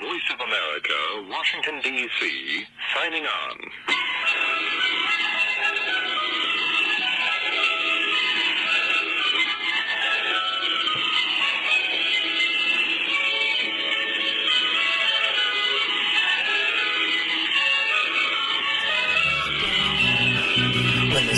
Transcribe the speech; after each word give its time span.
Voice 0.00 0.30
of 0.32 0.38
America, 0.38 1.28
Washington, 1.28 1.80
D.C., 1.82 2.64
signing 2.94 3.26
on. 3.26 3.56
when 21.12 21.26
the 21.26 21.34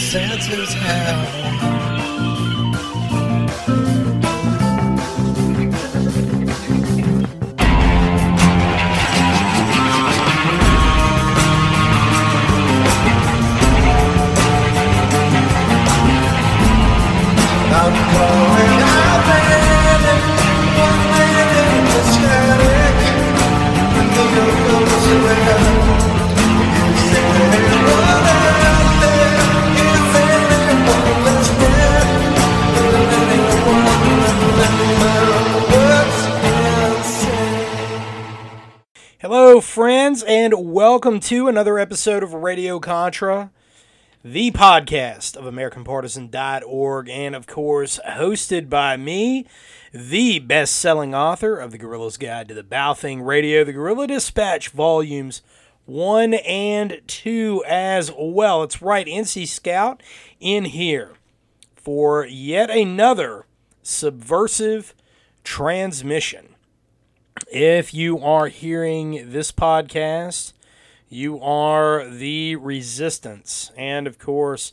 Hello, 39.21 39.61
friends, 39.61 40.23
and 40.23 40.55
welcome 40.73 41.21
to 41.21 41.47
another 41.47 41.79
episode 41.79 42.23
of 42.23 42.33
Radio 42.33 42.81
Contra, 42.81 43.51
the 44.23 44.51
podcast 44.51 45.35
of 45.37 45.45
AmericanPartisan.org, 45.45 47.09
and 47.09 47.35
of 47.35 47.47
course, 47.47 47.99
hosted 48.07 48.69
by 48.69 48.97
me, 48.97 49.47
the 49.93 50.39
best 50.41 50.77
selling 50.77 51.15
author 51.15 51.57
of 51.57 51.71
The 51.71 51.79
Guerilla's 51.79 52.19
Guide 52.19 52.49
to 52.49 52.55
the 52.55 52.63
Baofeng 52.63 53.25
Radio, 53.25 53.65
The 53.65 53.73
Guerilla 53.73 54.07
Dispatch, 54.07 54.69
Volumes 54.69 55.41
1 55.87 56.35
and 56.35 57.01
2 57.07 57.65
as 57.67 58.13
well. 58.17 58.63
It's 58.63 58.83
right, 58.83 59.07
NC 59.07 59.49
Scout 59.49 60.03
in 60.39 60.67
here 60.67 61.13
for 61.75 62.27
yet 62.27 62.69
another 62.69 63.47
subversive 63.83 64.95
transmission. 65.45 66.57
If 67.51 67.95
you 67.95 68.19
are 68.19 68.49
hearing 68.49 69.33
this 69.33 69.51
podcast, 69.51 70.53
you 71.11 71.41
are 71.41 72.09
the 72.09 72.57
resistance. 72.57 73.71
And 73.77 74.07
of 74.07 74.19
course, 74.19 74.73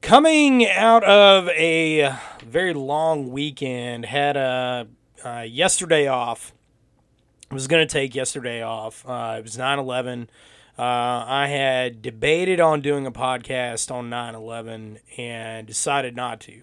coming 0.00 0.66
out 0.66 1.04
of 1.04 1.48
a 1.48 2.14
very 2.42 2.72
long 2.72 3.30
weekend, 3.30 4.06
had 4.06 4.36
a 4.36 4.86
uh, 5.24 5.40
yesterday 5.40 6.06
off. 6.06 6.54
I 7.50 7.54
was 7.54 7.66
going 7.66 7.86
to 7.86 7.92
take 7.92 8.14
yesterday 8.14 8.62
off. 8.62 9.04
Uh, 9.06 9.36
it 9.38 9.42
was 9.42 9.58
9 9.58 9.78
11. 9.78 10.30
Uh, 10.78 10.82
I 10.82 11.48
had 11.48 12.00
debated 12.00 12.60
on 12.60 12.80
doing 12.80 13.06
a 13.06 13.12
podcast 13.12 13.90
on 13.90 14.08
9 14.08 14.34
11 14.34 15.00
and 15.18 15.66
decided 15.66 16.16
not 16.16 16.40
to. 16.42 16.62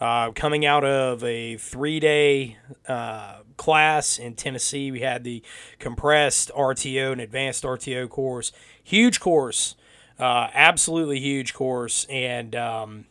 Uh, 0.00 0.32
coming 0.32 0.66
out 0.66 0.84
of 0.84 1.22
a 1.22 1.56
three 1.58 2.00
day 2.00 2.56
uh, 2.88 3.42
class 3.62 4.18
in 4.18 4.34
Tennessee, 4.34 4.90
we 4.90 5.02
had 5.02 5.22
the 5.22 5.40
compressed 5.78 6.50
RTO 6.50 7.12
and 7.12 7.20
advanced 7.20 7.62
RTO 7.62 8.08
course. 8.08 8.50
Huge 8.82 9.20
course, 9.20 9.76
uh, 10.18 10.48
absolutely 10.52 11.20
huge 11.20 11.54
course, 11.54 12.04
and 12.10 12.56
um, 12.56 13.04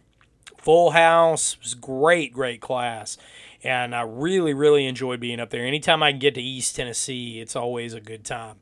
full 0.57 0.91
house. 0.91 1.53
It 1.53 1.63
was 1.63 1.73
great, 1.73 2.33
great 2.33 2.59
class. 2.59 3.17
And 3.63 3.95
I 3.95 4.01
really, 4.01 4.53
really 4.53 4.85
enjoyed 4.87 5.21
being 5.21 5.39
up 5.39 5.51
there. 5.51 5.65
Anytime 5.65 6.03
I 6.03 6.11
can 6.11 6.19
get 6.19 6.35
to 6.35 6.41
East 6.41 6.75
Tennessee, 6.75 7.39
it's 7.39 7.55
always 7.55 7.93
a 7.93 8.01
good 8.01 8.25
time. 8.25 8.57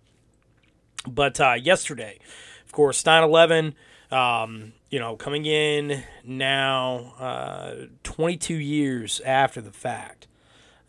But 1.07 1.41
uh, 1.41 1.53
yesterday, 1.53 2.19
of 2.67 2.71
course, 2.71 3.03
9 3.03 3.23
11, 3.23 3.73
um, 4.11 4.73
you 4.91 4.99
know, 4.99 5.15
coming 5.15 5.47
in 5.47 6.03
now 6.23 7.15
uh, 7.19 7.87
22 8.03 8.53
years 8.53 9.21
after 9.21 9.59
the 9.59 9.71
fact. 9.71 10.27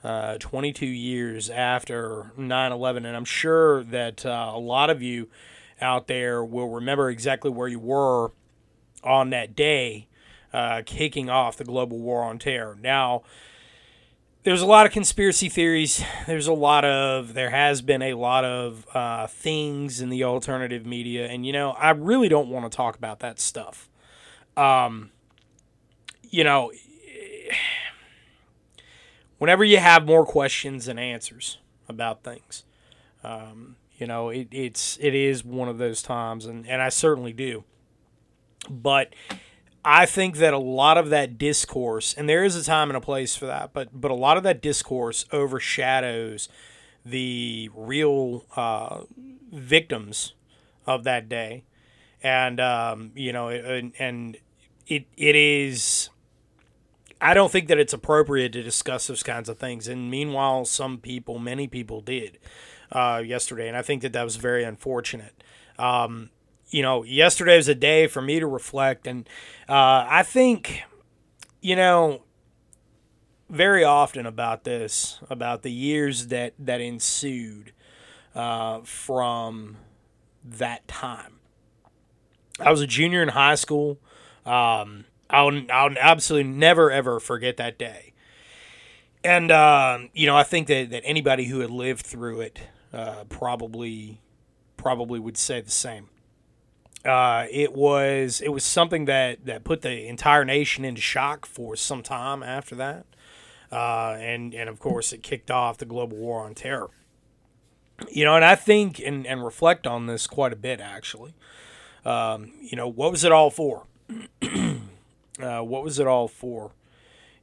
Uh, 0.02 0.38
22 0.38 0.86
years 0.86 1.50
after 1.50 2.32
9 2.34 2.72
11. 2.72 3.04
And 3.04 3.14
I'm 3.14 3.26
sure 3.26 3.84
that 3.84 4.24
uh, 4.24 4.52
a 4.54 4.58
lot 4.58 4.88
of 4.88 5.02
you 5.02 5.28
out 5.78 6.06
there 6.06 6.42
will 6.42 6.70
remember 6.70 7.10
exactly 7.10 7.50
where 7.50 7.68
you 7.68 7.78
were 7.78 8.32
on 9.04 9.28
that 9.30 9.54
day, 9.54 10.08
uh, 10.54 10.82
kicking 10.86 11.28
off 11.28 11.56
the 11.56 11.64
global 11.64 11.98
war 11.98 12.22
on 12.22 12.38
terror. 12.38 12.78
Now, 12.80 13.24
there's 14.42 14.62
a 14.62 14.66
lot 14.66 14.86
of 14.86 14.92
conspiracy 14.92 15.50
theories. 15.50 16.02
There's 16.26 16.46
a 16.46 16.52
lot 16.54 16.84
of, 16.84 17.34
there 17.34 17.50
has 17.50 17.82
been 17.82 18.00
a 18.00 18.14
lot 18.14 18.44
of 18.44 18.86
uh, 18.94 19.26
things 19.26 20.00
in 20.00 20.08
the 20.08 20.24
alternative 20.24 20.86
media. 20.86 21.26
And, 21.26 21.44
you 21.44 21.52
know, 21.52 21.72
I 21.72 21.90
really 21.90 22.28
don't 22.28 22.48
want 22.48 22.70
to 22.70 22.74
talk 22.74 22.96
about 22.96 23.20
that 23.20 23.38
stuff. 23.38 23.90
Um, 24.56 25.10
you 26.30 26.42
know, 26.42 26.72
whenever 29.40 29.64
you 29.64 29.78
have 29.78 30.06
more 30.06 30.24
questions 30.24 30.84
than 30.84 30.98
answers 30.98 31.58
about 31.88 32.22
things, 32.22 32.62
um, 33.24 33.76
you 33.96 34.06
know, 34.06 34.28
it, 34.28 34.48
it's, 34.52 34.96
it 35.00 35.14
is 35.14 35.44
one 35.44 35.68
of 35.68 35.78
those 35.78 36.02
times. 36.02 36.46
And, 36.46 36.68
and 36.68 36.80
I 36.80 36.90
certainly 36.90 37.32
do. 37.32 37.64
But 38.68 39.14
I 39.84 40.04
think 40.04 40.36
that 40.36 40.52
a 40.52 40.58
lot 40.58 40.98
of 40.98 41.08
that 41.10 41.38
discourse, 41.38 42.12
and 42.14 42.28
there 42.28 42.44
is 42.44 42.54
a 42.54 42.62
time 42.62 42.90
and 42.90 42.96
a 42.96 43.00
place 43.00 43.34
for 43.34 43.46
that, 43.46 43.72
but 43.72 43.88
but 43.98 44.10
a 44.10 44.14
lot 44.14 44.36
of 44.36 44.42
that 44.42 44.60
discourse 44.60 45.24
overshadows 45.32 46.48
the 47.04 47.70
real 47.74 48.44
uh, 48.56 49.04
victims 49.50 50.34
of 50.86 51.04
that 51.04 51.30
day, 51.30 51.64
and 52.22 52.60
um, 52.60 53.12
you 53.14 53.32
know, 53.32 53.48
and, 53.48 53.94
and 53.98 54.36
it 54.86 55.06
it 55.16 55.34
is. 55.34 56.10
I 57.20 57.34
don't 57.34 57.52
think 57.52 57.68
that 57.68 57.78
it's 57.78 57.92
appropriate 57.92 58.52
to 58.54 58.62
discuss 58.62 59.06
those 59.06 59.22
kinds 59.22 59.48
of 59.48 59.58
things, 59.58 59.88
and 59.88 60.10
meanwhile, 60.10 60.64
some 60.64 60.98
people, 60.98 61.38
many 61.38 61.66
people, 61.66 62.00
did 62.00 62.38
uh, 62.92 63.22
yesterday, 63.24 63.68
and 63.68 63.76
I 63.76 63.82
think 63.82 64.02
that 64.02 64.12
that 64.14 64.24
was 64.24 64.36
very 64.36 64.64
unfortunate. 64.64 65.42
Um, 65.78 66.30
you 66.70 66.82
know, 66.82 67.04
yesterday 67.04 67.56
was 67.56 67.68
a 67.68 67.74
day 67.74 68.06
for 68.06 68.22
me 68.22 68.40
to 68.40 68.46
reflect, 68.46 69.06
and 69.06 69.28
uh, 69.68 70.06
I 70.08 70.22
think, 70.22 70.82
you 71.60 71.76
know, 71.76 72.22
very 73.50 73.84
often 73.84 74.26
about 74.26 74.64
this, 74.64 75.20
about 75.28 75.62
the 75.62 75.72
years 75.72 76.28
that 76.28 76.54
that 76.58 76.80
ensued 76.80 77.72
uh, 78.34 78.80
from 78.82 79.76
that 80.44 80.86
time. 80.88 81.40
I 82.58 82.70
was 82.70 82.80
a 82.80 82.86
junior 82.86 83.22
in 83.22 83.28
high 83.28 83.56
school. 83.56 83.98
Um, 84.46 85.04
I'll 85.30 85.62
I'll 85.70 85.96
absolutely 85.98 86.50
never 86.52 86.90
ever 86.90 87.20
forget 87.20 87.56
that 87.58 87.78
day. 87.78 88.12
And 89.22 89.50
um, 89.50 90.10
you 90.14 90.26
know, 90.26 90.36
I 90.36 90.42
think 90.42 90.66
that, 90.68 90.90
that 90.90 91.02
anybody 91.04 91.44
who 91.46 91.60
had 91.60 91.70
lived 91.70 92.04
through 92.04 92.40
it 92.40 92.60
uh, 92.92 93.24
probably 93.28 94.20
probably 94.76 95.20
would 95.20 95.36
say 95.36 95.60
the 95.60 95.70
same 95.70 96.08
uh, 97.04 97.46
it 97.50 97.72
was 97.72 98.40
it 98.40 98.50
was 98.50 98.64
something 98.64 99.06
that 99.06 99.44
that 99.46 99.64
put 99.64 99.82
the 99.82 100.06
entire 100.06 100.44
nation 100.44 100.84
into 100.84 101.00
shock 101.00 101.46
for 101.46 101.74
some 101.76 102.02
time 102.02 102.42
after 102.42 102.74
that, 102.74 103.06
uh, 103.72 104.16
and 104.18 104.54
and 104.54 104.68
of 104.68 104.78
course 104.78 105.12
it 105.12 105.22
kicked 105.22 105.50
off 105.50 105.78
the 105.78 105.86
global 105.86 106.16
war 106.16 106.42
on 106.44 106.54
terror. 106.54 106.90
You 108.10 108.24
know, 108.24 108.34
and 108.34 108.44
I 108.44 108.54
think 108.54 108.98
and, 108.98 109.26
and 109.26 109.44
reflect 109.44 109.86
on 109.86 110.06
this 110.06 110.26
quite 110.26 110.52
a 110.52 110.56
bit 110.56 110.80
actually. 110.80 111.34
Um, 112.04 112.52
you 112.60 112.76
know, 112.76 112.88
what 112.88 113.10
was 113.10 113.24
it 113.24 113.32
all 113.32 113.50
for? 113.50 113.86
uh, 115.44 115.62
what 115.62 115.82
was 115.82 115.98
it 115.98 116.06
all 116.06 116.28
for? 116.28 116.72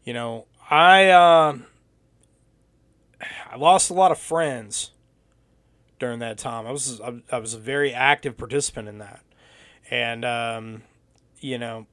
You 0.04 0.14
know, 0.14 0.46
I 0.70 1.10
uh, 1.10 1.58
I 3.52 3.56
lost 3.58 3.90
a 3.90 3.94
lot 3.94 4.12
of 4.12 4.20
friends 4.20 4.92
during 6.00 6.20
that 6.20 6.38
time. 6.38 6.68
I 6.68 6.72
was 6.72 7.02
I, 7.02 7.40
was 7.40 7.54
a 7.54 7.60
very 7.60 7.94
active 7.94 8.38
participant 8.38 8.88
in 8.88 9.00
that. 9.00 9.22
And, 9.90 10.26
um, 10.26 10.84
you 11.40 11.58
know, 11.58 11.88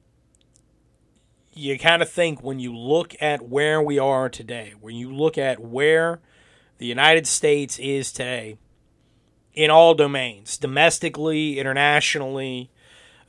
you 1.53 1.79
kind 1.79 2.01
of 2.01 2.09
think 2.09 2.43
when 2.43 2.59
you 2.59 2.75
look 2.75 3.15
at 3.21 3.47
where 3.47 3.81
we 3.81 3.97
are 3.97 4.27
today, 4.27 4.73
when 4.79 4.95
you 4.95 5.13
look 5.13 5.37
at 5.37 5.59
where 5.59 6.19
the 6.77 6.85
United 6.85 7.25
States 7.25 7.79
is 7.79 8.11
today 8.11 8.57
in 9.53 9.71
all 9.71 9.93
domains, 9.93 10.57
domestically, 10.57 11.57
internationally, 11.57 12.69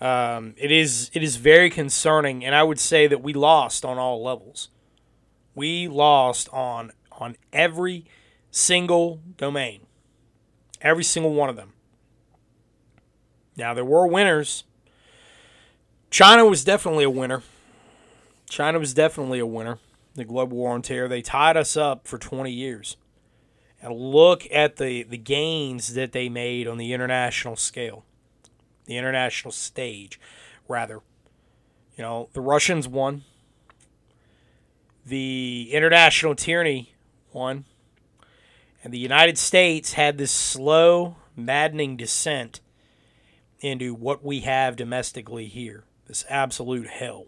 um, 0.00 0.54
it 0.56 0.70
is 0.70 1.10
it 1.14 1.22
is 1.22 1.36
very 1.36 1.70
concerning, 1.70 2.44
and 2.44 2.54
I 2.54 2.62
would 2.62 2.78
say 2.78 3.06
that 3.06 3.22
we 3.22 3.32
lost 3.32 3.84
on 3.84 3.98
all 3.98 4.22
levels. 4.22 4.68
We 5.54 5.88
lost 5.88 6.48
on 6.52 6.92
on 7.12 7.36
every 7.52 8.04
single 8.50 9.20
domain. 9.36 9.80
Every 10.80 11.04
single 11.04 11.32
one 11.32 11.48
of 11.48 11.56
them. 11.56 11.72
Now, 13.56 13.72
there 13.74 13.84
were 13.84 14.06
winners. 14.06 14.64
China 16.10 16.44
was 16.44 16.64
definitely 16.64 17.04
a 17.04 17.10
winner. 17.10 17.42
China 18.48 18.78
was 18.78 18.94
definitely 18.94 19.38
a 19.38 19.46
winner. 19.46 19.78
The 20.14 20.24
global 20.24 20.56
war 20.56 20.72
on 20.72 20.82
terror. 20.82 21.08
They 21.08 21.22
tied 21.22 21.56
us 21.56 21.76
up 21.76 22.06
for 22.06 22.18
20 22.18 22.50
years. 22.50 22.96
And 23.82 23.94
look 23.94 24.46
at 24.50 24.76
the, 24.76 25.02
the 25.02 25.18
gains 25.18 25.94
that 25.94 26.12
they 26.12 26.28
made 26.28 26.66
on 26.66 26.78
the 26.78 26.92
international 26.92 27.56
scale, 27.56 28.04
the 28.86 28.96
international 28.96 29.52
stage, 29.52 30.20
rather. 30.68 31.00
You 31.96 32.02
know, 32.02 32.28
the 32.32 32.40
Russians 32.40 32.86
won. 32.88 33.24
The 35.04 35.70
international 35.72 36.34
tyranny 36.34 36.94
won. 37.32 37.64
And 38.82 38.92
the 38.92 38.98
United 38.98 39.38
States 39.38 39.94
had 39.94 40.18
this 40.18 40.30
slow, 40.30 41.16
maddening 41.34 41.96
descent 41.96 42.60
into 43.60 43.94
what 43.94 44.24
we 44.24 44.40
have 44.40 44.76
domestically 44.76 45.46
here 45.46 45.84
this 46.06 46.24
absolute 46.28 46.86
hell. 46.86 47.26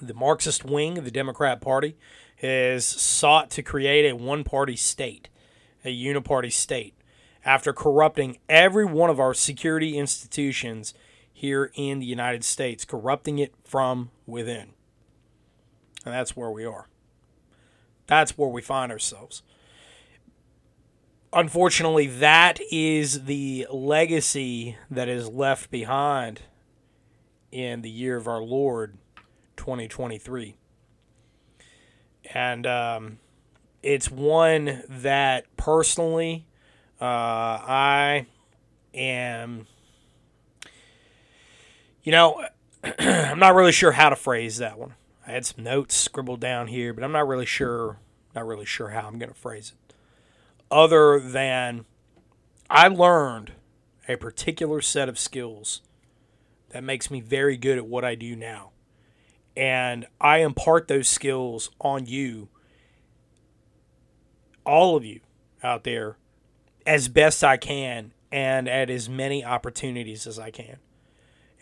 The 0.00 0.14
Marxist 0.14 0.64
wing 0.64 0.98
of 0.98 1.04
the 1.04 1.10
Democrat 1.10 1.60
Party 1.60 1.96
has 2.36 2.86
sought 2.86 3.50
to 3.50 3.62
create 3.62 4.08
a 4.08 4.16
one 4.16 4.44
party 4.44 4.76
state, 4.76 5.28
a 5.84 5.88
uniparty 5.88 6.52
state, 6.52 6.94
after 7.44 7.72
corrupting 7.72 8.38
every 8.48 8.84
one 8.84 9.10
of 9.10 9.20
our 9.20 9.34
security 9.34 9.96
institutions 9.96 10.94
here 11.32 11.70
in 11.74 11.98
the 12.00 12.06
United 12.06 12.44
States, 12.44 12.84
corrupting 12.84 13.38
it 13.38 13.54
from 13.64 14.10
within. 14.26 14.72
And 16.04 16.14
that's 16.14 16.36
where 16.36 16.50
we 16.50 16.64
are. 16.64 16.88
That's 18.06 18.36
where 18.36 18.48
we 18.48 18.62
find 18.62 18.90
ourselves. 18.92 19.42
Unfortunately, 21.32 22.08
that 22.08 22.58
is 22.72 23.24
the 23.24 23.66
legacy 23.70 24.76
that 24.90 25.08
is 25.08 25.28
left 25.28 25.70
behind 25.70 26.42
in 27.52 27.82
the 27.82 27.90
year 27.90 28.16
of 28.16 28.26
our 28.26 28.42
Lord 28.42 28.98
2023. 29.56 30.56
And 32.34 32.66
um, 32.66 33.18
it's 33.82 34.10
one 34.10 34.82
that 34.88 35.44
personally 35.56 36.46
uh, 37.00 37.04
I 37.04 38.26
am, 38.94 39.66
you 42.02 42.12
know, 42.12 42.44
I'm 42.98 43.38
not 43.38 43.54
really 43.54 43.72
sure 43.72 43.92
how 43.92 44.10
to 44.10 44.16
phrase 44.16 44.58
that 44.58 44.78
one. 44.78 44.94
I 45.26 45.32
had 45.32 45.46
some 45.46 45.64
notes 45.64 45.96
scribbled 45.96 46.40
down 46.40 46.66
here, 46.66 46.92
but 46.92 47.04
I'm 47.04 47.12
not 47.12 47.26
really 47.26 47.46
sure, 47.46 47.98
not 48.34 48.46
really 48.46 48.66
sure 48.66 48.90
how 48.90 49.06
I'm 49.06 49.18
going 49.18 49.32
to 49.32 49.38
phrase 49.38 49.72
it. 49.74 49.94
Other 50.70 51.18
than 51.18 51.86
I 52.68 52.88
learned 52.88 53.52
a 54.08 54.16
particular 54.16 54.80
set 54.80 55.08
of 55.08 55.18
skills 55.18 55.82
that 56.70 56.84
makes 56.84 57.10
me 57.10 57.20
very 57.20 57.56
good 57.56 57.78
at 57.78 57.86
what 57.86 58.04
I 58.04 58.14
do 58.14 58.36
now. 58.36 58.70
And 59.56 60.06
I 60.20 60.38
impart 60.38 60.88
those 60.88 61.08
skills 61.08 61.70
on 61.80 62.06
you, 62.06 62.48
all 64.64 64.96
of 64.96 65.04
you 65.04 65.20
out 65.62 65.84
there, 65.84 66.16
as 66.86 67.08
best 67.08 67.44
I 67.44 67.56
can 67.56 68.12
and 68.32 68.68
at 68.68 68.90
as 68.90 69.08
many 69.08 69.44
opportunities 69.44 70.26
as 70.26 70.38
I 70.38 70.50
can. 70.50 70.78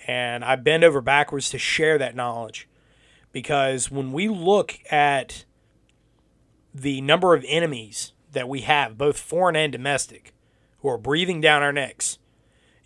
And 0.06 0.44
I 0.44 0.56
bend 0.56 0.85
over 0.85 1.00
backwards 1.00 1.50
to 1.50 1.59
share 1.59 1.99
that 1.99 2.15
knowledge 2.15 2.69
because 3.32 3.91
when 3.91 4.12
we 4.12 4.29
look 4.29 4.79
at 4.91 5.44
the 6.75 7.00
number 7.00 7.35
of 7.35 7.44
enemies 7.49 8.12
that 8.32 8.49
we 8.49 8.62
have, 8.62 8.97
both 8.99 9.19
foreign 9.19 9.56
and 9.56 9.73
domestic, 9.73 10.32
who 10.81 10.88
are 10.88 10.99
breathing 10.99 11.41
down 11.41 11.62
our 11.62 11.73
necks, 11.73 12.19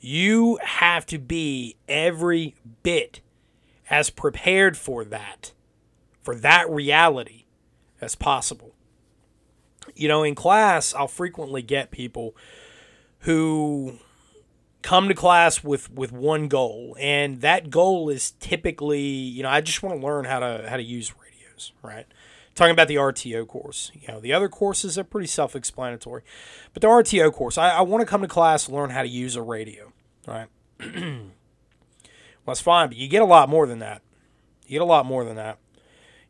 you 0.00 0.58
have 0.62 1.06
to 1.06 1.19
be 1.19 1.76
every 1.88 2.55
bit 2.82 3.20
as 3.90 4.11
prepared 4.11 4.76
for 4.76 5.05
that, 5.05 5.52
for 6.20 6.35
that 6.35 6.69
reality 6.70 7.44
as 8.00 8.14
possible. 8.14 8.72
You 10.02 10.08
know, 10.08 10.25
in 10.25 10.34
class, 10.34 10.94
I'll 10.94 11.06
frequently 11.06 11.62
get 11.62 11.93
people 11.93 12.34
who 13.20 13.99
come 14.82 15.06
to 15.06 15.14
class 15.14 15.62
with 15.62 15.90
with 15.93 16.10
one 16.10 16.49
goal. 16.49 16.96
And 16.99 17.40
that 17.40 17.70
goal 17.70 18.08
is 18.08 18.32
typically 18.32 19.00
you 19.00 19.43
know 19.43 19.49
i 19.49 19.60
just 19.60 19.82
want 19.82 19.99
to 19.99 20.04
learn 20.04 20.25
how 20.25 20.40
to 20.40 20.66
how 20.69 20.76
to 20.76 20.82
use 20.82 21.14
radios 21.16 21.72
right? 21.82 22.06
Talking 22.54 22.72
about 22.72 22.88
the 22.88 22.96
rto 22.96 23.46
course 23.46 23.90
you 23.94 24.08
know 24.08 24.20
the 24.20 24.32
other 24.32 24.49
courses 24.49 24.99
are 24.99 25.04
pretty 25.04 25.28
self-explanatory 25.28 26.22
but 26.75 26.82
the 26.82 26.88
rto 26.88 27.32
course 27.32 27.56
i, 27.56 27.70
I 27.70 27.81
want 27.81 28.02
to 28.02 28.06
come 28.06 28.20
to 28.20 28.28
class 28.28 28.69
learn 28.69 28.90
how 28.90 29.02
to 29.02 29.08
use 29.08 29.37
a 29.37 29.43
radio 29.43 29.93
right? 30.26 30.49
Well 32.44 32.54
that's 32.54 32.60
fine 32.60 32.88
but 32.88 32.96
you 32.96 33.06
get 33.06 33.22
a 33.22 33.26
lot 33.26 33.49
more 33.49 33.69
than 33.69 33.78
that. 33.78 34.02
You 34.66 34.72
get 34.72 34.82
a 34.82 34.84
lot 34.84 35.06
more 35.06 35.25
than 35.25 35.37
that 35.37 35.58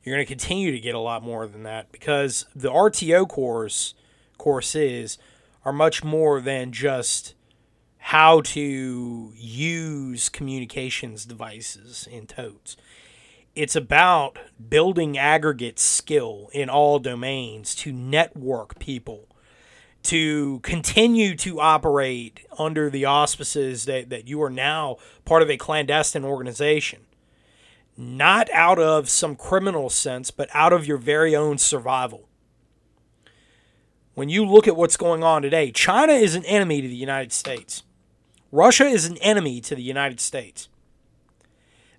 you're 0.02 0.16
going 0.16 0.26
to 0.26 0.28
continue 0.28 0.72
to 0.72 0.80
get 0.80 0.94
a 0.94 1.00
lot 1.00 1.22
more 1.22 1.46
than 1.46 1.62
that 1.62 1.92
because 1.92 2.46
the 2.54 2.70
rto 2.70 3.28
course 3.28 3.94
courses 4.38 5.18
are 5.64 5.72
much 5.72 6.02
more 6.02 6.40
than 6.40 6.72
just 6.72 7.34
how 7.98 8.40
to 8.40 9.32
use 9.36 10.28
communications 10.28 11.24
devices 11.24 12.08
in 12.10 12.26
totes. 12.26 12.76
It's 13.54 13.76
about 13.76 14.38
building 14.68 15.16
aggregate 15.16 15.78
skill 15.78 16.50
in 16.52 16.68
all 16.68 16.98
domains 16.98 17.76
to 17.76 17.92
network 17.92 18.80
people, 18.80 19.28
to 20.04 20.58
continue 20.60 21.36
to 21.36 21.60
operate 21.60 22.40
under 22.58 22.90
the 22.90 23.04
auspices 23.04 23.84
that, 23.84 24.10
that 24.10 24.26
you 24.26 24.42
are 24.42 24.50
now 24.50 24.96
part 25.24 25.42
of 25.42 25.50
a 25.50 25.56
clandestine 25.56 26.24
organization. 26.24 27.02
Not 28.02 28.50
out 28.50 28.80
of 28.80 29.08
some 29.08 29.36
criminal 29.36 29.88
sense, 29.88 30.32
but 30.32 30.48
out 30.52 30.72
of 30.72 30.84
your 30.84 30.96
very 30.96 31.36
own 31.36 31.56
survival. 31.56 32.28
When 34.14 34.28
you 34.28 34.44
look 34.44 34.66
at 34.66 34.74
what's 34.74 34.96
going 34.96 35.22
on 35.22 35.42
today, 35.42 35.70
China 35.70 36.12
is 36.12 36.34
an 36.34 36.44
enemy 36.46 36.82
to 36.82 36.88
the 36.88 36.96
United 36.96 37.32
States. 37.32 37.84
Russia 38.50 38.86
is 38.86 39.06
an 39.06 39.18
enemy 39.18 39.60
to 39.60 39.76
the 39.76 39.84
United 39.84 40.18
States. 40.18 40.68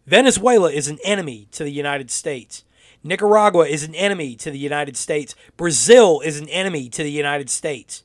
Venezuela 0.05 0.69
is 0.69 0.89
an 0.89 0.99
enemy 1.05 1.47
to 1.51 1.63
the 1.63 1.71
United 1.71 2.11
States. 2.11 2.65
Nicaragua 3.01 3.65
is 3.65 3.85
an 3.85 3.95
enemy 3.95 4.35
to 4.35 4.51
the 4.51 4.59
United 4.59 4.97
States. 4.97 5.35
Brazil 5.55 6.19
is 6.19 6.37
an 6.37 6.49
enemy 6.49 6.89
to 6.89 7.01
the 7.01 7.11
United 7.11 7.49
States. 7.49 8.03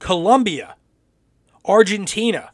Colombia, 0.00 0.74
Argentina. 1.64 2.50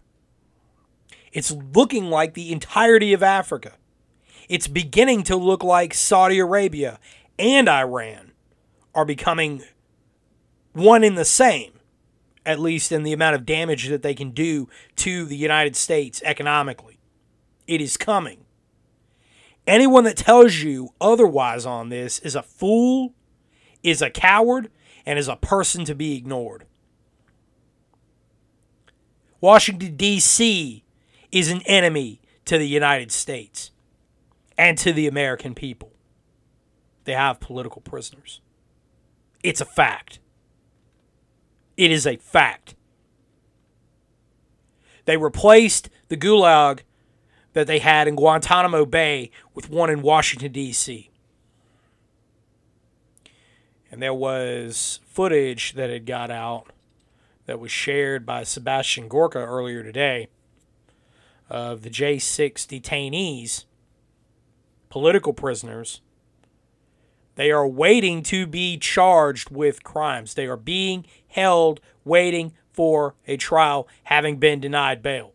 It's 1.33 1.51
looking 1.51 2.11
like 2.11 2.35
the 2.35 2.53
entirety 2.53 3.15
of 3.15 3.23
Africa. 3.23 3.79
It's 4.49 4.69
beginning 4.69 5.23
to 5.25 5.37
look 5.37 5.65
like 5.65 5.95
Saudi 5.95 6.39
Arabia 6.39 6.99
and 7.39 7.69
Iran 7.69 8.33
are 8.95 9.05
becoming 9.05 9.63
one 10.73 11.03
in 11.05 11.15
the 11.15 11.25
same 11.25 11.75
at 12.47 12.61
least 12.61 12.93
in 12.93 13.03
the 13.03 13.13
amount 13.13 13.35
of 13.35 13.47
damage 13.47 13.89
that 13.89 14.03
they 14.03 14.15
can 14.15 14.31
do 14.31 14.69
to 14.97 15.25
the 15.25 15.37
United 15.37 15.77
States 15.77 16.23
economically. 16.25 16.99
It 17.67 17.81
is 17.81 17.97
coming. 17.97 18.45
Anyone 19.67 20.05
that 20.05 20.17
tells 20.17 20.57
you 20.57 20.91
otherwise 21.01 21.65
on 21.65 21.89
this 21.89 22.19
is 22.19 22.35
a 22.35 22.43
fool, 22.43 23.15
is 23.83 24.03
a 24.03 24.11
coward, 24.11 24.71
and 25.07 25.19
is 25.19 25.29
a 25.29 25.37
person 25.37 25.85
to 25.87 25.95
be 25.95 26.17
ignored. 26.17 26.67
Washington, 29.41 29.97
D.C. 29.97 30.85
is 31.33 31.51
an 31.51 31.63
enemy 31.63 32.21
to 32.45 32.59
the 32.59 32.69
United 32.69 33.11
States 33.11 33.71
and 34.57 34.79
to 34.79 34.93
the 34.93 35.07
American 35.07 35.55
people. 35.55 35.93
They 37.05 37.13
have 37.13 37.41
political 37.41 37.83
prisoners. 37.83 38.41
It's 39.43 39.61
a 39.61 39.67
fact. 39.67 40.21
It 41.77 41.91
is 41.91 42.07
a 42.07 42.17
fact. 42.17 42.75
They 45.05 45.17
replaced 45.17 45.91
the 46.09 46.17
gulag 46.17 46.81
that 47.53 47.67
they 47.67 47.79
had 47.79 48.09
in 48.09 48.17
Guantanamo 48.17 48.87
Bay 48.87 49.31
with 49.55 49.71
one 49.71 49.91
in 49.91 50.03
Washington, 50.03 50.53
D.C. 50.53 51.11
And 53.91 54.03
there 54.03 54.15
was 54.15 55.01
footage 55.07 55.75
that 55.75 55.91
had 55.91 56.07
got 56.07 56.31
out 56.31 56.73
that 57.47 57.61
was 57.61 57.71
shared 57.71 58.25
by 58.25 58.43
Sebastian 58.43 59.09
Gorka 59.09 59.39
earlier 59.39 59.83
today 59.83 60.29
of 61.51 61.83
the 61.83 61.91
J6 61.91 62.53
detainees, 62.67 63.65
political 64.95 65.33
prisoners. 65.33 66.01
They 67.35 67.51
are 67.51 67.67
waiting 67.67 68.23
to 68.23 68.47
be 68.47 68.79
charged 68.79 69.51
with 69.51 69.83
crimes. 69.83 70.35
They 70.35 70.47
are 70.47 70.57
being 70.57 71.05
held 71.27 71.81
waiting 72.05 72.53
for 72.73 73.17
a 73.27 73.37
trial, 73.37 73.89
having 74.05 74.37
been 74.37 74.61
denied 74.61 75.03
bail. 75.03 75.33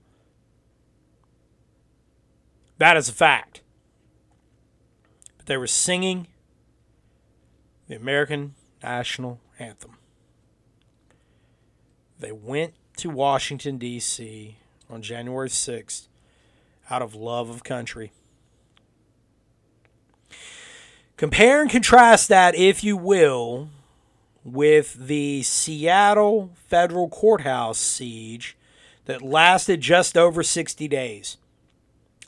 That 2.77 2.95
is 2.95 3.09
a 3.09 3.11
fact. 3.11 3.59
But 5.35 5.47
they 5.47 5.57
were 5.57 5.67
singing 5.67 6.27
the 7.89 7.97
American 7.97 8.55
national 8.81 9.41
anthem. 9.59 9.97
They 12.17 12.31
went 12.31 12.75
to 12.95 13.09
Washington, 13.09 13.77
D.C. 13.77 14.55
on 14.89 15.01
January 15.01 15.49
6th 15.49 16.07
out 16.89 17.01
of 17.01 17.13
love 17.13 17.49
of 17.49 17.65
country. 17.65 18.13
Compare 21.19 21.63
and 21.63 21.69
contrast 21.69 22.29
that, 22.29 22.55
if 22.55 22.81
you 22.81 22.95
will, 22.95 23.67
with 24.45 24.93
the 24.93 25.43
Seattle 25.43 26.51
federal 26.69 27.09
courthouse 27.09 27.77
siege 27.77 28.55
that 29.03 29.21
lasted 29.21 29.81
just 29.81 30.17
over 30.17 30.43
60 30.43 30.87
days. 30.87 31.35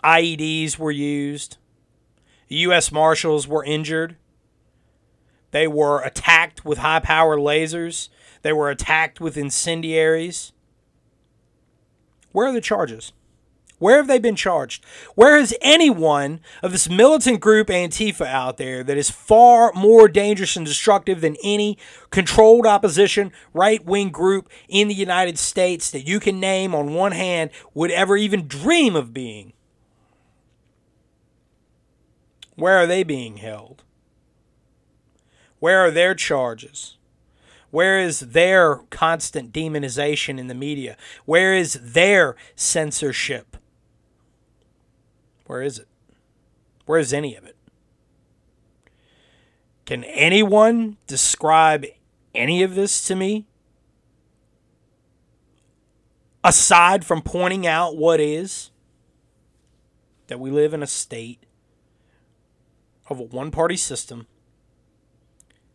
IEDs 0.04 0.78
were 0.78 0.92
used, 0.92 1.56
U.S. 2.50 2.92
Marshals 2.92 3.48
were 3.48 3.64
injured, 3.64 4.18
they 5.52 5.70
were 5.70 6.02
attacked 6.02 6.66
with 6.66 6.80
high 6.80 7.00
power 7.00 7.38
lasers, 7.38 8.10
they 8.42 8.52
were 8.52 8.70
attacked 8.70 9.22
with 9.22 9.38
incendiaries. 9.38 10.52
Where 12.34 12.48
are 12.48 12.54
the 12.54 12.60
charges? 12.60 13.14
Where 13.82 13.98
have 13.98 14.06
they 14.06 14.20
been 14.20 14.36
charged? 14.36 14.86
Where 15.16 15.36
is 15.36 15.56
anyone 15.60 16.42
of 16.62 16.72
this 16.72 16.88
militant 16.88 17.40
group 17.40 17.70
Antifa 17.70 18.28
out 18.28 18.58
there 18.58 18.84
that 18.84 18.96
is 18.96 19.10
far 19.10 19.74
more 19.74 20.08
dangerous 20.08 20.56
and 20.56 20.64
destructive 20.64 21.22
than 21.22 21.36
any 21.44 21.80
controlled 22.12 22.68
opposition 22.68 23.32
right 23.56 23.84
wing 23.84 24.12
group 24.12 24.52
in 24.70 24.88
the 24.88 24.94
United 24.94 25.40
States 25.40 25.90
that 25.90 26.06
you 26.06 26.20
can 26.20 26.40
name 26.40 26.76
on 26.76 26.94
one 26.94 27.14
hand 27.14 27.50
would 27.74 27.90
ever 27.90 28.16
even 28.16 28.48
dream 28.48 28.96
of 28.96 29.16
being? 29.16 29.52
Where 32.56 32.78
are 32.78 32.86
they 32.86 33.02
being 33.02 33.38
held? 33.38 33.84
Where 35.58 35.80
are 35.80 35.90
their 35.90 36.14
charges? 36.14 36.98
Where 37.72 38.00
is 38.00 38.20
their 38.20 38.76
constant 38.92 39.52
demonization 39.52 40.38
in 40.38 40.46
the 40.46 40.54
media? 40.54 40.98
Where 41.26 41.56
is 41.56 41.80
their 41.82 42.36
censorship? 42.56 43.58
Where 45.52 45.62
is 45.62 45.80
it? 45.80 45.88
Where 46.86 46.98
is 46.98 47.12
any 47.12 47.36
of 47.36 47.44
it? 47.44 47.58
Can 49.86 50.06
anyone 50.06 50.96
describe 51.08 51.86
any 52.34 52.64
of 52.64 52.76
this 52.76 53.06
to 53.08 53.18
me? 53.18 53.48
Aside 56.42 57.04
from 57.04 57.22
pointing 57.22 57.68
out 57.68 57.98
what 57.98 58.22
is 58.22 58.72
that 60.28 60.40
we 60.40 60.50
live 60.50 60.74
in 60.74 60.82
a 60.82 60.88
state 60.88 61.46
of 63.10 63.20
a 63.20 63.24
one 63.24 63.52
party 63.52 63.76
system 63.76 64.28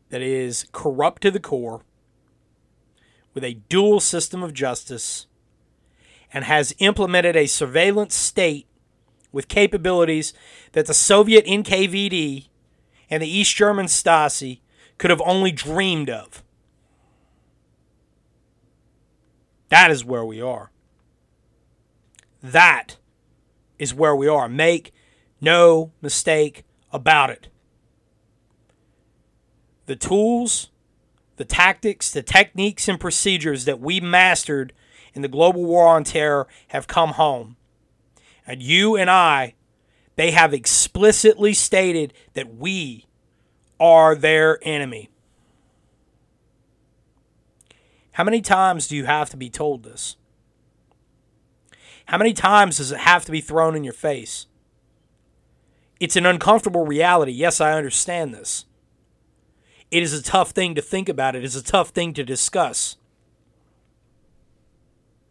that 0.08 0.22
is 0.22 0.66
corrupt 0.72 1.20
to 1.20 1.30
the 1.30 1.38
core 1.38 1.82
with 3.34 3.44
a 3.44 3.60
dual 3.68 4.00
system 4.00 4.42
of 4.42 4.54
justice 4.54 5.26
and 6.32 6.44
has 6.44 6.74
implemented 6.78 7.36
a 7.36 7.46
surveillance 7.46 8.14
state 8.14 8.65
with 9.36 9.48
capabilities 9.48 10.32
that 10.72 10.86
the 10.86 10.94
Soviet 10.94 11.44
NKVD 11.44 12.46
and 13.10 13.22
the 13.22 13.28
East 13.28 13.54
German 13.54 13.84
Stasi 13.84 14.60
could 14.96 15.10
have 15.10 15.20
only 15.26 15.52
dreamed 15.52 16.08
of. 16.08 16.42
That 19.68 19.90
is 19.90 20.06
where 20.06 20.24
we 20.24 20.40
are. 20.40 20.70
That 22.42 22.96
is 23.78 23.92
where 23.92 24.16
we 24.16 24.26
are. 24.26 24.48
Make 24.48 24.94
no 25.38 25.92
mistake 26.00 26.64
about 26.90 27.28
it. 27.28 27.48
The 29.84 29.96
tools, 29.96 30.70
the 31.36 31.44
tactics, 31.44 32.10
the 32.10 32.22
techniques, 32.22 32.88
and 32.88 32.98
procedures 32.98 33.66
that 33.66 33.80
we 33.80 34.00
mastered 34.00 34.72
in 35.12 35.20
the 35.20 35.28
global 35.28 35.66
war 35.66 35.88
on 35.88 36.04
terror 36.04 36.48
have 36.68 36.86
come 36.86 37.10
home. 37.10 37.58
And 38.46 38.62
you 38.62 38.96
and 38.96 39.10
I, 39.10 39.54
they 40.14 40.30
have 40.30 40.54
explicitly 40.54 41.52
stated 41.52 42.14
that 42.34 42.54
we 42.54 43.06
are 43.78 44.14
their 44.14 44.58
enemy. 44.62 45.10
How 48.12 48.24
many 48.24 48.40
times 48.40 48.88
do 48.88 48.96
you 48.96 49.04
have 49.04 49.28
to 49.30 49.36
be 49.36 49.50
told 49.50 49.82
this? 49.82 50.16
How 52.06 52.16
many 52.16 52.32
times 52.32 52.78
does 52.78 52.92
it 52.92 53.00
have 53.00 53.24
to 53.26 53.32
be 53.32 53.40
thrown 53.40 53.76
in 53.76 53.84
your 53.84 53.92
face? 53.92 54.46
It's 55.98 56.16
an 56.16 56.24
uncomfortable 56.24 56.86
reality. 56.86 57.32
Yes, 57.32 57.60
I 57.60 57.72
understand 57.72 58.32
this. 58.32 58.64
It 59.90 60.02
is 60.02 60.12
a 60.12 60.22
tough 60.22 60.50
thing 60.50 60.74
to 60.74 60.82
think 60.82 61.08
about. 61.08 61.36
It 61.36 61.44
is 61.44 61.56
a 61.56 61.62
tough 61.62 61.90
thing 61.90 62.14
to 62.14 62.24
discuss. 62.24 62.96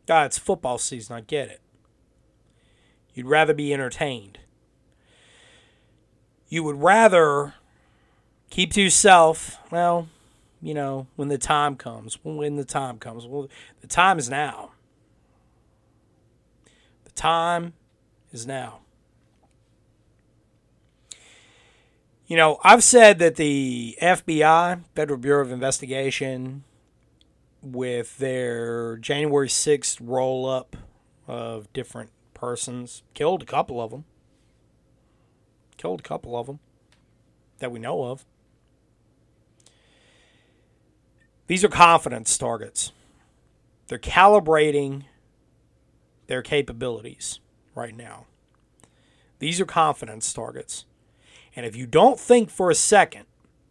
God, 0.06 0.28
it's 0.28 0.38
football 0.38 0.78
season. 0.78 1.16
I 1.16 1.22
get 1.22 1.50
it. 1.50 1.62
You'd 3.16 3.28
rather 3.28 3.54
be 3.54 3.74
entertained. 3.74 4.40
You 6.50 6.64
would 6.64 6.82
rather 6.82 7.56
keep 8.50 8.74
to 8.74 8.82
yourself, 8.82 9.58
well, 9.72 10.10
you 10.62 10.74
know, 10.74 11.08
when 11.16 11.30
the 11.30 11.38
time 11.38 11.78
comes. 11.78 12.20
When 12.24 12.58
the 12.58 12.66
time 12.66 13.00
comes. 13.00 13.26
Well, 13.26 13.50
the 13.80 13.88
time 13.88 14.20
is 14.20 14.30
now. 14.30 14.74
The 17.06 17.12
time 17.12 17.74
is 18.34 18.46
now. 18.46 18.82
You 22.28 22.36
know, 22.36 22.60
I've 22.64 22.84
said 22.84 23.20
that 23.20 23.38
the 23.38 23.98
FBI, 24.02 24.84
Federal 24.94 25.20
Bureau 25.20 25.42
of 25.42 25.52
Investigation, 25.52 26.66
with 27.62 28.18
their 28.18 28.98
January 28.98 29.48
6th 29.48 30.00
roll 30.02 30.48
up 30.48 30.76
of 31.28 31.72
different 31.72 32.10
persons, 32.36 33.02
killed 33.16 33.42
a 33.42 33.46
couple 33.46 33.82
of 33.82 33.90
them. 33.90 34.06
Killed 35.78 36.02
a 36.02 36.04
couple 36.04 36.38
of 36.38 36.46
them 36.46 36.60
that 37.60 37.72
we 37.72 37.80
know 37.80 38.04
of. 38.04 38.26
These 41.48 41.64
are 41.64 41.70
confidence 41.70 42.38
targets. 42.38 42.92
They're 43.88 43.98
calibrating 43.98 45.04
their 46.28 46.42
capabilities 46.42 47.40
right 47.76 47.96
now. 47.96 48.26
These 49.40 49.62
are 49.62 49.66
confidence 49.66 50.32
targets. 50.34 50.86
And 51.56 51.66
if 51.66 51.76
you 51.76 51.86
don't 51.86 52.20
think 52.20 52.50
for 52.50 52.70
a 52.70 52.76
second 52.76 53.26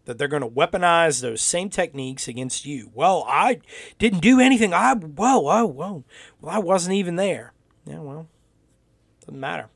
that 0.04 0.18
they're 0.18 0.28
going 0.28 0.42
to 0.42 0.48
weaponize 0.48 1.20
those 1.20 1.40
same 1.40 1.68
techniques 1.68 2.28
against 2.28 2.64
you, 2.64 2.90
well, 2.94 3.24
I 3.26 3.60
didn't 3.98 4.20
do 4.20 4.38
anything. 4.38 4.72
I, 4.72 4.94
whoa, 4.94 5.38
whoa, 5.38 5.66
whoa. 5.66 6.04
Well, 6.40 6.54
I 6.54 6.58
wasn't 6.58 6.94
even 6.94 7.16
there. 7.16 7.52
Yeah, 7.86 8.00
well, 8.00 8.28
doesn't 9.26 9.40
matter. 9.40 9.68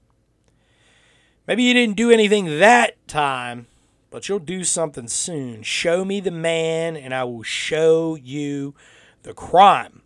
Maybe 1.47 1.63
you 1.63 1.73
didn't 1.73 1.97
do 1.97 2.11
anything 2.11 2.59
that 2.59 3.09
time, 3.09 3.67
but 4.11 4.29
you'll 4.29 4.39
do 4.39 4.65
something 4.65 5.09
soon. 5.09 5.63
Show 5.63 6.05
me 6.05 6.21
the 6.21 6.31
man, 6.31 6.97
and 6.97 7.15
I 7.15 7.25
will 7.25 7.43
show 7.43 8.17
you 8.17 8.75
the 9.23 9.33
crime. 9.33 10.03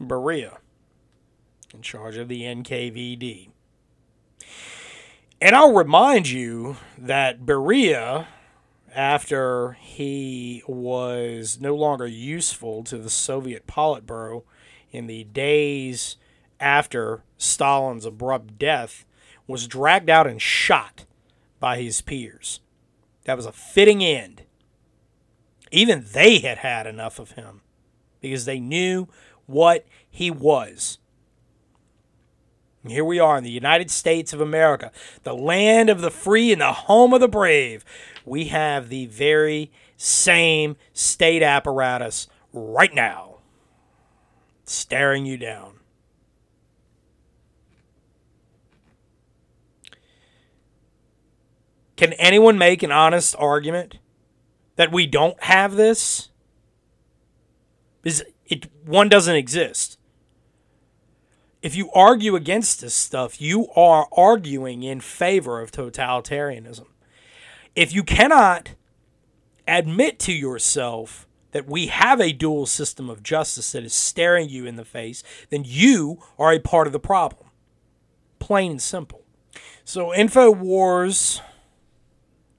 Beria, 0.00 0.58
in 1.74 1.82
charge 1.82 2.16
of 2.16 2.28
the 2.28 2.42
NKVD. 2.42 3.48
And 5.40 5.56
I'll 5.56 5.74
remind 5.74 6.28
you 6.28 6.76
that 6.96 7.40
Beria, 7.40 8.26
after 8.94 9.72
he 9.72 10.62
was 10.68 11.58
no 11.60 11.74
longer 11.74 12.06
useful 12.06 12.84
to 12.84 12.98
the 12.98 13.10
Soviet 13.10 13.66
Politburo 13.66 14.44
in 14.90 15.08
the 15.08 15.24
days 15.24 16.16
after 16.60 17.22
Stalin's 17.36 18.04
abrupt 18.04 18.58
death, 18.58 19.04
was 19.46 19.66
dragged 19.66 20.10
out 20.10 20.26
and 20.26 20.40
shot 20.40 21.04
by 21.60 21.78
his 21.78 22.00
peers. 22.00 22.60
That 23.24 23.36
was 23.36 23.46
a 23.46 23.52
fitting 23.52 24.04
end. 24.04 24.42
Even 25.70 26.04
they 26.12 26.38
had 26.38 26.58
had 26.58 26.86
enough 26.86 27.18
of 27.18 27.32
him 27.32 27.60
because 28.20 28.44
they 28.44 28.60
knew 28.60 29.08
what 29.46 29.86
he 30.10 30.30
was. 30.30 30.98
And 32.82 32.92
here 32.92 33.04
we 33.04 33.18
are 33.18 33.36
in 33.36 33.44
the 33.44 33.50
United 33.50 33.90
States 33.90 34.32
of 34.32 34.40
America, 34.40 34.92
the 35.22 35.34
land 35.34 35.90
of 35.90 36.00
the 36.00 36.10
free 36.10 36.52
and 36.52 36.60
the 36.60 36.72
home 36.72 37.12
of 37.12 37.20
the 37.20 37.28
brave. 37.28 37.84
We 38.24 38.46
have 38.46 38.88
the 38.88 39.06
very 39.06 39.70
same 39.96 40.76
state 40.92 41.42
apparatus 41.42 42.28
right 42.52 42.94
now, 42.94 43.38
staring 44.64 45.26
you 45.26 45.36
down. 45.36 45.77
Can 51.98 52.12
anyone 52.12 52.56
make 52.56 52.84
an 52.84 52.92
honest 52.92 53.34
argument 53.40 53.98
that 54.76 54.92
we 54.92 55.04
don't 55.04 55.42
have 55.42 55.74
this? 55.74 56.28
Because 58.00 58.22
it 58.46 58.68
one 58.86 59.08
doesn't 59.08 59.34
exist. 59.34 59.98
If 61.60 61.74
you 61.74 61.90
argue 61.90 62.36
against 62.36 62.80
this 62.80 62.94
stuff, 62.94 63.40
you 63.40 63.66
are 63.74 64.06
arguing 64.12 64.84
in 64.84 65.00
favor 65.00 65.60
of 65.60 65.72
totalitarianism. 65.72 66.86
If 67.74 67.92
you 67.92 68.04
cannot 68.04 68.76
admit 69.66 70.20
to 70.20 70.32
yourself 70.32 71.26
that 71.50 71.66
we 71.66 71.88
have 71.88 72.20
a 72.20 72.32
dual 72.32 72.66
system 72.66 73.10
of 73.10 73.24
justice 73.24 73.72
that 73.72 73.82
is 73.82 73.92
staring 73.92 74.48
you 74.48 74.66
in 74.66 74.76
the 74.76 74.84
face, 74.84 75.24
then 75.50 75.64
you 75.66 76.22
are 76.38 76.52
a 76.52 76.60
part 76.60 76.86
of 76.86 76.92
the 76.92 77.00
problem. 77.00 77.50
Plain 78.38 78.70
and 78.70 78.82
simple. 78.82 79.24
So, 79.84 80.12
InfoWars 80.16 81.40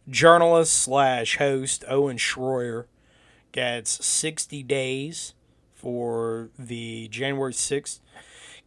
journalist 0.10 0.74
slash 0.74 1.38
host 1.38 1.84
Owen 1.88 2.18
Schroyer 2.18 2.86
gets 3.52 4.06
60 4.06 4.64
days 4.64 5.34
for 5.74 6.50
the 6.58 7.08
January 7.08 7.54
6th 7.54 8.00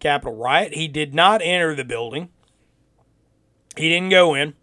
Capitol 0.01 0.35
riot. 0.35 0.75
He 0.75 0.89
did 0.89 1.15
not 1.15 1.41
enter 1.43 1.75
the 1.75 1.85
building, 1.85 2.31
he 3.77 3.89
didn't 3.89 4.11
go 4.11 4.35
in. 4.35 4.55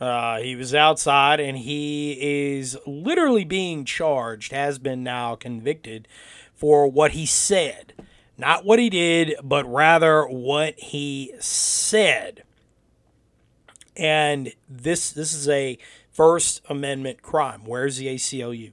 Uh, 0.00 0.38
he 0.38 0.56
was 0.56 0.74
outside 0.74 1.40
and 1.40 1.58
he 1.58 2.16
is 2.52 2.78
literally 2.86 3.44
being 3.44 3.84
charged, 3.84 4.50
has 4.50 4.78
been 4.78 5.02
now 5.02 5.34
convicted 5.34 6.08
for 6.54 6.88
what 6.88 7.12
he 7.12 7.26
said. 7.26 7.92
Not 8.38 8.64
what 8.64 8.78
he 8.78 8.88
did, 8.88 9.34
but 9.44 9.70
rather 9.70 10.24
what 10.24 10.78
he 10.78 11.34
said. 11.38 12.44
And 13.94 14.54
this 14.66 15.10
this 15.10 15.34
is 15.34 15.46
a 15.46 15.76
First 16.20 16.60
Amendment 16.68 17.22
crime. 17.22 17.62
Where's 17.64 17.96
the 17.96 18.08
ACLU? 18.08 18.72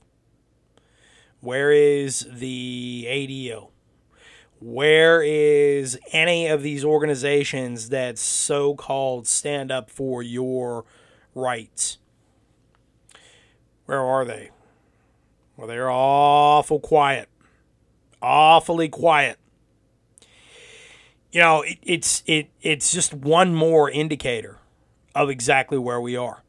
Where 1.39 1.71
is 1.71 2.27
the 2.29 3.05
ADL? 3.07 3.69
Where 4.59 5.23
is 5.23 5.97
any 6.11 6.47
of 6.47 6.61
these 6.61 6.83
organizations 6.83 7.87
that 7.87 8.17
so 8.17 8.75
called 8.75 9.27
stand 9.27 9.71
up 9.71 9.89
for 9.89 10.21
your 10.21 10.83
rights? 11.33 11.99
Where 13.85 14.01
are 14.01 14.25
they? 14.25 14.49
Well, 15.55 15.67
they're 15.67 15.89
awful 15.89 16.81
quiet. 16.81 17.29
Awfully 18.21 18.89
quiet. 18.89 19.37
You 21.31 21.39
know, 21.39 21.61
it, 21.61 21.77
it's 21.81 22.23
it 22.25 22.49
it's 22.61 22.91
just 22.91 23.13
one 23.13 23.55
more 23.55 23.89
indicator 23.89 24.57
of 25.15 25.29
exactly 25.29 25.77
where 25.77 26.01
we 26.01 26.17
are. 26.17 26.43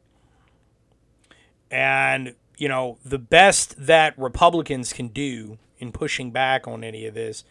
And, 1.71 2.35
you 2.57 2.67
know, 2.67 2.97
the 3.03 3.19
best 3.19 3.75
that 3.85 4.17
Republicans 4.17 4.93
can 4.93 5.09
do 5.09 5.57
in 5.77 5.91
pushing 5.91 6.31
back 6.31 6.67
on 6.67 6.83
any 6.83 7.05
of 7.05 7.13
this 7.13 7.43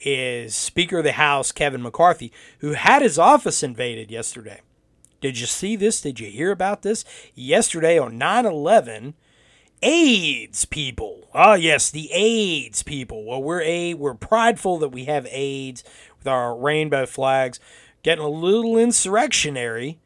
is 0.00 0.54
Speaker 0.54 0.98
of 0.98 1.04
the 1.04 1.12
House 1.12 1.52
Kevin 1.52 1.82
McCarthy, 1.82 2.32
who 2.58 2.72
had 2.72 3.02
his 3.02 3.18
office 3.18 3.62
invaded 3.62 4.10
yesterday. 4.10 4.60
Did 5.20 5.38
you 5.38 5.46
see 5.46 5.76
this? 5.76 6.00
Did 6.00 6.18
you 6.18 6.30
hear 6.30 6.50
about 6.50 6.82
this? 6.82 7.04
Yesterday 7.34 7.98
on 7.98 8.16
9 8.16 8.46
11, 8.46 9.14
AIDS 9.82 10.64
people. 10.64 11.28
Oh 11.34 11.54
yes, 11.54 11.90
the 11.90 12.10
AIDS 12.12 12.82
people. 12.82 13.24
Well, 13.24 13.42
we're 13.42 13.62
a 13.62 13.94
we're 13.94 14.14
prideful 14.14 14.78
that 14.78 14.88
we 14.88 15.04
have 15.04 15.26
AIDS 15.30 15.84
with 16.18 16.26
our 16.26 16.56
rainbow 16.56 17.06
flags. 17.06 17.60
Getting 18.02 18.24
a 18.24 18.28
little 18.28 18.78
insurrectionary 18.78 19.98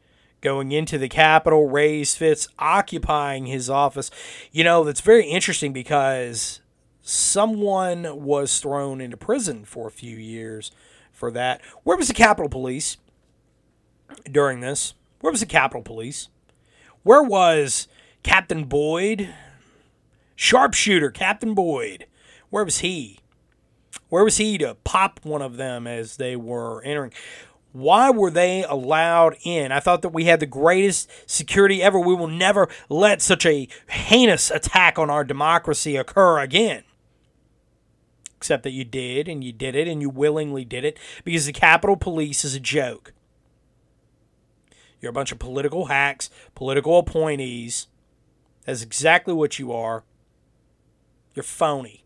going 0.45 0.71
into 0.71 0.99
the 0.99 1.09
Capitol, 1.09 1.67
raised 1.67 2.19
Fitz 2.19 2.47
occupying 2.59 3.47
his 3.47 3.67
office. 3.67 4.11
You 4.51 4.63
know, 4.63 4.83
that's 4.83 5.01
very 5.01 5.25
interesting 5.25 5.73
because 5.73 6.61
someone 7.01 8.23
was 8.23 8.59
thrown 8.59 9.01
into 9.01 9.17
prison 9.17 9.65
for 9.65 9.87
a 9.87 9.91
few 9.91 10.15
years 10.15 10.71
for 11.11 11.31
that. 11.31 11.61
Where 11.81 11.97
was 11.97 12.09
the 12.09 12.13
Capitol 12.13 12.47
Police 12.47 12.97
during 14.31 14.59
this? 14.59 14.93
Where 15.19 15.31
was 15.31 15.39
the 15.39 15.47
Capitol 15.47 15.81
Police? 15.81 16.29
Where 17.01 17.23
was 17.23 17.87
Captain 18.21 18.65
Boyd? 18.65 19.33
Sharpshooter, 20.35 21.09
Captain 21.09 21.55
Boyd. 21.55 22.05
Where 22.51 22.63
was 22.63 22.79
he? 22.79 23.17
Where 24.09 24.23
was 24.23 24.37
he 24.37 24.59
to 24.59 24.75
pop 24.83 25.21
one 25.23 25.41
of 25.41 25.57
them 25.57 25.87
as 25.87 26.17
they 26.17 26.35
were 26.35 26.83
entering? 26.83 27.13
Why 27.75 28.09
were 28.09 28.31
they 28.31 28.63
allowed 28.63 29.35
in? 29.43 29.73
I 29.73 29.81
thought 29.81 30.01
that 30.03 30.13
we 30.13 30.23
had 30.23 30.39
the 30.39 30.45
greatest 30.45 31.11
security 31.29 31.83
ever. 31.83 31.99
We 31.99 32.15
will 32.15 32.29
never 32.29 32.69
let 32.87 33.21
such 33.21 33.45
a 33.45 33.67
heinous 33.89 34.49
attack 34.49 34.97
on 34.97 35.09
our 35.09 35.25
democracy 35.25 35.97
occur 35.97 36.39
again. 36.39 36.83
Except 38.37 38.63
that 38.63 38.71
you 38.71 38.85
did, 38.85 39.27
and 39.27 39.43
you 39.43 39.51
did 39.51 39.75
it, 39.75 39.89
and 39.89 40.01
you 40.01 40.09
willingly 40.09 40.63
did 40.63 40.85
it 40.85 40.97
because 41.25 41.47
the 41.47 41.51
Capitol 41.51 41.97
Police 41.97 42.45
is 42.45 42.55
a 42.55 42.61
joke. 42.61 43.11
You're 45.01 45.09
a 45.09 45.13
bunch 45.13 45.33
of 45.33 45.39
political 45.39 45.87
hacks, 45.87 46.29
political 46.55 46.97
appointees. 46.97 47.87
That's 48.63 48.83
exactly 48.83 49.33
what 49.33 49.59
you 49.59 49.73
are. 49.73 50.05
You're 51.33 51.43
phony. 51.43 52.04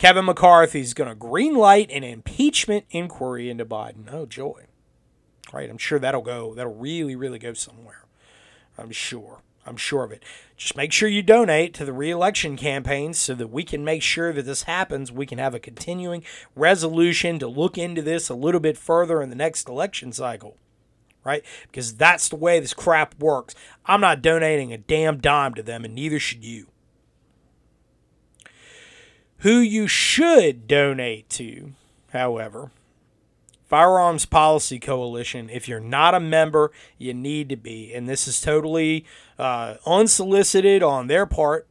Kevin 0.00 0.24
McCarthy's 0.24 0.94
going 0.94 1.10
to 1.10 1.14
green 1.14 1.54
light 1.54 1.90
an 1.90 2.04
impeachment 2.04 2.86
inquiry 2.90 3.50
into 3.50 3.66
Biden. 3.66 4.10
Oh, 4.10 4.24
joy. 4.24 4.64
Right, 5.52 5.68
I'm 5.68 5.76
sure 5.76 5.98
that'll 5.98 6.22
go, 6.22 6.54
that'll 6.54 6.74
really, 6.74 7.14
really 7.14 7.38
go 7.38 7.52
somewhere. 7.52 8.06
I'm 8.78 8.92
sure. 8.92 9.42
I'm 9.66 9.76
sure 9.76 10.02
of 10.04 10.10
it. 10.10 10.22
Just 10.56 10.74
make 10.74 10.90
sure 10.90 11.06
you 11.06 11.22
donate 11.22 11.74
to 11.74 11.84
the 11.84 11.92
reelection 11.92 12.56
campaign 12.56 13.12
so 13.12 13.34
that 13.34 13.48
we 13.48 13.62
can 13.62 13.84
make 13.84 14.00
sure 14.00 14.32
that 14.32 14.46
this 14.46 14.62
happens. 14.62 15.12
We 15.12 15.26
can 15.26 15.36
have 15.36 15.54
a 15.54 15.60
continuing 15.60 16.24
resolution 16.56 17.38
to 17.38 17.46
look 17.46 17.76
into 17.76 18.00
this 18.00 18.30
a 18.30 18.34
little 18.34 18.58
bit 18.58 18.78
further 18.78 19.20
in 19.20 19.28
the 19.28 19.36
next 19.36 19.68
election 19.68 20.12
cycle. 20.12 20.56
Right? 21.24 21.44
Because 21.66 21.94
that's 21.94 22.30
the 22.30 22.36
way 22.36 22.58
this 22.58 22.72
crap 22.72 23.20
works. 23.20 23.54
I'm 23.84 24.00
not 24.00 24.22
donating 24.22 24.72
a 24.72 24.78
damn 24.78 25.18
dime 25.18 25.52
to 25.56 25.62
them, 25.62 25.84
and 25.84 25.94
neither 25.94 26.18
should 26.18 26.42
you. 26.42 26.69
Who 29.40 29.58
you 29.58 29.86
should 29.88 30.68
donate 30.68 31.30
to, 31.30 31.72
however, 32.12 32.70
Firearms 33.70 34.26
Policy 34.26 34.78
Coalition. 34.78 35.48
If 35.48 35.66
you're 35.66 35.80
not 35.80 36.14
a 36.14 36.20
member, 36.20 36.72
you 36.98 37.14
need 37.14 37.48
to 37.48 37.56
be. 37.56 37.94
And 37.94 38.08
this 38.08 38.26
is 38.28 38.40
totally 38.40 39.06
uh, 39.38 39.76
unsolicited 39.86 40.82
on 40.82 41.06
their 41.06 41.24
part, 41.24 41.68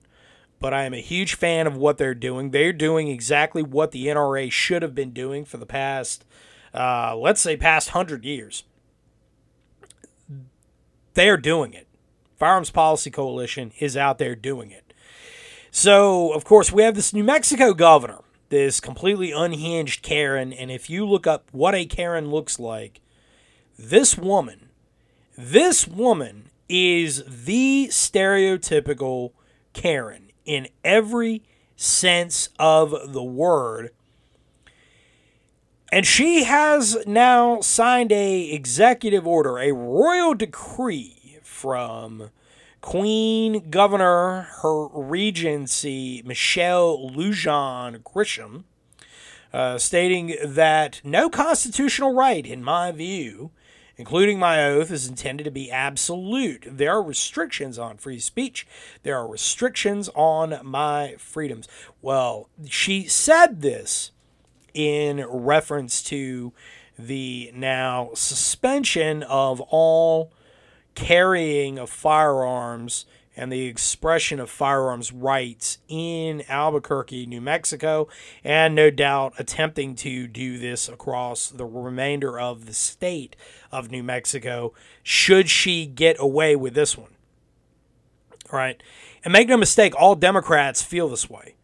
but 0.60 0.74
I 0.74 0.84
am 0.84 0.94
a 0.94 1.02
huge 1.02 1.36
fan 1.36 1.68
of 1.68 1.78
what 1.78 1.98
they're 1.98 2.16
doing. 2.16 2.50
They're 2.50 2.74
doing 2.74 3.10
exactly 3.10 3.62
what 3.62 3.92
the 3.92 4.08
NRA 4.08 4.52
should 4.52 4.82
have 4.82 4.96
been 4.96 5.12
doing 5.12 5.46
for 5.46 5.58
the 5.58 5.66
past, 5.66 6.26
uh, 6.74 7.16
let's 7.16 7.42
say, 7.42 7.56
past 7.56 7.90
100 7.90 8.26
years. 8.26 8.64
They 11.14 11.30
are 11.30 11.38
doing 11.38 11.74
it. 11.74 11.88
Firearms 12.38 12.72
Policy 12.72 13.12
Coalition 13.12 13.74
is 13.78 13.96
out 13.96 14.18
there 14.18 14.36
doing 14.36 14.72
it. 14.72 14.89
So, 15.72 16.34
of 16.34 16.44
course, 16.44 16.72
we 16.72 16.84
have 16.84 16.96
this 16.96 17.14
New 17.14 17.24
Mexico 17.24 17.74
governor 17.74 18.24
this 18.50 18.80
completely 18.80 19.32
unhinged 19.32 20.02
Karen. 20.02 20.52
And 20.52 20.70
if 20.70 20.90
you 20.90 21.06
look 21.06 21.26
up 21.26 21.48
what 21.52 21.76
a 21.76 21.86
Karen 21.86 22.30
looks 22.30 22.60
like, 22.60 23.02
this 23.78 24.18
woman, 24.18 24.70
this 25.38 25.88
woman 25.88 26.50
is 26.68 27.24
the 27.28 27.88
stereotypical 27.90 29.32
Karen 29.74 30.32
in 30.46 30.68
every 30.84 31.44
sense 31.76 32.50
of 32.60 33.14
the 33.14 33.24
word. 33.24 33.92
And 35.92 36.06
she 36.06 36.44
has 36.44 36.98
now 37.08 37.62
signed 37.62 38.12
a 38.12 38.52
executive 38.52 39.26
order, 39.26 39.58
a 39.58 39.72
royal 39.72 40.36
decree 40.36 41.40
from 41.42 42.30
Queen 42.82 43.70
Governor, 43.70 44.48
her 44.62 44.88
Regency, 44.88 46.22
Michelle 46.26 47.10
Lujan 47.10 48.02
Grisham, 48.04 48.64
uh, 49.52 49.78
stating 49.78 50.36
that 50.46 51.02
no 51.04 51.30
constitutional 51.30 52.14
right, 52.14 52.46
in 52.46 52.64
my 52.64 52.92
view, 52.92 53.52
including 53.98 54.40
my 54.40 54.64
oath, 54.64 54.92
is 54.92 55.08
intended 55.08 55.44
to 55.44 55.52
be 55.52 55.70
absolute. 55.70 56.66
There 56.70 56.94
are 56.94 57.04
restrictions 57.04 57.78
on 57.78 57.98
free 57.98 58.20
speech, 58.20 58.66
there 59.04 59.18
are 59.18 59.28
restrictions 59.28 60.10
on 60.16 60.60
my 60.64 61.16
freedoms. 61.18 61.68
Well, 62.02 62.50
she 62.68 63.08
said 63.08 63.62
this 63.62 64.12
in 64.74 65.26
reference 65.28 66.02
to 66.04 66.54
the 66.98 67.52
now 67.54 68.12
suspension 68.14 69.24
of 69.24 69.60
all 69.62 70.32
carrying 71.00 71.80
of 71.80 71.90
firearms 71.90 73.06
and 73.36 73.52
the 73.52 73.68
expression 73.68 74.38
of 74.38 74.50
firearms 74.50 75.14
rights 75.14 75.78
in 75.88 76.44
Albuquerque, 76.50 77.26
New 77.26 77.40
Mexico, 77.40 78.10
and 78.44 78.76
no 78.76 78.90
doubt 78.90 79.34
attempting 79.40 79.96
to 79.96 80.28
do 80.28 80.58
this 80.58 80.90
across 80.90 81.48
the 81.48 81.66
remainder 81.66 82.38
of 82.38 82.66
the 82.66 82.74
state 82.74 83.38
of 83.72 83.90
New 83.90 84.04
Mexico, 84.04 84.74
should 85.02 85.50
she 85.50 85.86
get 85.86 86.18
away 86.20 86.54
with 86.56 86.74
this 86.74 86.98
one. 86.98 87.16
All 88.52 88.60
right. 88.60 88.82
And 89.24 89.32
make 89.32 89.48
no 89.48 89.56
mistake, 89.56 89.94
all 89.96 90.16
Democrats 90.16 90.82
feel 90.82 91.08
this 91.08 91.30
way. 91.30 91.56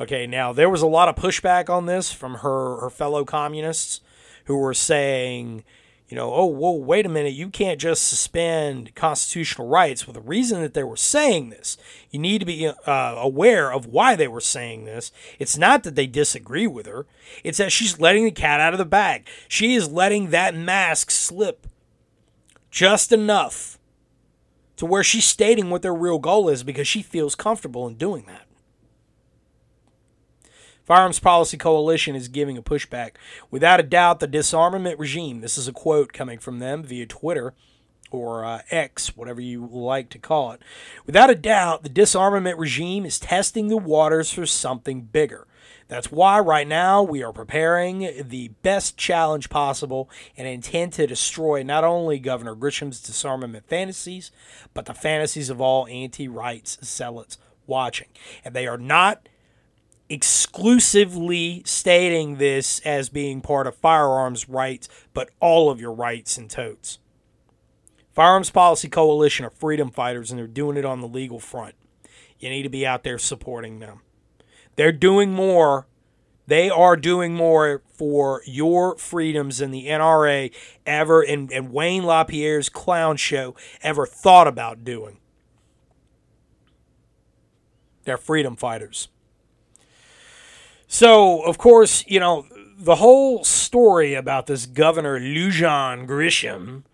Okay, 0.00 0.28
now 0.28 0.52
there 0.52 0.70
was 0.70 0.82
a 0.82 0.86
lot 0.86 1.08
of 1.08 1.16
pushback 1.16 1.68
on 1.68 1.86
this 1.86 2.12
from 2.12 2.36
her, 2.36 2.76
her 2.76 2.90
fellow 2.90 3.24
communists 3.24 4.00
who 4.44 4.56
were 4.56 4.74
saying, 4.74 5.64
you 6.08 6.16
know, 6.16 6.32
oh, 6.34 6.44
whoa, 6.44 6.72
wait 6.72 7.06
a 7.06 7.08
minute, 7.08 7.32
you 7.32 7.48
can't 7.48 7.80
just 7.80 8.06
suspend 8.06 8.94
constitutional 8.94 9.68
rights. 9.68 10.06
Well, 10.06 10.14
the 10.14 10.20
reason 10.20 10.60
that 10.60 10.74
they 10.74 10.84
were 10.84 10.96
saying 10.96 11.50
this, 11.50 11.78
you 12.10 12.18
need 12.18 12.40
to 12.40 12.44
be 12.44 12.66
uh, 12.68 13.14
aware 13.16 13.72
of 13.72 13.86
why 13.86 14.14
they 14.14 14.28
were 14.28 14.40
saying 14.40 14.84
this. 14.84 15.10
It's 15.38 15.56
not 15.56 15.82
that 15.82 15.94
they 15.94 16.06
disagree 16.06 16.66
with 16.66 16.86
her, 16.86 17.06
it's 17.42 17.58
that 17.58 17.72
she's 17.72 17.98
letting 17.98 18.24
the 18.24 18.30
cat 18.30 18.60
out 18.60 18.74
of 18.74 18.78
the 18.78 18.84
bag. 18.84 19.26
She 19.48 19.74
is 19.74 19.90
letting 19.90 20.30
that 20.30 20.54
mask 20.54 21.10
slip 21.10 21.66
just 22.70 23.10
enough 23.10 23.78
to 24.76 24.86
where 24.86 25.04
she's 25.04 25.24
stating 25.24 25.70
what 25.70 25.82
their 25.82 25.94
real 25.94 26.18
goal 26.18 26.48
is 26.48 26.64
because 26.64 26.88
she 26.88 27.02
feels 27.02 27.34
comfortable 27.34 27.86
in 27.86 27.94
doing 27.94 28.24
that. 28.26 28.43
Firearms 30.84 31.18
Policy 31.18 31.56
Coalition 31.56 32.14
is 32.14 32.28
giving 32.28 32.58
a 32.58 32.62
pushback. 32.62 33.12
Without 33.50 33.80
a 33.80 33.84
doubt, 33.84 34.20
the 34.20 34.26
disarmament 34.26 34.98
regime, 34.98 35.40
this 35.40 35.56
is 35.56 35.66
a 35.66 35.72
quote 35.72 36.12
coming 36.12 36.38
from 36.38 36.58
them 36.58 36.82
via 36.82 37.06
Twitter 37.06 37.54
or 38.10 38.44
uh, 38.44 38.60
X, 38.70 39.16
whatever 39.16 39.40
you 39.40 39.66
like 39.66 40.10
to 40.10 40.18
call 40.18 40.52
it. 40.52 40.60
Without 41.06 41.30
a 41.30 41.34
doubt, 41.34 41.84
the 41.84 41.88
disarmament 41.88 42.58
regime 42.58 43.06
is 43.06 43.18
testing 43.18 43.68
the 43.68 43.78
waters 43.78 44.30
for 44.30 44.44
something 44.44 45.00
bigger. 45.00 45.46
That's 45.88 46.12
why 46.12 46.38
right 46.40 46.68
now 46.68 47.02
we 47.02 47.22
are 47.22 47.32
preparing 47.32 48.00
the 48.28 48.48
best 48.62 48.98
challenge 48.98 49.48
possible 49.48 50.10
and 50.36 50.46
intend 50.46 50.92
to 50.94 51.06
destroy 51.06 51.62
not 51.62 51.84
only 51.84 52.18
Governor 52.18 52.54
Grisham's 52.54 53.00
disarmament 53.00 53.66
fantasies, 53.68 54.30
but 54.74 54.84
the 54.84 54.94
fantasies 54.94 55.48
of 55.48 55.60
all 55.60 55.86
anti 55.86 56.28
rights 56.28 56.78
zealots 56.84 57.38
watching. 57.66 58.08
And 58.44 58.54
they 58.54 58.66
are 58.66 58.78
not 58.78 59.28
exclusively 60.14 61.62
stating 61.66 62.36
this 62.36 62.78
as 62.80 63.08
being 63.08 63.40
part 63.40 63.66
of 63.66 63.74
firearms 63.74 64.48
rights, 64.48 64.88
but 65.12 65.30
all 65.40 65.70
of 65.70 65.80
your 65.80 65.92
rights 65.92 66.38
and 66.38 66.48
totes. 66.48 66.98
Firearms 68.14 68.50
Policy 68.50 68.88
Coalition 68.88 69.44
are 69.44 69.50
freedom 69.50 69.90
fighters 69.90 70.30
and 70.30 70.38
they're 70.38 70.46
doing 70.46 70.76
it 70.76 70.84
on 70.84 71.00
the 71.00 71.08
legal 71.08 71.40
front. 71.40 71.74
You 72.38 72.48
need 72.48 72.62
to 72.62 72.68
be 72.68 72.86
out 72.86 73.02
there 73.02 73.18
supporting 73.18 73.80
them. 73.80 74.02
They're 74.76 74.92
doing 74.92 75.32
more. 75.32 75.88
They 76.46 76.70
are 76.70 76.96
doing 76.96 77.34
more 77.34 77.82
for 77.88 78.42
your 78.44 78.96
freedoms 78.96 79.58
than 79.58 79.72
the 79.72 79.86
NRA 79.86 80.54
ever 80.86 81.22
and, 81.22 81.50
and 81.50 81.72
Wayne 81.72 82.04
LaPierre's 82.04 82.68
clown 82.68 83.16
show 83.16 83.56
ever 83.82 84.06
thought 84.06 84.46
about 84.46 84.84
doing. 84.84 85.18
They're 88.04 88.18
freedom 88.18 88.54
fighters. 88.54 89.08
So, 90.86 91.42
of 91.42 91.58
course, 91.58 92.04
you 92.06 92.20
know, 92.20 92.46
the 92.78 92.96
whole 92.96 93.44
story 93.44 94.14
about 94.14 94.46
this 94.46 94.66
Governor 94.66 95.18
Lujan 95.18 96.06
Grisham, 96.06 96.84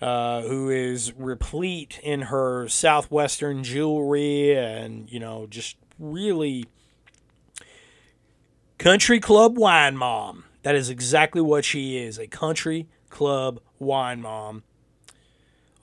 uh, 0.00 0.42
who 0.42 0.68
is 0.68 1.12
replete 1.16 2.00
in 2.02 2.22
her 2.22 2.68
Southwestern 2.68 3.62
jewelry 3.62 4.56
and, 4.56 5.10
you 5.10 5.20
know, 5.20 5.46
just 5.48 5.76
really 5.98 6.66
country 8.78 9.20
club 9.20 9.56
wine 9.56 9.96
mom. 9.96 10.44
That 10.62 10.74
is 10.74 10.90
exactly 10.90 11.40
what 11.40 11.64
she 11.64 11.96
is 11.96 12.18
a 12.18 12.26
country 12.26 12.88
club 13.08 13.60
wine 13.78 14.20
mom. 14.20 14.64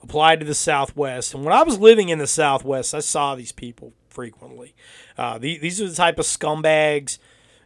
Applied 0.02 0.40
to 0.40 0.46
the 0.46 0.54
Southwest. 0.54 1.32
And 1.32 1.44
when 1.44 1.54
I 1.54 1.62
was 1.62 1.78
living 1.78 2.10
in 2.10 2.18
the 2.18 2.26
Southwest, 2.26 2.94
I 2.94 3.00
saw 3.00 3.34
these 3.34 3.52
people 3.52 3.94
frequently. 4.10 4.74
Uh, 5.16 5.38
the, 5.38 5.56
these 5.58 5.80
are 5.80 5.88
the 5.88 5.94
type 5.94 6.18
of 6.18 6.26
scumbags 6.26 7.18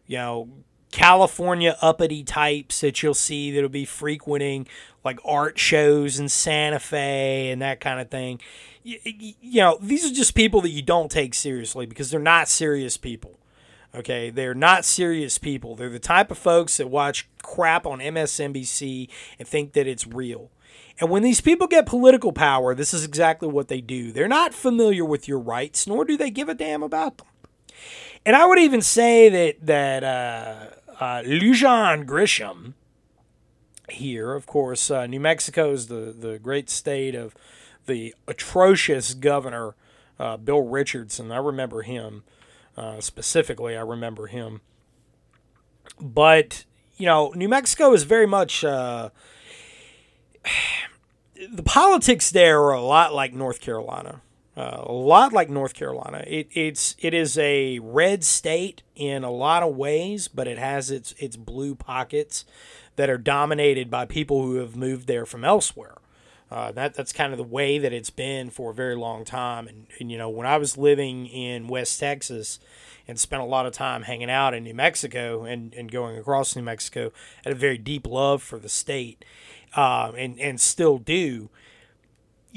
you 0.08 0.16
know, 0.16 0.48
California 0.90 1.76
uppity 1.80 2.24
types 2.24 2.80
that 2.80 3.02
you'll 3.02 3.14
see 3.14 3.52
that'll 3.52 3.68
be 3.68 3.84
frequenting 3.84 4.66
like 5.04 5.20
art 5.24 5.58
shows 5.58 6.18
in 6.18 6.28
Santa 6.28 6.80
Fe 6.80 7.50
and 7.50 7.62
that 7.62 7.78
kind 7.78 8.00
of 8.00 8.10
thing. 8.10 8.40
You, 8.82 8.98
you 9.04 9.60
know, 9.60 9.78
these 9.80 10.10
are 10.10 10.12
just 10.12 10.34
people 10.34 10.60
that 10.62 10.70
you 10.70 10.82
don't 10.82 11.10
take 11.10 11.34
seriously 11.34 11.86
because 11.86 12.10
they're 12.10 12.18
not 12.18 12.48
serious 12.48 12.96
people. 12.96 13.38
Okay, 13.94 14.28
they're 14.30 14.54
not 14.54 14.84
serious 14.84 15.38
people. 15.38 15.74
They're 15.74 15.88
the 15.88 15.98
type 15.98 16.30
of 16.30 16.38
folks 16.38 16.76
that 16.76 16.88
watch 16.88 17.28
crap 17.42 17.86
on 17.86 18.00
MSNBC 18.00 19.08
and 19.38 19.48
think 19.48 19.72
that 19.74 19.86
it's 19.86 20.06
real. 20.06 20.50
And 21.00 21.10
when 21.10 21.22
these 21.22 21.40
people 21.40 21.66
get 21.66 21.86
political 21.86 22.32
power, 22.32 22.74
this 22.74 22.92
is 22.92 23.04
exactly 23.04 23.48
what 23.48 23.68
they 23.68 23.80
do. 23.80 24.12
They're 24.12 24.28
not 24.28 24.52
familiar 24.52 25.04
with 25.04 25.28
your 25.28 25.38
rights, 25.38 25.86
nor 25.86 26.04
do 26.04 26.16
they 26.16 26.30
give 26.30 26.48
a 26.48 26.54
damn 26.54 26.82
about 26.82 27.18
them. 27.18 27.27
And 28.28 28.36
I 28.36 28.44
would 28.44 28.58
even 28.58 28.82
say 28.82 29.30
that 29.30 29.56
that 29.64 30.04
uh, 30.04 30.66
uh, 31.02 31.22
Lujan 31.22 32.04
Grisham 32.04 32.74
here, 33.88 34.34
of 34.34 34.44
course, 34.44 34.90
uh, 34.90 35.06
New 35.06 35.18
Mexico 35.18 35.72
is 35.72 35.86
the 35.86 36.14
the 36.14 36.38
great 36.38 36.68
state 36.68 37.14
of 37.14 37.34
the 37.86 38.14
atrocious 38.26 39.14
governor 39.14 39.76
uh, 40.18 40.36
Bill 40.36 40.60
Richardson. 40.60 41.32
I 41.32 41.38
remember 41.38 41.80
him 41.80 42.22
uh, 42.76 43.00
specifically. 43.00 43.74
I 43.74 43.80
remember 43.80 44.26
him, 44.26 44.60
but 45.98 46.66
you 46.98 47.06
know, 47.06 47.32
New 47.34 47.48
Mexico 47.48 47.94
is 47.94 48.02
very 48.02 48.26
much. 48.26 48.62
Uh, 48.62 49.08
the 51.50 51.62
politics 51.62 52.30
there 52.30 52.60
are 52.60 52.74
a 52.74 52.82
lot 52.82 53.14
like 53.14 53.32
North 53.32 53.62
Carolina. 53.62 54.20
A 54.60 54.92
lot 54.92 55.32
like 55.32 55.48
North 55.48 55.72
Carolina. 55.74 56.24
It, 56.26 56.48
it's 56.52 56.96
it 56.98 57.14
is 57.14 57.38
a 57.38 57.78
red 57.78 58.24
state 58.24 58.82
in 58.96 59.22
a 59.22 59.30
lot 59.30 59.62
of 59.62 59.76
ways, 59.76 60.26
but 60.26 60.48
it 60.48 60.58
has 60.58 60.90
its 60.90 61.12
its 61.18 61.36
blue 61.36 61.76
pockets 61.76 62.44
that 62.96 63.08
are 63.08 63.18
dominated 63.18 63.88
by 63.88 64.04
people 64.04 64.42
who 64.42 64.56
have 64.56 64.74
moved 64.74 65.06
there 65.06 65.24
from 65.24 65.44
elsewhere. 65.44 65.98
Uh, 66.50 66.72
that 66.72 66.94
that's 66.94 67.12
kind 67.12 67.32
of 67.32 67.36
the 67.36 67.44
way 67.44 67.78
that 67.78 67.92
it's 67.92 68.10
been 68.10 68.50
for 68.50 68.72
a 68.72 68.74
very 68.74 68.96
long 68.96 69.24
time. 69.24 69.68
And, 69.68 69.86
and 70.00 70.10
you 70.10 70.18
know, 70.18 70.28
when 70.28 70.46
I 70.46 70.56
was 70.56 70.76
living 70.76 71.26
in 71.26 71.68
West 71.68 72.00
Texas 72.00 72.58
and 73.06 73.20
spent 73.20 73.42
a 73.42 73.46
lot 73.46 73.66
of 73.66 73.72
time 73.72 74.02
hanging 74.02 74.30
out 74.30 74.54
in 74.54 74.64
New 74.64 74.74
Mexico 74.74 75.44
and, 75.44 75.72
and 75.74 75.90
going 75.90 76.18
across 76.18 76.56
New 76.56 76.62
Mexico, 76.62 77.12
I 77.44 77.50
had 77.50 77.52
a 77.52 77.60
very 77.60 77.78
deep 77.78 78.08
love 78.08 78.42
for 78.42 78.58
the 78.58 78.68
state, 78.68 79.24
uh, 79.76 80.10
and 80.16 80.40
and 80.40 80.60
still 80.60 80.98
do 80.98 81.48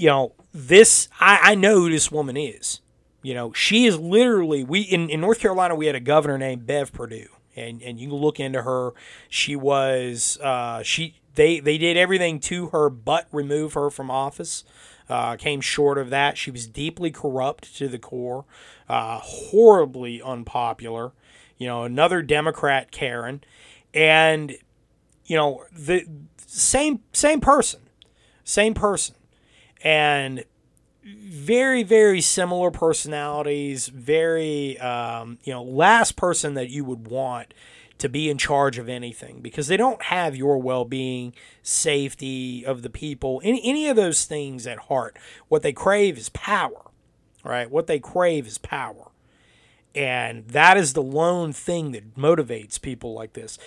you 0.01 0.07
know, 0.07 0.33
this 0.51 1.07
I, 1.19 1.39
I 1.51 1.55
know 1.55 1.81
who 1.81 1.91
this 1.91 2.11
woman 2.11 2.35
is. 2.35 2.81
You 3.21 3.35
know, 3.35 3.53
she 3.53 3.85
is 3.85 3.99
literally 3.99 4.63
we 4.63 4.81
in, 4.81 5.09
in 5.09 5.21
North 5.21 5.39
Carolina 5.39 5.75
we 5.75 5.85
had 5.85 5.95
a 5.95 5.99
governor 5.99 6.39
named 6.39 6.65
Bev 6.65 6.91
Perdue. 6.91 7.29
And 7.55 7.81
and 7.83 7.99
you 7.99 8.13
look 8.13 8.39
into 8.39 8.63
her. 8.63 8.93
She 9.29 9.55
was 9.55 10.39
uh, 10.41 10.81
she 10.81 11.21
they 11.35 11.59
they 11.59 11.77
did 11.77 11.97
everything 11.97 12.39
to 12.41 12.67
her 12.67 12.89
but 12.89 13.27
remove 13.31 13.73
her 13.73 13.91
from 13.91 14.09
office. 14.09 14.63
Uh, 15.07 15.35
came 15.35 15.61
short 15.61 15.97
of 15.97 16.09
that. 16.09 16.37
She 16.37 16.49
was 16.49 16.67
deeply 16.67 17.11
corrupt 17.11 17.75
to 17.75 17.89
the 17.89 17.99
core, 17.99 18.45
uh, 18.87 19.19
horribly 19.21 20.21
unpopular. 20.21 21.11
You 21.57 21.67
know, 21.67 21.83
another 21.83 22.21
Democrat 22.21 22.91
Karen, 22.91 23.43
and 23.93 24.55
you 25.25 25.35
know 25.35 25.65
the 25.71 26.07
same 26.47 27.01
same 27.11 27.41
person, 27.41 27.81
same 28.43 28.73
person 28.73 29.15
and 29.83 30.43
very 31.03 31.83
very 31.83 32.21
similar 32.21 32.69
personalities 32.69 33.87
very 33.87 34.77
um, 34.79 35.39
you 35.43 35.51
know 35.51 35.63
last 35.63 36.15
person 36.15 36.53
that 36.53 36.69
you 36.69 36.83
would 36.83 37.07
want 37.07 37.53
to 37.97 38.09
be 38.09 38.29
in 38.29 38.37
charge 38.37 38.77
of 38.77 38.89
anything 38.89 39.41
because 39.41 39.67
they 39.67 39.77
don't 39.77 40.01
have 40.03 40.35
your 40.35 40.57
well-being 40.57 41.33
safety 41.61 42.65
of 42.65 42.81
the 42.81 42.89
people 42.89 43.41
any, 43.43 43.61
any 43.63 43.87
of 43.87 43.95
those 43.95 44.25
things 44.25 44.65
at 44.65 44.77
heart. 44.77 45.17
What 45.47 45.61
they 45.61 45.73
crave 45.73 46.17
is 46.17 46.29
power 46.29 46.91
right? 47.43 47.69
What 47.69 47.87
they 47.87 47.99
crave 47.99 48.47
is 48.47 48.57
power. 48.57 49.11
And 49.93 50.47
that 50.47 50.77
is 50.77 50.93
the 50.93 51.03
lone 51.03 51.51
thing 51.51 51.91
that 51.91 52.15
motivates 52.15 52.81
people 52.81 53.13
like 53.13 53.33
this 53.33 53.57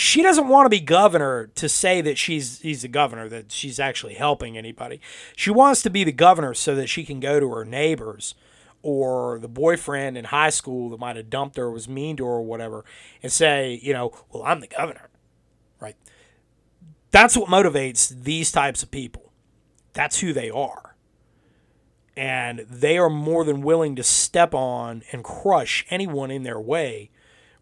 she 0.00 0.22
doesn't 0.22 0.46
want 0.46 0.64
to 0.64 0.70
be 0.70 0.78
governor 0.78 1.50
to 1.56 1.68
say 1.68 2.00
that 2.00 2.16
she's 2.16 2.60
he's 2.60 2.82
the 2.82 2.88
governor 2.88 3.28
that 3.28 3.50
she's 3.50 3.80
actually 3.80 4.14
helping 4.14 4.56
anybody. 4.56 5.00
She 5.34 5.50
wants 5.50 5.82
to 5.82 5.90
be 5.90 6.04
the 6.04 6.12
governor 6.12 6.54
so 6.54 6.76
that 6.76 6.86
she 6.86 7.04
can 7.04 7.18
go 7.18 7.40
to 7.40 7.50
her 7.50 7.64
neighbors 7.64 8.36
or 8.80 9.40
the 9.40 9.48
boyfriend 9.48 10.16
in 10.16 10.26
high 10.26 10.50
school 10.50 10.88
that 10.90 11.00
might 11.00 11.16
have 11.16 11.28
dumped 11.28 11.56
her 11.56 11.64
or 11.64 11.72
was 11.72 11.88
mean 11.88 12.16
to 12.18 12.24
her 12.24 12.30
or 12.30 12.44
whatever 12.44 12.84
and 13.24 13.32
say, 13.32 13.80
you 13.82 13.92
know, 13.92 14.12
well, 14.30 14.44
I'm 14.44 14.60
the 14.60 14.68
governor. 14.68 15.08
Right? 15.80 15.96
That's 17.10 17.36
what 17.36 17.48
motivates 17.48 18.22
these 18.22 18.52
types 18.52 18.84
of 18.84 18.92
people. 18.92 19.32
That's 19.94 20.20
who 20.20 20.32
they 20.32 20.48
are. 20.48 20.94
And 22.16 22.60
they 22.70 22.98
are 22.98 23.10
more 23.10 23.42
than 23.42 23.62
willing 23.62 23.96
to 23.96 24.04
step 24.04 24.54
on 24.54 25.02
and 25.10 25.24
crush 25.24 25.84
anyone 25.90 26.30
in 26.30 26.44
their 26.44 26.60
way. 26.60 27.10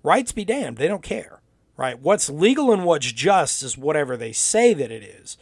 Rights 0.03 0.33
be 0.33 0.45
damned, 0.45 0.77
they 0.77 0.87
don't 0.87 1.03
care 1.03 1.36
right? 1.77 1.99
What's 1.99 2.31
legal 2.31 2.73
and 2.73 2.85
what's 2.85 3.13
just 3.13 3.63
is 3.63 3.77
whatever 3.77 4.17
they 4.17 4.33
say 4.33 4.75
that 4.75 4.91
it 4.91 5.03
is. 5.03 5.37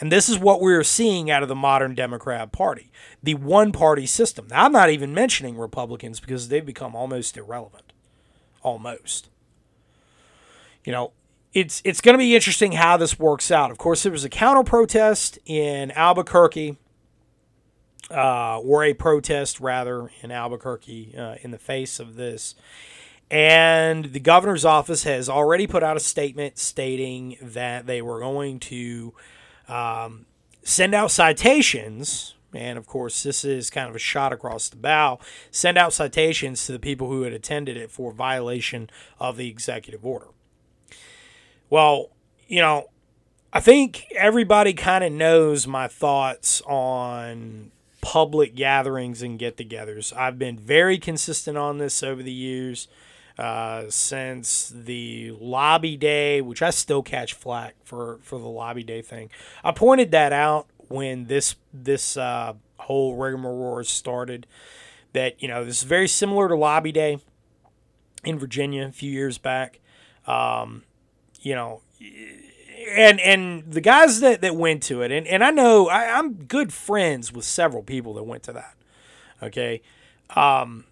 And 0.00 0.12
this 0.12 0.28
is 0.28 0.38
what 0.38 0.60
we're 0.60 0.84
seeing 0.84 1.30
out 1.30 1.42
of 1.42 1.48
the 1.48 1.56
modern 1.56 1.94
Democrat 1.94 2.52
Party 2.52 2.90
the 3.22 3.34
one 3.34 3.72
party 3.72 4.06
system. 4.06 4.46
Now, 4.48 4.64
I'm 4.64 4.72
not 4.72 4.90
even 4.90 5.12
mentioning 5.12 5.56
Republicans 5.58 6.20
because 6.20 6.48
they've 6.48 6.64
become 6.64 6.94
almost 6.94 7.36
irrelevant. 7.36 7.92
Almost. 8.62 9.28
You 10.84 10.92
know, 10.92 11.12
it's 11.52 11.82
it's 11.84 12.00
going 12.00 12.14
to 12.14 12.18
be 12.18 12.34
interesting 12.34 12.72
how 12.72 12.96
this 12.96 13.18
works 13.18 13.50
out. 13.50 13.70
Of 13.70 13.78
course, 13.78 14.02
there 14.02 14.12
was 14.12 14.24
a 14.24 14.28
counter 14.28 14.62
protest 14.62 15.38
in 15.46 15.90
Albuquerque, 15.92 16.76
uh, 18.10 18.58
or 18.60 18.84
a 18.84 18.94
protest 18.94 19.60
rather 19.60 20.10
in 20.22 20.30
Albuquerque 20.30 21.14
uh, 21.16 21.36
in 21.42 21.50
the 21.50 21.58
face 21.58 21.98
of 22.00 22.16
this. 22.16 22.54
And 23.30 24.06
the 24.06 24.20
governor's 24.20 24.64
office 24.64 25.04
has 25.04 25.28
already 25.28 25.66
put 25.66 25.82
out 25.82 25.96
a 25.96 26.00
statement 26.00 26.58
stating 26.58 27.36
that 27.42 27.86
they 27.86 28.00
were 28.00 28.20
going 28.20 28.58
to 28.60 29.12
um, 29.68 30.26
send 30.62 30.94
out 30.94 31.10
citations. 31.10 32.34
And 32.54 32.78
of 32.78 32.86
course, 32.86 33.22
this 33.22 33.44
is 33.44 33.68
kind 33.68 33.90
of 33.90 33.94
a 33.94 33.98
shot 33.98 34.32
across 34.32 34.70
the 34.70 34.76
bow. 34.76 35.18
Send 35.50 35.76
out 35.76 35.92
citations 35.92 36.64
to 36.66 36.72
the 36.72 36.78
people 36.78 37.08
who 37.08 37.22
had 37.22 37.34
attended 37.34 37.76
it 37.76 37.90
for 37.90 38.12
violation 38.12 38.88
of 39.20 39.36
the 39.36 39.48
executive 39.48 40.06
order. 40.06 40.28
Well, 41.68 42.10
you 42.46 42.62
know, 42.62 42.88
I 43.52 43.60
think 43.60 44.06
everybody 44.14 44.72
kind 44.72 45.04
of 45.04 45.12
knows 45.12 45.66
my 45.66 45.86
thoughts 45.86 46.62
on 46.62 47.72
public 48.00 48.54
gatherings 48.54 49.20
and 49.20 49.38
get 49.38 49.58
togethers. 49.58 50.16
I've 50.16 50.38
been 50.38 50.58
very 50.58 50.98
consistent 50.98 51.58
on 51.58 51.76
this 51.76 52.02
over 52.02 52.22
the 52.22 52.32
years. 52.32 52.88
Uh, 53.38 53.88
since 53.88 54.72
the 54.74 55.30
lobby 55.38 55.96
day, 55.96 56.40
which 56.40 56.60
I 56.60 56.70
still 56.70 57.04
catch 57.04 57.34
flack 57.34 57.76
for, 57.84 58.18
for 58.20 58.36
the 58.36 58.48
lobby 58.48 58.82
day 58.82 59.00
thing. 59.00 59.30
I 59.62 59.70
pointed 59.70 60.10
that 60.10 60.32
out 60.32 60.66
when 60.88 61.26
this 61.26 61.54
this 61.72 62.16
uh, 62.16 62.54
whole 62.80 63.14
rigmarole 63.14 63.84
started. 63.84 64.48
That 65.12 65.40
you 65.40 65.46
know 65.46 65.64
this 65.64 65.78
is 65.78 65.82
very 65.84 66.08
similar 66.08 66.48
to 66.48 66.56
lobby 66.56 66.90
day 66.90 67.18
in 68.24 68.40
Virginia 68.40 68.86
a 68.86 68.92
few 68.92 69.12
years 69.12 69.38
back. 69.38 69.78
Um, 70.26 70.82
you 71.40 71.54
know, 71.54 71.82
and 72.96 73.20
and 73.20 73.72
the 73.72 73.80
guys 73.80 74.18
that, 74.18 74.40
that 74.40 74.56
went 74.56 74.82
to 74.84 75.02
it, 75.02 75.12
and, 75.12 75.28
and 75.28 75.44
I 75.44 75.50
know 75.50 75.88
I, 75.88 76.18
I'm 76.18 76.34
good 76.34 76.72
friends 76.72 77.32
with 77.32 77.44
several 77.44 77.84
people 77.84 78.14
that 78.14 78.24
went 78.24 78.42
to 78.44 78.52
that. 78.52 78.74
Okay. 79.42 79.80
Um, 80.34 80.86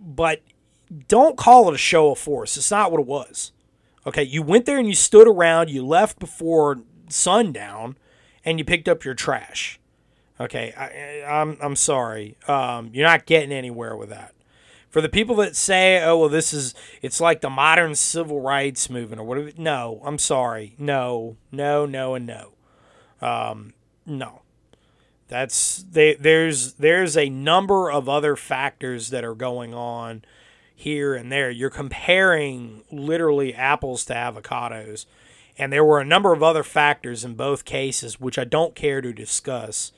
but 0.00 0.42
don't 1.08 1.36
call 1.36 1.68
it 1.68 1.74
a 1.74 1.78
show 1.78 2.10
of 2.10 2.18
force. 2.18 2.56
It's 2.56 2.70
not 2.70 2.90
what 2.90 3.00
it 3.00 3.06
was. 3.06 3.52
Okay. 4.06 4.22
You 4.22 4.42
went 4.42 4.66
there 4.66 4.78
and 4.78 4.88
you 4.88 4.94
stood 4.94 5.28
around, 5.28 5.70
you 5.70 5.84
left 5.86 6.18
before 6.18 6.80
sundown, 7.08 7.96
and 8.44 8.58
you 8.58 8.64
picked 8.64 8.88
up 8.88 9.04
your 9.04 9.14
trash. 9.14 9.78
Okay. 10.40 10.72
I, 10.76 11.40
I'm, 11.40 11.56
I'm 11.60 11.76
sorry. 11.76 12.36
Um, 12.48 12.90
you're 12.92 13.06
not 13.06 13.26
getting 13.26 13.52
anywhere 13.52 13.96
with 13.96 14.10
that 14.10 14.34
for 14.92 15.00
the 15.00 15.08
people 15.08 15.34
that 15.36 15.56
say, 15.56 16.04
"Oh, 16.04 16.18
well, 16.18 16.28
this 16.28 16.52
is 16.52 16.74
it's 17.00 17.20
like 17.20 17.40
the 17.40 17.50
modern 17.50 17.94
civil 17.94 18.40
rights 18.40 18.90
movement 18.90 19.20
or 19.20 19.24
whatever." 19.24 19.50
No, 19.56 20.00
I'm 20.04 20.18
sorry. 20.18 20.74
No, 20.78 21.36
no, 21.50 21.86
no, 21.86 22.14
and 22.14 22.26
no. 22.26 22.52
Um, 23.20 23.72
no. 24.06 24.42
That's 25.28 25.82
they, 25.90 26.14
there's 26.14 26.74
there's 26.74 27.16
a 27.16 27.30
number 27.30 27.90
of 27.90 28.06
other 28.06 28.36
factors 28.36 29.08
that 29.08 29.24
are 29.24 29.34
going 29.34 29.72
on 29.72 30.22
here 30.82 31.14
and 31.14 31.30
there. 31.30 31.50
You're 31.50 31.70
comparing 31.70 32.82
literally 32.90 33.54
apples 33.54 34.04
to 34.06 34.14
avocados, 34.14 35.06
and 35.56 35.72
there 35.72 35.84
were 35.84 36.00
a 36.00 36.04
number 36.04 36.32
of 36.32 36.42
other 36.42 36.62
factors 36.62 37.24
in 37.24 37.34
both 37.34 37.64
cases 37.64 38.20
which 38.20 38.38
I 38.38 38.44
don't 38.44 38.74
care 38.74 39.00
to 39.00 39.12
discuss 39.12 39.92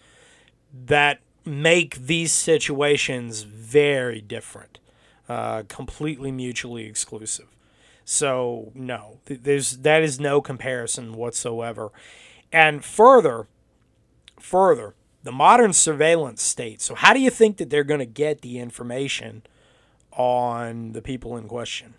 that 0.87 1.21
make 1.45 1.97
these 1.97 2.33
situations 2.33 3.43
very 3.43 4.21
different 4.21 4.79
uh, 5.29 5.63
completely 5.69 6.33
mutually 6.33 6.87
exclusive. 6.87 7.47
So 8.05 8.73
no, 8.75 9.19
there's 9.25 9.79
that 9.79 10.03
is 10.03 10.21
no 10.21 10.41
comparison 10.41 11.15
whatsoever. 11.15 11.91
And 12.53 12.85
further, 12.85 13.47
further, 14.39 14.95
the 15.23 15.33
modern 15.33 15.73
surveillance 15.73 16.43
state. 16.43 16.83
So 16.83 16.95
how 16.95 17.15
do 17.15 17.21
you 17.21 17.31
think 17.31 17.57
that 17.57 17.71
they're 17.71 17.85
going 17.85 18.01
to 18.01 18.07
get 18.07 18.43
the 18.43 18.59
information 18.59 19.43
on 20.17 20.93
the 20.93 21.03
people 21.03 21.37
in 21.37 21.49
question? 21.49 21.95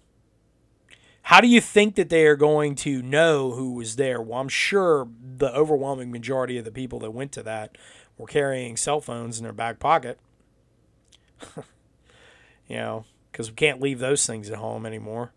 How 1.23 1.41
do 1.41 1.47
you 1.47 1.60
think 1.60 1.95
that 1.95 2.10
they 2.10 2.25
are 2.28 2.36
going 2.36 2.75
to 2.75 3.01
know 3.01 3.51
who 3.54 3.73
was 3.73 3.95
there? 3.95 4.21
Well, 4.21 4.39
I'm 4.39 4.47
sure 4.47 5.08
the 5.38 5.51
overwhelming 5.56 6.12
majority 6.12 6.58
of 6.60 6.65
the 6.65 6.71
people 6.71 6.99
that 6.99 7.12
went 7.12 7.32
to 7.32 7.43
that 7.43 7.78
were 8.17 8.28
carrying 8.28 8.78
cell 8.78 9.01
phones 9.01 9.39
in 9.39 9.43
their 9.43 9.51
back 9.51 9.80
pocket. 9.80 10.19
you 12.67 12.75
know, 12.78 13.06
because 13.32 13.49
we 13.49 13.56
can't 13.56 13.82
leave 13.82 13.99
those 13.99 14.25
things 14.25 14.49
at 14.49 14.58
home 14.58 14.86
anymore. 14.86 15.32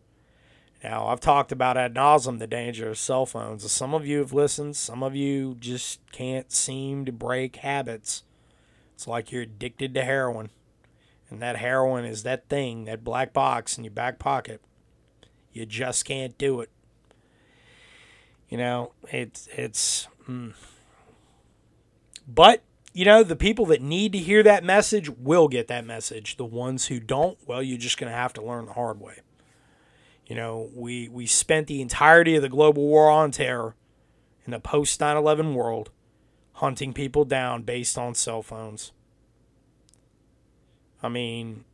Now, 0.85 1.09
I've 1.09 1.21
talked 1.21 1.51
about 1.51 1.77
ad 1.77 1.95
nauseum 1.95 2.39
the 2.39 2.47
danger 2.47 2.91
of 2.91 2.99
cell 2.99 3.27
phones. 3.27 3.71
Some 3.71 3.95
of 3.95 4.07
you 4.07 4.19
have 4.19 4.33
listened, 4.33 4.77
some 4.77 5.03
of 5.03 5.17
you 5.17 5.57
just 5.59 6.01
can't 6.13 6.53
seem 6.53 7.05
to 7.07 7.13
break 7.13 7.57
habits. 7.57 8.23
It's 8.95 9.09
like 9.09 9.33
you're 9.33 9.43
addicted 9.43 9.95
to 9.95 10.05
heroin. 10.05 10.51
And 11.31 11.43
that 11.43 11.57
heroin 11.57 12.05
is 12.05 12.23
that 12.23 12.49
thing, 12.49 12.85
that 12.85 13.05
black 13.05 13.33
box 13.33 13.77
in 13.77 13.85
your 13.85 13.93
back 13.93 14.19
pocket. 14.19 14.63
You 15.53 15.67
just 15.67 16.05
can't 16.05 16.37
do 16.39 16.61
it. 16.61 16.71
You 18.49 18.57
know, 18.59 18.93
it's 19.11 19.49
it's. 19.53 20.09
Mm. 20.29 20.55
But 22.27 22.63
you 22.93 23.05
know, 23.05 23.23
the 23.23 23.37
people 23.37 23.67
that 23.67 23.83
need 23.83 24.13
to 24.13 24.19
hear 24.19 24.43
that 24.43 24.65
message 24.65 25.09
will 25.11 25.49
get 25.49 25.69
that 25.69 25.85
message. 25.85 26.37
The 26.37 26.45
ones 26.45 26.87
who 26.87 26.99
don't, 26.99 27.39
well, 27.47 27.63
you're 27.63 27.79
just 27.79 27.99
going 27.99 28.11
to 28.11 28.17
have 28.17 28.33
to 28.35 28.43
learn 28.43 28.67
the 28.67 28.73
hard 28.73 29.01
way. 29.01 29.21
You 30.27 30.35
know, 30.35 30.71
we, 30.75 31.09
we 31.09 31.27
spent 31.27 31.69
the 31.69 31.81
entirety 31.81 32.37
of 32.37 32.43
the 32.43 32.49
global 32.49 32.83
war 32.83 33.11
on 33.11 33.31
terror 33.31 33.75
in 34.45 34.53
the 34.53 34.61
post 34.61 35.01
9 35.01 35.17
11 35.17 35.55
world 35.55 35.91
hunting 36.55 36.93
people 36.93 37.25
down 37.25 37.63
based 37.63 37.97
on 37.97 38.15
cell 38.15 38.43
phones. 38.43 38.93
I 41.03 41.09
mean, 41.09 41.65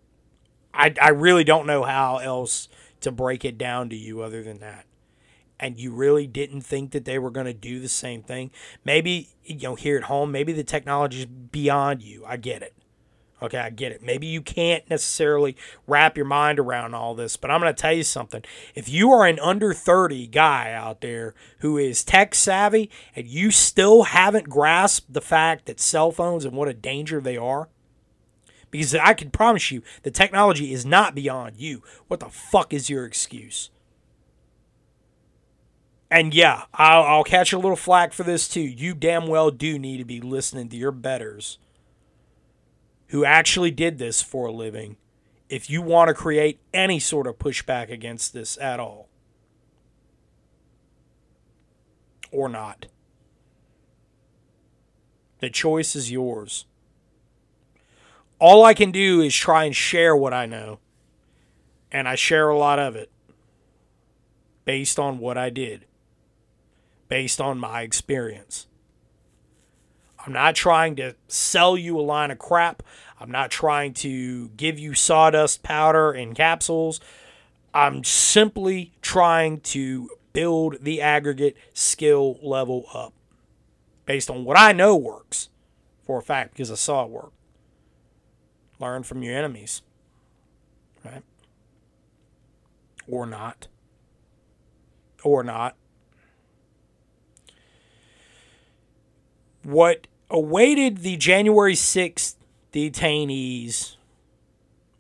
I, 0.73 0.95
I 1.01 1.11
really 1.11 1.45
don't 1.45 1.67
know 1.67 1.85
how 1.85 2.19
else 2.19 2.69
to 3.01 3.13
break 3.13 3.45
it 3.45 3.59
down 3.59 3.89
to 3.91 3.97
you 3.97 4.23
other 4.23 4.43
than 4.43 4.59
that 4.61 4.87
and 5.61 5.79
you 5.79 5.93
really 5.93 6.27
didn't 6.27 6.63
think 6.63 6.91
that 6.93 7.05
they 7.05 7.19
were 7.19 7.31
going 7.31 7.47
to 7.47 7.55
do 7.55 7.81
the 7.81 7.89
same 7.89 8.23
thing. 8.23 8.51
Maybe, 8.85 9.31
you 9.45 9.59
know, 9.61 9.75
here 9.75 9.97
at 9.97 10.05
home, 10.05 10.33
maybe 10.33 10.53
the 10.53 10.65
technology 10.65 11.21
is 11.21 11.27
beyond 11.27 12.03
you. 12.03 12.25
I 12.27 12.37
get 12.37 12.63
it. 12.63 12.75
Okay, 13.43 13.59
I 13.59 13.71
get 13.71 13.93
it. 13.93 14.03
Maybe 14.03 14.27
you 14.27 14.41
can't 14.41 14.89
necessarily 14.89 15.57
wrap 15.87 16.17
your 16.17 16.27
mind 16.27 16.59
around 16.59 16.95
all 16.95 17.15
this, 17.15 17.37
but 17.37 17.51
I'm 17.51 17.61
going 17.61 17.75
to 17.75 17.81
tell 17.81 17.93
you 17.93 18.03
something. 18.03 18.43
If 18.75 18.89
you 18.89 19.13
are 19.13 19.27
an 19.27 19.39
under 19.41 19.75
30 19.75 20.29
guy 20.29 20.73
out 20.73 21.01
there 21.01 21.35
who 21.59 21.77
is 21.77 22.05
tech 22.05 22.35
savvy 22.35 22.91
and 23.15 23.27
you 23.27 23.51
still 23.51 24.05
haven't 24.05 24.49
grasped 24.49 25.13
the 25.13 25.21
fact 25.21 25.67
that 25.67 25.81
cell 25.81 26.11
phones 26.11 26.45
and 26.45 26.57
what 26.57 26.69
a 26.69 26.75
danger 26.75 27.21
they 27.21 27.37
are, 27.37 27.69
because 28.75 28.97
I 28.97 29.15
can 29.15 29.31
promise 29.31 29.71
you 29.71 29.85
the 30.03 30.11
technology 30.11 30.73
is 30.73 30.85
not 30.85 31.15
beyond 31.15 31.59
you. 31.59 31.85
What 32.09 32.19
the 32.19 32.29
fuck 32.29 32.75
is 32.75 32.91
your 32.91 33.05
excuse? 33.05 33.71
And 36.11 36.35
yeah, 36.35 36.65
I'll, 36.75 37.05
I'll 37.05 37.23
catch 37.23 37.53
a 37.53 37.59
little 37.59 37.77
flack 37.77 38.13
for 38.13 38.25
this 38.25 38.49
too. 38.49 38.63
You 38.63 38.97
damn 38.97 39.29
well 39.29 39.53
do 39.53 39.79
need 39.79 39.99
to 39.99 40.05
be 40.05 40.21
listening 40.21 40.71
to 40.71 40.77
your 40.77 40.91
betters 40.91 41.59
who 43.11 43.25
actually 43.25 43.71
did 43.71 43.99
this 43.99 44.21
for 44.21 44.49
a 44.49 44.53
living 44.53 44.97
if 45.49 45.71
you 45.71 45.81
want 45.81 46.09
to 46.09 46.15
create 46.15 46.59
any 46.73 46.99
sort 46.99 47.29
of 47.29 47.39
pushback 47.39 47.93
against 47.93 48.33
this 48.33 48.59
at 48.59 48.81
all. 48.81 49.09
Or 52.33 52.49
not. 52.49 52.87
The 55.39 55.49
choice 55.49 55.95
is 55.95 56.11
yours. 56.11 56.67
All 58.45 58.63
I 58.63 58.75
can 58.75 58.91
do 58.91 59.23
is 59.23 59.35
try 59.35 59.65
and 59.65 59.75
share 59.75 60.15
what 60.15 60.35
I 60.35 60.45
know. 60.45 60.79
And 61.91 62.07
I 62.07 62.15
share 62.15 62.51
a 62.51 62.59
lot 62.59 62.79
of 62.79 62.95
it 62.95 63.11
based 64.67 64.99
on 64.99 65.19
what 65.19 65.39
I 65.39 65.49
did 65.49 65.87
based 67.09 67.41
on 67.41 67.59
my 67.59 67.81
experience. 67.81 68.67
I'm 70.19 70.35
not 70.35 70.55
trying 70.55 70.95
to 70.97 71.15
sell 71.27 71.79
you 71.79 71.99
a 71.99 72.03
line 72.03 72.31
of 72.31 72.39
crap. 72.39 72.83
I'm 73.19 73.31
not 73.31 73.51
trying 73.51 73.95
to 73.95 74.49
give 74.51 74.79
you 74.79 74.93
sawdust 74.93 75.63
powder 75.63 76.13
and 76.13 76.37
capsules. 76.37 77.01
I'm 77.73 78.05
simply 78.05 78.93
trying 79.01 79.61
to 79.61 80.11
build 80.35 80.85
the 80.85 81.01
aggregate 81.01 81.57
skill 81.73 82.39
level 82.43 82.85
up 82.93 83.15
based 84.05 84.29
on 84.29 84.45
what 84.45 84.59
I 84.59 84.73
know 84.73 84.95
works 84.95 85.49
for 86.03 86.19
a 86.19 86.23
fact 86.23 86.53
because 86.53 86.71
I 86.71 86.75
saw 86.75 87.05
it 87.05 87.11
work. 87.11 87.34
Learn 88.85 89.03
from 89.03 89.23
your 89.23 89.37
enemies, 89.37 89.83
right? 91.05 91.23
Or 93.09 93.27
not. 93.27 93.67
Or 95.23 95.43
not. 95.43 95.77
what 99.65 100.07
awaited 100.31 100.99
the 100.99 101.17
January 101.17 101.75
6th 101.75 102.37
detainees 102.73 103.97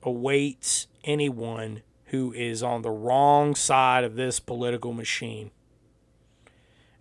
awaits 0.02 0.86
anyone 1.04 1.82
who 2.06 2.32
is 2.32 2.62
on 2.62 2.82
the 2.82 2.90
wrong 2.90 3.54
side 3.54 4.04
of 4.04 4.16
this 4.16 4.40
political 4.40 4.92
machine. 4.92 5.50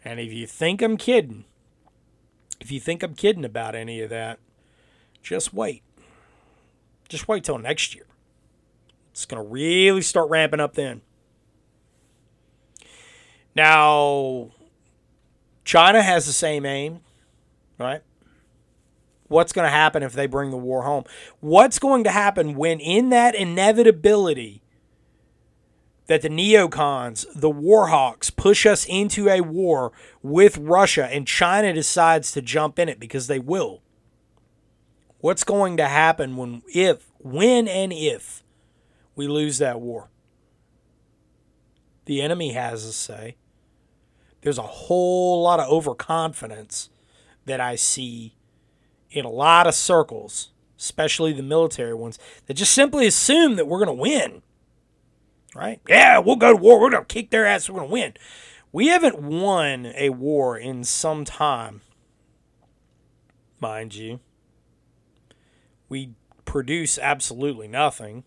And 0.03 0.19
if 0.19 0.33
you 0.33 0.45
think 0.45 0.81
I'm 0.81 0.97
kidding, 0.97 1.45
if 2.59 2.71
you 2.71 2.79
think 2.79 3.03
I'm 3.03 3.15
kidding 3.15 3.45
about 3.45 3.75
any 3.75 4.01
of 4.01 4.09
that, 4.09 4.39
just 5.21 5.53
wait. 5.53 5.83
Just 7.13 7.27
wait 7.27 7.43
till 7.43 7.59
next 7.59 7.93
year. 7.93 8.07
It's 9.11 9.27
going 9.27 9.39
to 9.39 9.47
really 9.47 10.01
start 10.01 10.31
ramping 10.31 10.59
up 10.59 10.73
then. 10.73 11.01
Now, 13.55 14.49
China 15.63 16.01
has 16.01 16.25
the 16.25 16.33
same 16.33 16.65
aim, 16.65 17.01
right? 17.77 18.01
What's 19.27 19.53
going 19.53 19.67
to 19.67 19.71
happen 19.71 20.01
if 20.01 20.13
they 20.13 20.25
bring 20.25 20.49
the 20.49 20.57
war 20.57 20.85
home? 20.85 21.03
What's 21.39 21.77
going 21.77 22.03
to 22.05 22.09
happen 22.09 22.55
when, 22.55 22.79
in 22.79 23.09
that 23.09 23.35
inevitability, 23.35 24.63
that 26.07 26.23
the 26.23 26.29
neocons, 26.29 27.27
the 27.35 27.51
warhawks, 27.51 28.35
push 28.35 28.65
us 28.65 28.87
into 28.89 29.29
a 29.29 29.41
war 29.41 29.91
with 30.23 30.57
Russia 30.57 31.05
and 31.05 31.27
China 31.27 31.73
decides 31.73 32.31
to 32.31 32.41
jump 32.41 32.79
in 32.79 32.89
it 32.89 32.99
because 32.99 33.27
they 33.27 33.37
will? 33.37 33.82
What's 35.23 35.45
going 35.45 35.77
to 35.77 35.87
happen 35.87 36.35
when, 36.35 36.63
if, 36.67 37.09
when, 37.17 37.65
and 37.69 37.93
if 37.93 38.43
we 39.15 39.25
lose 39.25 39.57
that 39.59 39.79
war? 39.79 40.09
The 42.03 42.21
enemy 42.21 42.51
has 42.51 42.83
a 42.83 42.91
say 42.91 43.37
there's 44.41 44.57
a 44.57 44.63
whole 44.63 45.41
lot 45.41 45.61
of 45.61 45.69
overconfidence 45.69 46.89
that 47.45 47.61
I 47.61 47.75
see 47.75 48.35
in 49.11 49.23
a 49.23 49.29
lot 49.29 49.65
of 49.65 49.75
circles, 49.75 50.49
especially 50.77 51.31
the 51.31 51.41
military 51.41 51.93
ones, 51.93 52.19
that 52.47 52.55
just 52.55 52.73
simply 52.73 53.07
assume 53.07 53.55
that 53.55 53.65
we're 53.65 53.85
going 53.85 53.97
to 53.97 54.01
win. 54.01 54.41
Right? 55.55 55.79
Yeah, 55.87 56.19
we'll 56.19 56.35
go 56.35 56.51
to 56.51 56.61
war. 56.61 56.81
We're 56.81 56.89
going 56.89 57.05
to 57.05 57.13
kick 57.13 57.29
their 57.29 57.45
ass. 57.45 57.69
We're 57.69 57.79
going 57.79 57.87
to 57.87 57.93
win. 57.93 58.13
We 58.73 58.87
haven't 58.87 59.21
won 59.21 59.93
a 59.95 60.09
war 60.09 60.57
in 60.57 60.83
some 60.83 61.23
time, 61.23 61.79
mind 63.61 63.95
you. 63.95 64.19
We 65.89 66.11
produce 66.45 66.97
absolutely 66.97 67.67
nothing. 67.67 68.23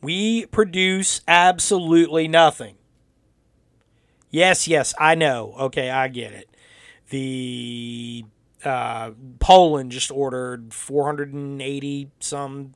We 0.00 0.46
produce 0.46 1.20
absolutely 1.28 2.26
nothing. 2.28 2.76
Yes, 4.30 4.68
yes, 4.68 4.94
I 4.98 5.14
know. 5.14 5.54
Okay, 5.58 5.90
I 5.90 6.08
get 6.08 6.32
it. 6.32 6.48
The 7.10 8.24
uh, 8.64 9.10
Poland 9.40 9.92
just 9.92 10.10
ordered 10.10 10.72
480 10.72 12.10
some 12.20 12.74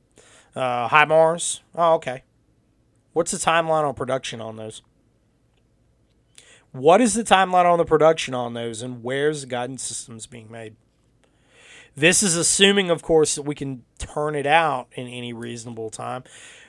uh, 0.55 0.89
HIMARS. 0.89 1.61
Oh, 1.73 1.93
okay. 1.95 2.23
What's 3.13 3.31
the 3.31 3.37
timeline 3.37 3.87
on 3.87 3.93
production 3.93 4.41
on 4.41 4.57
those? 4.57 4.81
What 6.71 6.99
is 6.99 7.13
the 7.13 7.23
timeline 7.23 7.63
on 7.63 7.77
the 7.77 7.85
production 7.85 8.33
on 8.33 8.53
those, 8.53 8.81
and 8.81 9.01
where's 9.01 9.41
the 9.41 9.47
guidance 9.47 9.83
systems 9.83 10.27
being 10.27 10.51
made? 10.51 10.75
This 11.95 12.21
is 12.21 12.35
assuming, 12.35 12.89
of 12.89 13.01
course, 13.01 13.35
that 13.35 13.43
we 13.43 13.55
can 13.55 13.83
turn 13.97 14.35
it 14.35 14.45
out 14.45 14.87
in 14.93 15.07
any 15.07 15.31
reasonable 15.31 15.89
time. 15.89 16.23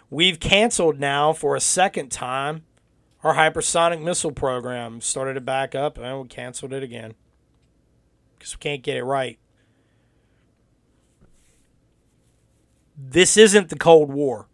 We've 0.09 0.39
canceled 0.39 1.01
now 1.01 1.33
for 1.33 1.57
a 1.57 1.61
second 1.61 2.11
time 2.11 2.63
our 3.25 3.35
hypersonic 3.35 4.01
missile 4.03 4.31
program. 4.31 5.01
Started 5.01 5.37
it 5.37 5.45
back 5.45 5.75
up 5.75 5.99
and 5.99 6.23
we 6.23 6.29
canceled 6.29 6.73
it 6.73 6.85
again 6.85 7.15
because 8.39 8.57
we 8.57 8.61
can't 8.61 8.83
get 8.83 8.97
it 8.97 9.03
right. 9.03 9.39
This 12.97 13.37
isn't 13.37 13.69
the 13.69 13.77
Cold 13.77 14.13
War. 14.13 14.49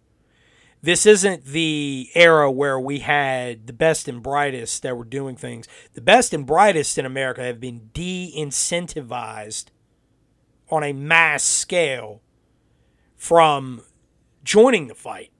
This 0.81 1.07
isn't 1.07 1.45
the 1.45 2.09
era 2.15 2.51
where 2.51 2.81
we 2.81 3.01
had 3.01 3.67
the 3.69 3.73
best 3.73 4.09
and 4.09 4.21
brightest 4.21 4.83
that 4.83 4.97
were 4.97 5.05
doing 5.05 5.37
things. 5.37 5.69
The 5.93 6.01
best 6.01 6.33
and 6.35 6.45
brightest 6.45 6.99
in 6.99 7.07
America 7.07 7.43
have 7.43 7.61
been 7.61 7.91
de 7.93 8.35
incentivized 8.37 9.67
on 10.73 10.83
a 10.83 10.95
mass 10.95 11.45
scale 11.45 12.23
from 13.15 13.83
joining 14.43 14.89
the 14.89 14.95
fight. 14.95 15.31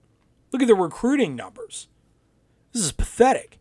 Look 0.51 0.61
at 0.61 0.67
the 0.67 0.75
recruiting 0.75 1.35
numbers. 1.35 1.87
This 2.71 2.83
is 2.83 2.91
pathetic. 2.91 3.57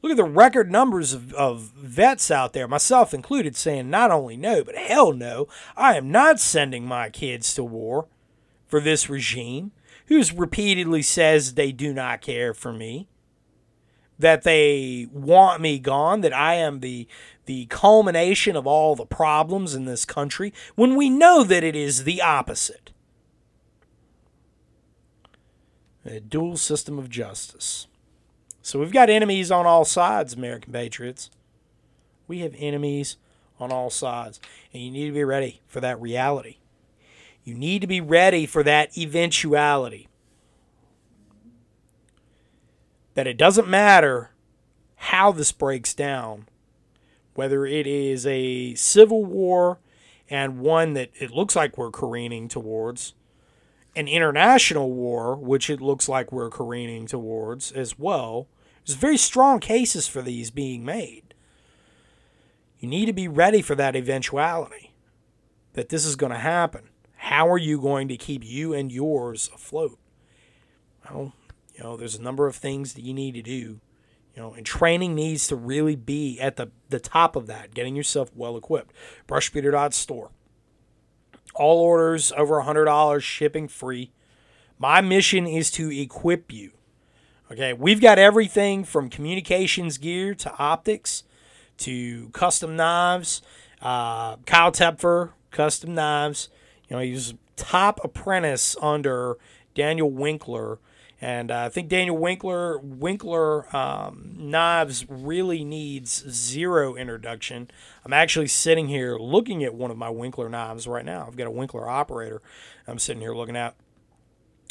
Look 0.00 0.10
at 0.10 0.16
the 0.16 0.24
record 0.24 0.70
numbers 0.70 1.12
of, 1.12 1.34
of 1.34 1.60
vets 1.76 2.30
out 2.30 2.54
there, 2.54 2.66
myself 2.66 3.12
included, 3.12 3.56
saying 3.56 3.90
not 3.90 4.10
only 4.10 4.38
no, 4.38 4.64
but 4.64 4.74
hell 4.74 5.12
no, 5.12 5.48
I 5.76 5.96
am 5.96 6.10
not 6.10 6.40
sending 6.40 6.86
my 6.86 7.10
kids 7.10 7.54
to 7.54 7.64
war 7.64 8.06
for 8.66 8.80
this 8.80 9.10
regime, 9.10 9.72
who's 10.06 10.32
repeatedly 10.32 11.02
says 11.02 11.54
they 11.54 11.72
do 11.72 11.92
not 11.92 12.22
care 12.22 12.54
for 12.54 12.72
me, 12.72 13.06
that 14.18 14.42
they 14.42 15.08
want 15.12 15.60
me 15.60 15.78
gone, 15.78 16.20
that 16.22 16.32
I 16.32 16.54
am 16.54 16.80
the 16.80 17.06
the 17.46 17.66
culmination 17.66 18.56
of 18.56 18.66
all 18.66 18.96
the 18.96 19.06
problems 19.06 19.74
in 19.74 19.84
this 19.84 20.04
country, 20.04 20.52
when 20.74 20.96
we 20.96 21.08
know 21.08 21.44
that 21.44 21.62
it 21.62 21.76
is 21.76 22.02
the 22.02 22.20
opposite. 22.20 22.90
A 26.04 26.18
dual 26.18 26.56
system 26.56 26.98
of 26.98 27.08
justice. 27.08 27.86
So 28.62 28.80
we've 28.80 28.92
got 28.92 29.08
enemies 29.08 29.52
on 29.52 29.64
all 29.64 29.84
sides, 29.84 30.34
American 30.34 30.72
patriots. 30.72 31.30
We 32.26 32.40
have 32.40 32.54
enemies 32.58 33.16
on 33.60 33.70
all 33.70 33.90
sides. 33.90 34.40
And 34.72 34.82
you 34.82 34.90
need 34.90 35.06
to 35.06 35.12
be 35.12 35.24
ready 35.24 35.60
for 35.68 35.80
that 35.80 36.00
reality. 36.00 36.56
You 37.44 37.54
need 37.54 37.80
to 37.82 37.86
be 37.86 38.00
ready 38.00 38.44
for 38.44 38.64
that 38.64 38.98
eventuality. 38.98 40.08
That 43.16 43.26
it 43.26 43.36
doesn't 43.36 43.66
matter 43.66 44.30
how 44.96 45.32
this 45.32 45.50
breaks 45.50 45.94
down, 45.94 46.46
whether 47.34 47.64
it 47.64 47.86
is 47.86 48.26
a 48.26 48.74
civil 48.74 49.24
war 49.24 49.78
and 50.28 50.60
one 50.60 50.92
that 50.92 51.10
it 51.18 51.30
looks 51.30 51.56
like 51.56 51.78
we're 51.78 51.90
careening 51.90 52.46
towards, 52.46 53.14
an 53.94 54.06
international 54.06 54.92
war, 54.92 55.34
which 55.34 55.70
it 55.70 55.80
looks 55.80 56.08
like 56.08 56.30
we're 56.30 56.50
careening 56.50 57.06
towards 57.06 57.72
as 57.72 57.98
well, 57.98 58.48
there's 58.84 58.98
very 58.98 59.16
strong 59.16 59.60
cases 59.60 60.06
for 60.06 60.20
these 60.20 60.50
being 60.50 60.84
made. 60.84 61.34
You 62.78 62.88
need 62.88 63.06
to 63.06 63.14
be 63.14 63.28
ready 63.28 63.62
for 63.62 63.74
that 63.76 63.96
eventuality 63.96 64.92
that 65.72 65.88
this 65.88 66.04
is 66.04 66.16
going 66.16 66.32
to 66.32 66.38
happen. 66.38 66.90
How 67.16 67.48
are 67.48 67.58
you 67.58 67.80
going 67.80 68.08
to 68.08 68.16
keep 68.16 68.44
you 68.44 68.74
and 68.74 68.92
yours 68.92 69.50
afloat? 69.54 69.98
Well, 71.10 71.32
you 71.76 71.84
know, 71.84 71.96
there's 71.96 72.16
a 72.16 72.22
number 72.22 72.46
of 72.46 72.56
things 72.56 72.94
that 72.94 73.02
you 73.02 73.14
need 73.14 73.34
to 73.34 73.42
do. 73.42 73.80
You 74.34 74.42
know, 74.42 74.52
and 74.52 74.66
training 74.66 75.14
needs 75.14 75.46
to 75.48 75.56
really 75.56 75.96
be 75.96 76.38
at 76.40 76.56
the, 76.56 76.70
the 76.90 77.00
top 77.00 77.36
of 77.36 77.46
that, 77.46 77.72
getting 77.72 77.96
yourself 77.96 78.30
well 78.34 78.56
equipped. 78.56 78.94
Brushbeater.store. 79.26 80.30
All 81.54 81.80
orders 81.80 82.32
over 82.36 82.62
$100, 82.62 83.22
shipping 83.22 83.66
free. 83.66 84.10
My 84.78 85.00
mission 85.00 85.46
is 85.46 85.70
to 85.72 85.90
equip 85.90 86.52
you 86.52 86.72
Okay, 87.50 87.72
we've 87.72 88.00
got 88.00 88.18
everything 88.18 88.82
from 88.82 89.08
communications 89.08 89.98
gear 89.98 90.34
to 90.34 90.52
optics 90.58 91.22
to 91.78 92.28
custom 92.30 92.74
knives. 92.74 93.40
Uh, 93.80 94.36
Kyle 94.46 94.72
Tepfer, 94.72 95.30
custom 95.52 95.94
knives. 95.94 96.48
You 96.88 96.96
know, 96.96 97.02
he's 97.02 97.34
top 97.54 98.00
apprentice 98.02 98.74
under 98.82 99.36
Daniel 99.76 100.10
Winkler. 100.10 100.80
And 101.20 101.50
uh, 101.50 101.64
I 101.64 101.68
think 101.70 101.88
Daniel 101.88 102.16
Winkler 102.16 102.78
Winkler 102.78 103.74
um, 103.74 104.34
knives 104.36 105.06
really 105.08 105.64
needs 105.64 106.24
zero 106.28 106.94
introduction. 106.94 107.70
I'm 108.04 108.12
actually 108.12 108.48
sitting 108.48 108.88
here 108.88 109.16
looking 109.16 109.64
at 109.64 109.74
one 109.74 109.90
of 109.90 109.96
my 109.96 110.10
Winkler 110.10 110.48
knives 110.48 110.86
right 110.86 111.04
now. 111.04 111.24
I've 111.26 111.36
got 111.36 111.46
a 111.46 111.50
Winkler 111.50 111.88
operator. 111.88 112.42
I'm 112.86 112.98
sitting 112.98 113.22
here 113.22 113.34
looking 113.34 113.56
at. 113.56 113.74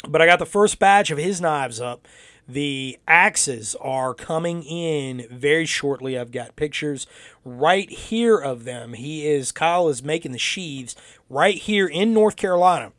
But 0.08 0.22
I 0.22 0.26
got 0.26 0.38
the 0.38 0.46
first 0.46 0.78
batch 0.78 1.10
of 1.10 1.18
his 1.18 1.40
knives 1.40 1.80
up. 1.80 2.06
The 2.48 2.96
axes 3.08 3.74
are 3.80 4.14
coming 4.14 4.62
in 4.62 5.26
very 5.28 5.66
shortly. 5.66 6.16
I've 6.16 6.30
got 6.30 6.54
pictures 6.54 7.08
right 7.44 7.90
here 7.90 8.38
of 8.38 8.62
them. 8.62 8.92
He 8.92 9.26
is, 9.26 9.50
Kyle 9.50 9.88
is 9.88 10.00
making 10.00 10.30
the 10.30 10.38
sheaves 10.38 10.94
right 11.28 11.56
here 11.56 11.88
in 11.88 12.14
North 12.14 12.36
Carolina. 12.36 12.92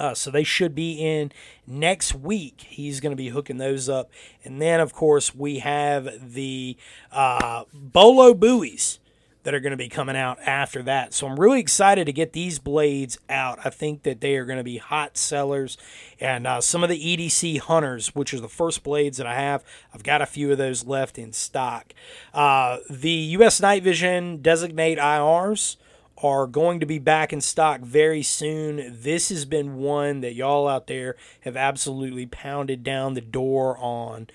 Uh, 0.00 0.14
so 0.14 0.30
they 0.30 0.42
should 0.42 0.74
be 0.74 0.92
in 0.92 1.30
next 1.66 2.14
week. 2.14 2.64
He's 2.66 3.00
going 3.00 3.12
to 3.12 3.16
be 3.16 3.28
hooking 3.28 3.58
those 3.58 3.86
up. 3.86 4.10
And 4.42 4.60
then, 4.60 4.80
of 4.80 4.94
course, 4.94 5.34
we 5.34 5.58
have 5.58 6.32
the 6.32 6.78
uh, 7.12 7.64
Bolo 7.74 8.32
buoys 8.32 8.98
that 9.42 9.54
are 9.54 9.60
going 9.60 9.72
to 9.72 9.76
be 9.76 9.90
coming 9.90 10.16
out 10.16 10.38
after 10.46 10.82
that. 10.84 11.12
So 11.12 11.26
I'm 11.26 11.38
really 11.38 11.60
excited 11.60 12.06
to 12.06 12.12
get 12.12 12.32
these 12.32 12.58
blades 12.58 13.18
out. 13.28 13.58
I 13.62 13.68
think 13.68 14.02
that 14.04 14.22
they 14.22 14.36
are 14.36 14.46
going 14.46 14.58
to 14.58 14.64
be 14.64 14.78
hot 14.78 15.18
sellers. 15.18 15.76
And 16.18 16.46
uh, 16.46 16.62
some 16.62 16.82
of 16.82 16.88
the 16.88 16.98
EDC 16.98 17.60
Hunters, 17.60 18.14
which 18.14 18.32
are 18.32 18.40
the 18.40 18.48
first 18.48 18.82
blades 18.82 19.18
that 19.18 19.26
I 19.26 19.34
have, 19.34 19.62
I've 19.94 20.02
got 20.02 20.22
a 20.22 20.26
few 20.26 20.50
of 20.50 20.56
those 20.56 20.86
left 20.86 21.18
in 21.18 21.34
stock. 21.34 21.92
Uh, 22.32 22.78
the 22.88 23.10
US 23.10 23.60
Night 23.60 23.82
Vision 23.82 24.38
Designate 24.38 24.96
IRs 24.96 25.76
are 26.22 26.46
going 26.46 26.80
to 26.80 26.86
be 26.86 26.98
back 26.98 27.32
in 27.32 27.40
stock 27.40 27.80
very 27.80 28.22
soon. 28.22 28.96
This 29.00 29.28
has 29.30 29.44
been 29.44 29.76
one 29.76 30.20
that 30.20 30.34
y'all 30.34 30.68
out 30.68 30.86
there 30.86 31.16
have 31.40 31.56
absolutely 31.56 32.26
pounded 32.26 32.82
down 32.82 33.14
the 33.14 33.20
door 33.20 33.76
on, 33.78 34.28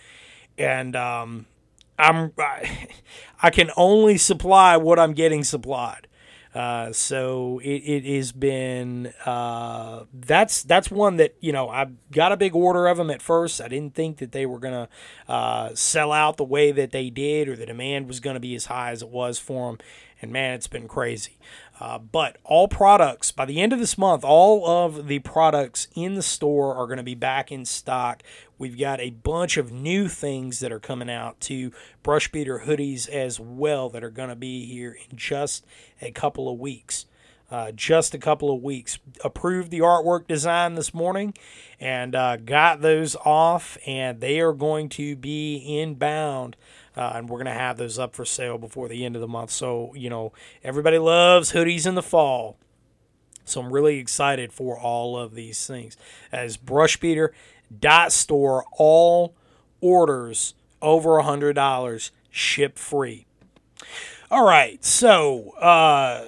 and 0.58 0.96
um, 0.96 1.46
I'm 1.98 2.32
I, 2.38 2.88
I 3.42 3.50
can 3.50 3.72
only 3.78 4.18
supply 4.18 4.78
what 4.78 5.00
I'm 5.00 5.14
getting 5.14 5.44
supplied. 5.44 6.08
Uh, 6.56 6.94
so 6.94 7.60
it, 7.66 7.84
it 7.84 8.16
has 8.16 8.32
been 8.32 9.14
uh, 9.26 10.06
that's 10.14 10.64
that's 10.64 10.90
one 10.90 11.18
that 11.18 11.36
you 11.42 11.52
know 11.52 11.68
I 11.68 11.88
got 12.12 12.32
a 12.32 12.38
big 12.38 12.56
order 12.56 12.88
of 12.88 12.96
them 12.96 13.10
at 13.10 13.22
first. 13.22 13.60
I 13.60 13.68
didn't 13.68 13.94
think 13.94 14.20
that 14.20 14.32
they 14.32 14.46
were 14.46 14.60
gonna 14.60 14.88
uh, 15.28 15.76
sell 15.76 16.14
out 16.14 16.38
the 16.38 16.46
way 16.46 16.72
that 16.72 16.92
they 16.92 17.10
did, 17.10 17.50
or 17.50 17.58
the 17.58 17.66
demand 17.66 18.08
was 18.08 18.22
gonna 18.22 18.40
be 18.40 18.56
as 18.56 18.68
high 18.68 18.92
as 18.92 19.02
it 19.02 19.10
was 19.10 19.38
for 19.38 19.70
them. 19.70 19.80
And 20.22 20.32
man, 20.32 20.54
it's 20.54 20.68
been 20.68 20.88
crazy. 20.88 21.38
Uh, 21.78 21.98
but 21.98 22.38
all 22.46 22.68
products 22.68 23.32
by 23.32 23.44
the 23.44 23.62
end 23.62 23.74
of 23.74 23.80
this 23.80 23.98
month, 23.98 24.24
all 24.24 24.66
of 24.66 25.08
the 25.08 25.20
products 25.20 25.90
in 25.94 26.16
the 26.16 26.22
store 26.22 26.74
are 26.74 26.86
going 26.86 26.98
to 26.98 27.04
be 27.04 27.16
back 27.16 27.52
in 27.52 27.66
stock. 27.66 28.24
We've 28.58 28.80
got 28.80 29.02
a 29.02 29.10
bunch 29.10 29.58
of 29.58 29.74
new 29.74 30.08
things 30.08 30.62
that 30.62 30.72
are 30.72 30.80
coming 30.80 31.10
out 31.10 31.40
to 31.42 31.74
Brushbeater 32.04 32.66
hoodies 32.66 33.10
as 33.10 33.40
well 33.42 33.90
that 33.90 34.06
are 34.06 34.10
going 34.10 34.30
to 34.30 34.36
be 34.36 34.66
here 34.66 34.98
in 35.10 35.18
just 35.18 35.66
a 36.02 36.12
couple 36.12 36.48
of 36.48 36.58
weeks. 36.60 37.08
Uh, 37.52 37.72
just 37.72 38.16
a 38.16 38.18
couple 38.18 38.54
of 38.54 38.64
weeks. 38.64 38.98
Approved 39.24 39.70
the 39.70 39.80
artwork 39.80 40.28
design 40.28 40.76
this 40.76 40.94
morning 40.94 41.34
and 41.80 42.16
uh, 42.16 42.38
got 42.38 42.82
those 42.82 43.16
off, 43.18 43.78
and 43.86 44.20
they 44.20 44.40
are 44.40 44.54
going 44.54 44.90
to 44.90 45.16
be 45.16 45.58
inbound. 45.58 46.56
Uh, 46.96 47.14
and 47.16 47.30
we're 47.30 47.38
going 47.38 47.46
to 47.46 47.52
have 47.52 47.78
those 47.78 48.00
up 48.00 48.16
for 48.16 48.26
sale 48.26 48.58
before 48.58 48.88
the 48.88 49.06
end 49.06 49.16
of 49.16 49.22
the 49.22 49.28
month. 49.28 49.52
So, 49.52 49.94
you 49.96 50.10
know, 50.10 50.34
everybody 50.64 50.98
loves 50.98 51.52
hoodies 51.52 51.86
in 51.86 51.96
the 51.96 52.04
fall. 52.04 52.58
So 53.44 53.62
I'm 53.62 53.72
really 53.72 54.00
excited 54.00 54.52
for 54.52 54.80
all 54.80 55.18
of 55.18 55.36
these 55.36 55.68
things. 55.68 55.98
As 56.32 56.58
Brushbeater 56.58 57.30
dot 57.78 58.12
store, 58.12 58.66
all 58.78 59.36
orders 59.82 60.56
over 60.82 61.18
a 61.18 61.24
hundred 61.24 61.54
dollars 61.54 62.12
ship 62.30 62.78
free. 62.78 63.26
All 64.32 64.46
right, 64.46 64.84
so 64.84 65.52
uh, 65.52 66.26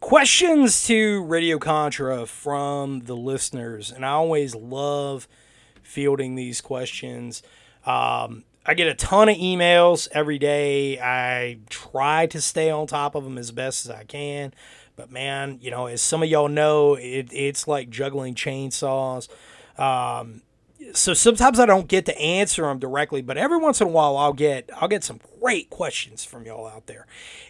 questions 0.00 0.86
to 0.86 1.22
Radio 1.24 1.58
Contra 1.58 2.24
from 2.24 3.00
the 3.00 3.14
listeners, 3.14 3.92
and 3.92 4.06
I 4.06 4.10
always 4.10 4.54
love 4.54 5.28
fielding 5.82 6.34
these 6.34 6.62
questions. 6.62 7.42
Um, 7.84 8.44
I 8.68 8.74
get 8.74 8.86
a 8.86 8.94
ton 8.94 9.30
of 9.30 9.36
emails 9.38 10.08
every 10.12 10.38
day. 10.38 11.00
I 11.00 11.56
try 11.70 12.26
to 12.26 12.38
stay 12.38 12.68
on 12.70 12.86
top 12.86 13.14
of 13.14 13.24
them 13.24 13.38
as 13.38 13.50
best 13.50 13.86
as 13.86 13.90
I 13.90 14.04
can. 14.04 14.52
But 14.94 15.10
man, 15.10 15.58
you 15.62 15.70
know, 15.70 15.86
as 15.86 16.02
some 16.02 16.22
of 16.22 16.28
y'all 16.28 16.48
know, 16.48 16.94
it, 16.94 17.28
it's 17.32 17.66
like 17.66 17.88
juggling 17.88 18.34
chainsaws. 18.34 19.28
Um, 19.78 20.42
so 20.92 21.14
sometimes 21.14 21.58
I 21.58 21.64
don't 21.64 21.88
get 21.88 22.04
to 22.06 22.18
answer 22.20 22.62
them 22.62 22.78
directly, 22.78 23.22
but 23.22 23.38
every 23.38 23.56
once 23.56 23.80
in 23.80 23.86
a 23.86 23.90
while 23.90 24.18
I'll 24.18 24.34
get 24.34 24.68
I'll 24.76 24.88
get 24.88 25.02
some 25.02 25.20
great 25.40 25.70
questions 25.70 26.26
from 26.26 26.44
y'all 26.44 26.66
out 26.66 26.86
there, 26.86 27.06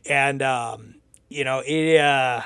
and 0.08 0.40
um, 0.40 0.96
you 1.28 1.42
know 1.42 1.62
it. 1.66 2.00
Uh, 2.00 2.42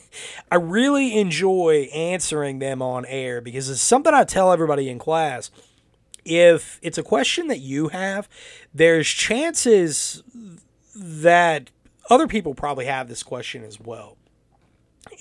I 0.50 0.56
really 0.56 1.18
enjoy 1.18 1.88
answering 1.92 2.60
them 2.60 2.80
on 2.80 3.04
air 3.04 3.40
because 3.40 3.68
it's 3.68 3.80
something 3.80 4.14
I 4.14 4.24
tell 4.24 4.52
everybody 4.52 4.88
in 4.88 4.98
class 4.98 5.50
if 6.26 6.78
it's 6.82 6.98
a 6.98 7.02
question 7.02 7.46
that 7.46 7.60
you 7.60 7.88
have, 7.88 8.28
there's 8.74 9.06
chances 9.08 10.22
that 10.94 11.70
other 12.10 12.26
people 12.26 12.54
probably 12.54 12.86
have 12.86 13.08
this 13.08 13.22
question 13.22 13.64
as 13.64 13.80
well. 13.80 14.16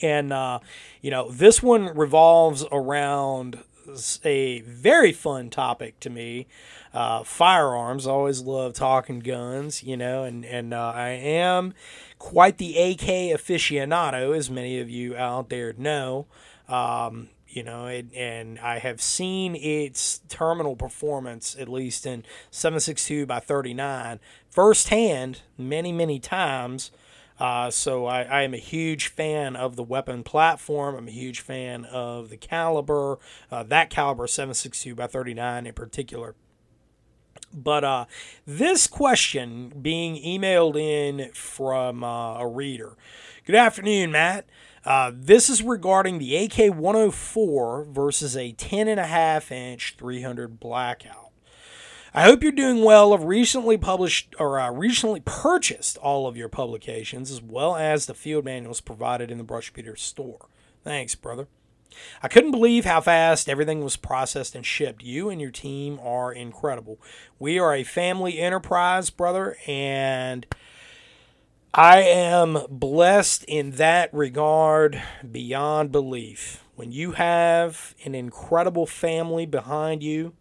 And, 0.01 0.34
uh, 0.34 0.60
you 1.01 1.12
know, 1.12 1.30
this 1.30 1.62
one 1.64 1.95
revolves 1.95 2.66
around 2.72 3.64
a 4.24 4.62
very 4.62 5.12
fun 5.12 5.49
topic 5.49 5.99
to 6.01 6.10
me. 6.10 6.47
Uh, 6.93 7.24
firearms. 7.24 8.08
I 8.08 8.12
always 8.12 8.41
love 8.41 8.74
talking 8.74 9.20
guns, 9.20 9.84
you 9.84 9.97
know, 9.97 10.24
and, 10.24 10.45
and 10.45 10.74
uh, 10.74 10.93
I 10.95 11.10
am 11.10 11.74
quite 12.20 12.58
the 12.58 12.78
AK 12.78 13.36
aficionado, 13.38 14.36
as 14.36 14.49
many 14.49 14.80
of 14.80 14.89
you 14.89 15.16
out 15.18 15.49
there 15.49 15.74
know. 15.74 16.26
Um, 16.70 17.30
you 17.56 17.64
know, 17.64 17.88
it, 17.88 18.08
and 18.14 18.60
I 18.60 18.80
have 18.80 19.01
seen 19.01 19.56
its 19.56 20.20
terminal 20.28 20.76
performance, 20.76 21.56
at 21.58 21.70
least 21.70 22.06
in 22.06 22.24
762 22.51 23.26
by 23.26 23.39
39, 23.39 24.20
firsthand 24.49 25.41
many, 25.58 25.93
many 25.93 26.20
times. 26.20 26.91
Uh, 27.39 27.70
so 27.70 28.06
I, 28.06 28.24
I, 28.24 28.41
am 28.43 28.53
a 28.53 28.58
huge 28.58 29.08
fan 29.08 29.56
of 29.56 29.76
the 29.76 29.84
weapon 29.84 30.24
platform. 30.24 30.95
I'm 30.95 31.08
a 31.08 31.12
huge 31.12 31.41
fan 31.41 31.84
of 31.86 32.30
the 32.30 32.38
caliber, 32.38 33.20
uh, 33.51 33.64
that 33.64 33.89
caliber 33.89 34.26
762 34.26 34.95
by 34.95 35.08
39 35.08 35.68
in 35.68 35.74
particular. 35.74 36.36
But 37.53 37.84
uh, 37.84 38.06
this 38.45 38.88
question 38.88 39.74
being 39.82 40.16
emailed 40.16 40.78
in 40.78 41.32
from 41.34 42.03
uh, 42.03 42.39
a 42.39 42.47
reader. 42.47 42.97
Good 43.45 43.56
afternoon, 43.56 44.12
Matt. 44.12 44.45
Uh, 44.86 45.12
this 45.14 45.50
is 45.50 45.64
regarding 45.64 46.20
the 46.20 46.36
AK 46.36 46.76
104 46.76 47.86
versus 47.86 48.38
a 48.38 48.54
10.5 48.54 49.52
inch 49.52 49.96
300 49.98 50.60
blackout. 50.60 51.32
I 52.14 52.22
hope 52.22 52.44
you're 52.44 52.52
doing 52.52 52.84
well. 52.84 53.14
I've 53.14 53.24
recently 53.24 53.78
published 53.78 54.36
or 54.40 54.60
uh, 54.60 54.72
recently 54.72 55.22
purchased 55.26 55.98
all 55.98 56.28
of 56.28 56.38
your 56.38 56.48
publications 56.48 57.32
as 57.32 57.42
well 57.42 57.76
as 57.76 58.06
the 58.06 58.14
field 58.14 58.46
manuals 58.46 58.80
provided 58.80 59.32
in 59.32 59.38
the 59.38 59.44
Brushbeater 59.44 59.98
store. 59.98 60.48
Thanks, 60.84 61.16
brother. 61.16 61.48
I 62.22 62.28
couldn't 62.28 62.52
believe 62.52 62.86
how 62.86 63.02
fast 63.02 63.50
everything 63.50 63.84
was 63.84 63.98
processed 63.98 64.56
and 64.56 64.66
shipped. 64.66 65.04
You 65.04 65.30
and 65.30 65.42
your 65.42 65.52
team 65.52 66.00
are 66.02 66.32
incredible. 66.32 67.00
We 67.40 67.58
are 67.58 67.74
a 67.74 67.84
family 67.84 68.40
enterprise, 68.40 69.10
brother, 69.10 69.58
and 69.68 70.46
I 71.78 72.03
am 72.03 72.57
blessed 72.69 73.43
in 73.49 73.71
that 73.71 74.13
regard 74.13 75.03
beyond 75.30 75.91
belief. 75.91 76.63
When 76.78 76.93
you 76.93 77.11
have 77.11 77.93
an 78.05 78.15
incredible 78.15 78.86
family 78.86 79.45
behind 79.45 80.01
you 80.01 80.36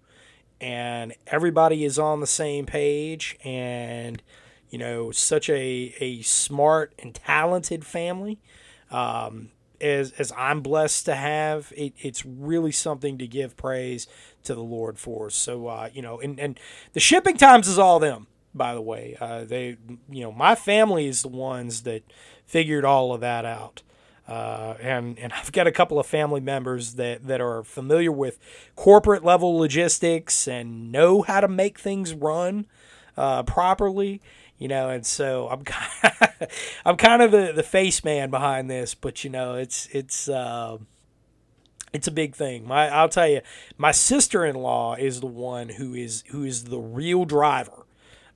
and 0.60 1.12
everybody 1.26 1.84
is 1.84 1.98
on 1.98 2.20
the 2.20 2.28
same 2.28 2.66
page 2.66 3.36
and 3.42 4.22
you 4.70 4.78
know 4.78 5.10
such 5.10 5.50
a, 5.50 5.92
a 5.98 6.22
smart 6.22 6.94
and 7.00 7.12
talented 7.12 7.84
family 7.84 8.38
um, 8.92 9.50
as, 9.80 10.12
as 10.12 10.30
I'm 10.38 10.60
blessed 10.60 11.04
to 11.06 11.16
have, 11.16 11.72
it, 11.76 11.94
it's 11.98 12.24
really 12.24 12.70
something 12.70 13.18
to 13.18 13.26
give 13.26 13.56
praise 13.56 14.06
to 14.44 14.54
the 14.54 14.62
Lord 14.62 15.00
for. 15.00 15.30
So, 15.30 15.66
uh, 15.66 15.88
you 15.92 16.00
know, 16.00 16.20
and, 16.20 16.38
and 16.38 16.60
the 16.92 17.00
shipping 17.00 17.36
times 17.36 17.66
is 17.66 17.76
all 17.76 17.98
them 17.98 18.28
by 18.54 18.74
the 18.74 18.80
way. 18.80 19.16
Uh, 19.20 19.44
they, 19.44 19.76
you 20.08 20.22
know, 20.22 20.32
my 20.32 20.54
family 20.54 21.06
is 21.06 21.22
the 21.22 21.28
ones 21.28 21.82
that 21.82 22.02
figured 22.46 22.84
all 22.84 23.12
of 23.12 23.20
that 23.20 23.44
out. 23.44 23.82
Uh, 24.26 24.74
and 24.80 25.18
and 25.18 25.34
I've 25.34 25.52
got 25.52 25.66
a 25.66 25.72
couple 25.72 25.98
of 25.98 26.06
family 26.06 26.40
members 26.40 26.94
that, 26.94 27.26
that 27.26 27.42
are 27.42 27.62
familiar 27.62 28.10
with 28.10 28.38
corporate 28.74 29.22
level 29.22 29.58
logistics 29.58 30.48
and 30.48 30.90
know 30.90 31.20
how 31.22 31.40
to 31.40 31.48
make 31.48 31.78
things 31.78 32.14
run 32.14 32.66
uh, 33.18 33.42
properly, 33.42 34.22
you 34.56 34.66
know. 34.66 34.88
And 34.88 35.04
so 35.04 35.48
I'm 35.50 35.62
kind 35.62 35.90
of, 36.40 36.48
I'm 36.86 36.96
kind 36.96 37.20
of 37.20 37.32
the, 37.32 37.52
the 37.54 37.62
face 37.62 38.02
man 38.02 38.30
behind 38.30 38.70
this, 38.70 38.94
but 38.94 39.24
you 39.24 39.30
know, 39.30 39.56
it's 39.56 39.88
it's 39.92 40.26
uh, 40.26 40.78
it's 41.92 42.08
a 42.08 42.12
big 42.12 42.34
thing. 42.34 42.66
My 42.66 42.88
I'll 42.88 43.10
tell 43.10 43.28
you, 43.28 43.42
my 43.76 43.92
sister 43.92 44.42
in 44.46 44.56
law 44.56 44.94
is 44.94 45.20
the 45.20 45.26
one 45.26 45.68
who 45.68 45.92
is 45.92 46.24
who 46.28 46.44
is 46.44 46.64
the 46.64 46.78
real 46.80 47.26
driver 47.26 47.83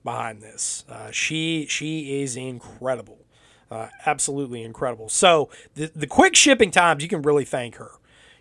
behind 0.04 0.42
this. 0.42 0.84
Uh, 0.88 1.10
she 1.10 1.66
she 1.66 2.22
is 2.22 2.36
incredible, 2.36 3.18
uh, 3.70 3.88
absolutely 4.06 4.62
incredible. 4.62 5.08
So 5.08 5.50
the 5.74 5.90
the 5.94 6.06
quick 6.06 6.36
shipping 6.36 6.70
times, 6.70 7.02
you 7.02 7.08
can 7.08 7.22
really 7.22 7.44
thank 7.44 7.76
her. 7.76 7.92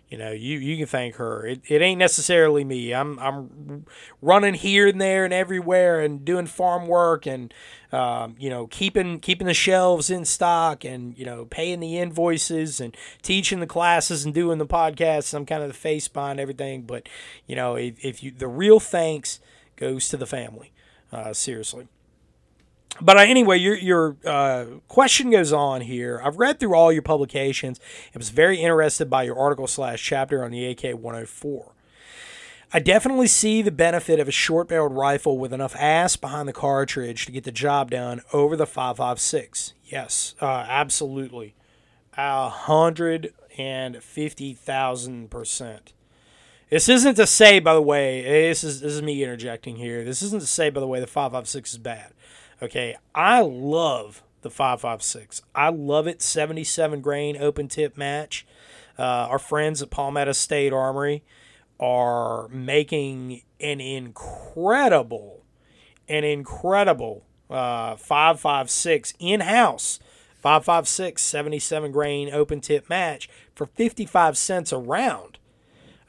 You 0.08 0.16
know, 0.16 0.32
you, 0.32 0.58
you 0.58 0.78
can 0.78 0.86
thank 0.86 1.16
her. 1.16 1.46
It, 1.46 1.60
it 1.68 1.82
ain't 1.82 1.98
necessarily 1.98 2.64
me. 2.64 2.94
I'm 2.94 3.18
I'm 3.18 3.84
running 4.22 4.54
here 4.54 4.88
and 4.88 4.98
there 4.98 5.26
and 5.26 5.34
everywhere 5.34 6.00
and 6.00 6.24
doing 6.24 6.46
farm 6.46 6.86
work 6.86 7.26
and 7.26 7.52
um, 7.92 8.34
you 8.38 8.48
know 8.48 8.66
keeping 8.68 9.20
keeping 9.20 9.46
the 9.46 9.54
shelves 9.54 10.08
in 10.08 10.24
stock 10.24 10.82
and 10.82 11.16
you 11.18 11.26
know 11.26 11.44
paying 11.44 11.80
the 11.80 11.98
invoices 11.98 12.80
and 12.80 12.96
teaching 13.20 13.60
the 13.60 13.66
classes 13.66 14.24
and 14.24 14.32
doing 14.32 14.56
the 14.56 14.66
podcasts. 14.66 15.34
I'm 15.34 15.44
kind 15.44 15.62
of 15.62 15.68
the 15.68 15.74
face 15.74 16.08
behind 16.08 16.40
everything. 16.40 16.82
But 16.82 17.06
you 17.46 17.54
know, 17.54 17.76
if, 17.76 18.02
if 18.02 18.22
you 18.22 18.30
the 18.30 18.48
real 18.48 18.80
thanks 18.80 19.40
goes 19.76 20.08
to 20.08 20.16
the 20.16 20.26
family. 20.26 20.72
Uh, 21.12 21.32
seriously. 21.32 21.88
But 23.00 23.16
uh, 23.16 23.20
anyway, 23.20 23.58
your 23.58 23.76
your 23.76 24.16
uh, 24.24 24.64
question 24.88 25.30
goes 25.30 25.52
on 25.52 25.82
here. 25.82 26.20
I've 26.24 26.38
read 26.38 26.58
through 26.58 26.74
all 26.74 26.92
your 26.92 27.02
publications. 27.02 27.80
I 28.14 28.18
was 28.18 28.30
very 28.30 28.60
interested 28.60 29.08
by 29.08 29.22
your 29.22 29.38
article 29.38 29.66
slash 29.66 30.02
chapter 30.02 30.44
on 30.44 30.50
the 30.50 30.66
AK 30.66 30.94
104. 30.98 31.72
I 32.70 32.80
definitely 32.80 33.28
see 33.28 33.62
the 33.62 33.70
benefit 33.70 34.20
of 34.20 34.28
a 34.28 34.32
short 34.32 34.68
barreled 34.68 34.92
rifle 34.92 35.38
with 35.38 35.54
enough 35.54 35.74
ass 35.76 36.16
behind 36.16 36.46
the 36.46 36.52
cartridge 36.52 37.24
to 37.24 37.32
get 37.32 37.44
the 37.44 37.52
job 37.52 37.90
done 37.92 38.20
over 38.30 38.56
the 38.56 38.66
5.56. 38.66 39.72
Yes, 39.86 40.34
uh, 40.42 40.66
absolutely. 40.68 41.54
A 42.18 42.50
hundred 42.50 43.32
and 43.56 44.02
fifty 44.02 44.52
thousand 44.52 45.30
percent. 45.30 45.92
This 46.70 46.88
isn't 46.88 47.14
to 47.14 47.26
say, 47.26 47.60
by 47.60 47.72
the 47.72 47.82
way, 47.82 48.22
this 48.22 48.62
is 48.62 48.82
this 48.82 48.92
is 48.92 49.02
me 49.02 49.22
interjecting 49.22 49.76
here. 49.76 50.04
This 50.04 50.22
isn't 50.22 50.40
to 50.40 50.46
say, 50.46 50.68
by 50.68 50.80
the 50.80 50.86
way, 50.86 51.00
the 51.00 51.06
5.56 51.06 51.66
is 51.66 51.78
bad. 51.78 52.12
Okay, 52.62 52.96
I 53.14 53.40
love 53.40 54.22
the 54.42 54.50
5.56. 54.50 55.40
I 55.54 55.70
love 55.70 56.06
it. 56.06 56.20
77 56.20 57.00
grain 57.00 57.36
open 57.38 57.68
tip 57.68 57.96
match. 57.96 58.46
Uh, 58.98 59.02
our 59.02 59.38
friends 59.38 59.80
at 59.80 59.90
Palmetto 59.90 60.32
State 60.32 60.72
Armory 60.72 61.22
are 61.80 62.48
making 62.48 63.42
an 63.60 63.80
incredible, 63.80 65.44
an 66.08 66.24
incredible 66.24 67.24
uh, 67.48 67.94
5.56 67.94 69.14
in 69.18 69.40
house. 69.40 70.00
5.56 70.44 71.18
77 71.18 71.92
grain 71.92 72.30
open 72.32 72.60
tip 72.60 72.88
match 72.88 73.28
for 73.54 73.66
55 73.66 74.36
cents 74.36 74.70
a 74.70 74.78
round. 74.78 75.37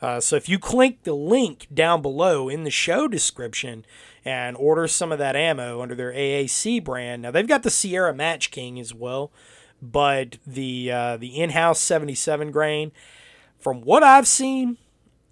Uh, 0.02 0.20
so 0.20 0.36
if 0.36 0.48
you 0.48 0.58
click 0.58 1.04
the 1.04 1.14
link 1.14 1.68
down 1.74 2.02
below 2.02 2.48
in 2.48 2.64
the 2.64 2.72
show 2.72 3.08
description 3.08 3.86
and 4.24 4.56
order 4.58 4.88
some 4.88 5.12
of 5.12 5.20
that 5.20 5.36
ammo 5.36 5.82
under 5.82 5.96
their 5.96 6.14
AAC 6.14 6.84
brand, 6.84 7.22
now 7.22 7.32
they've 7.32 7.48
got 7.48 7.64
the 7.64 7.70
Sierra 7.70 8.14
Match 8.14 8.52
King 8.52 8.80
as 8.80 8.94
well, 8.94 9.32
but 9.82 10.38
the 10.48 10.92
uh, 10.92 11.18
the 11.18 11.40
in-house 11.40 11.80
77 11.80 12.52
grain, 12.52 12.92
from 13.60 13.82
what 13.82 14.04
I've 14.04 14.28
seen 14.28 14.78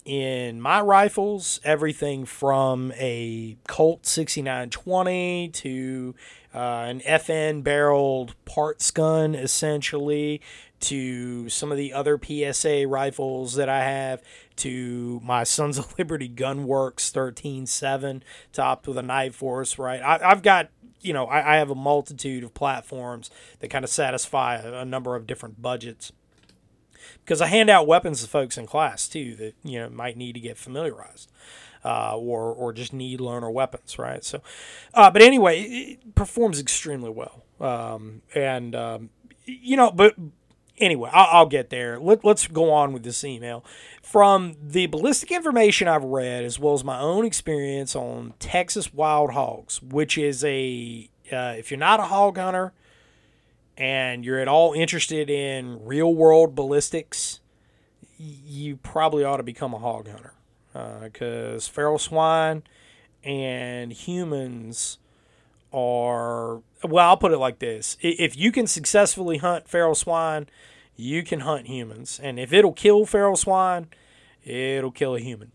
in 0.04 0.58
my 0.60 0.80
rifles, 0.80 1.60
everything 1.64 2.24
from 2.24 2.92
a 2.96 3.58
Colt 3.68 4.06
6920 4.06 5.48
to 5.48 6.14
uh, 6.54 6.58
an 6.58 7.00
FN 7.00 7.62
barreled 7.62 8.34
parts 8.46 8.90
gun, 8.90 9.34
essentially, 9.34 10.40
to 10.80 11.48
some 11.48 11.72
of 11.72 11.78
the 11.78 11.92
other 11.92 12.18
PSA 12.22 12.86
rifles 12.86 13.54
that 13.54 13.68
I 13.68 13.82
have, 13.84 14.22
to 14.56 15.20
my 15.24 15.44
Sons 15.44 15.78
of 15.78 15.94
Liberty 15.98 16.28
Gunworks 16.28 17.12
13.7 17.12 18.22
topped 18.52 18.86
with 18.86 18.98
a 18.98 19.02
Nightforce, 19.02 19.78
right? 19.78 20.00
I, 20.00 20.30
I've 20.30 20.42
got, 20.42 20.70
you 21.00 21.12
know, 21.12 21.26
I, 21.26 21.54
I 21.54 21.56
have 21.56 21.70
a 21.70 21.74
multitude 21.74 22.44
of 22.44 22.54
platforms 22.54 23.30
that 23.60 23.68
kind 23.68 23.84
of 23.84 23.90
satisfy 23.90 24.56
a, 24.56 24.80
a 24.80 24.84
number 24.84 25.16
of 25.16 25.26
different 25.26 25.60
budgets 25.60 26.12
because 27.24 27.40
I 27.40 27.46
hand 27.46 27.70
out 27.70 27.86
weapons 27.86 28.22
to 28.22 28.28
folks 28.28 28.56
in 28.58 28.66
class 28.66 29.08
too 29.08 29.34
that 29.36 29.54
you 29.62 29.78
know 29.78 29.90
might 29.90 30.16
need 30.16 30.34
to 30.34 30.40
get 30.40 30.56
familiarized. 30.56 31.30
Uh, 31.84 32.16
or 32.16 32.52
or 32.52 32.72
just 32.72 32.92
need 32.92 33.20
learner 33.20 33.48
weapons, 33.48 34.00
right? 34.00 34.24
So, 34.24 34.42
uh, 34.94 35.12
but 35.12 35.22
anyway, 35.22 35.62
it 35.62 36.14
performs 36.16 36.58
extremely 36.58 37.08
well, 37.08 37.44
um, 37.60 38.22
and 38.34 38.74
um, 38.74 39.10
you 39.44 39.76
know, 39.76 39.92
but 39.92 40.16
anyway, 40.80 41.10
I'll, 41.12 41.46
get 41.46 41.70
there. 41.70 41.98
Let, 41.98 42.24
let's 42.24 42.46
go 42.46 42.70
on 42.70 42.92
with 42.92 43.02
this 43.02 43.24
email. 43.24 43.64
From 44.02 44.56
the 44.62 44.86
ballistic 44.86 45.30
information 45.30 45.88
I've 45.88 46.04
read, 46.04 46.44
as 46.44 46.58
well 46.58 46.74
as 46.74 46.84
my 46.84 46.98
own 46.98 47.24
experience 47.24 47.94
on 47.94 48.34
Texas 48.38 48.92
wild 48.92 49.32
hogs, 49.32 49.82
which 49.82 50.16
is 50.16 50.44
a 50.44 51.08
uh, 51.32 51.54
if 51.58 51.70
you're 51.70 51.78
not 51.78 52.00
a 52.00 52.04
hog 52.04 52.38
hunter 52.38 52.72
and 53.76 54.24
you're 54.24 54.38
at 54.38 54.48
all 54.48 54.72
interested 54.72 55.28
in 55.28 55.84
real 55.84 56.14
world 56.14 56.54
ballistics, 56.54 57.40
you 58.18 58.76
probably 58.76 59.24
ought 59.24 59.36
to 59.36 59.42
become 59.42 59.74
a 59.74 59.78
hog 59.78 60.08
hunter 60.08 60.32
because 61.02 61.68
uh, 61.68 61.72
feral 61.72 61.98
swine 61.98 62.62
and 63.24 63.92
humans 63.92 64.98
are 65.72 66.62
well 66.82 67.08
i'll 67.10 67.16
put 67.16 67.32
it 67.32 67.38
like 67.38 67.58
this. 67.58 67.96
If 68.00 68.36
you 68.36 68.52
can 68.52 68.66
successfully 68.66 69.38
hunt 69.38 69.68
feral 69.68 69.94
swine 69.94 70.48
you 70.96 71.22
can 71.22 71.40
hunt 71.40 71.68
humans. 71.68 72.18
And 72.20 72.40
if 72.40 72.52
it'll 72.52 72.72
kill 72.72 73.06
feral 73.06 73.36
swine 73.36 73.88
it'll 74.44 74.90
kill 74.90 75.14
a 75.14 75.20
human. 75.20 75.52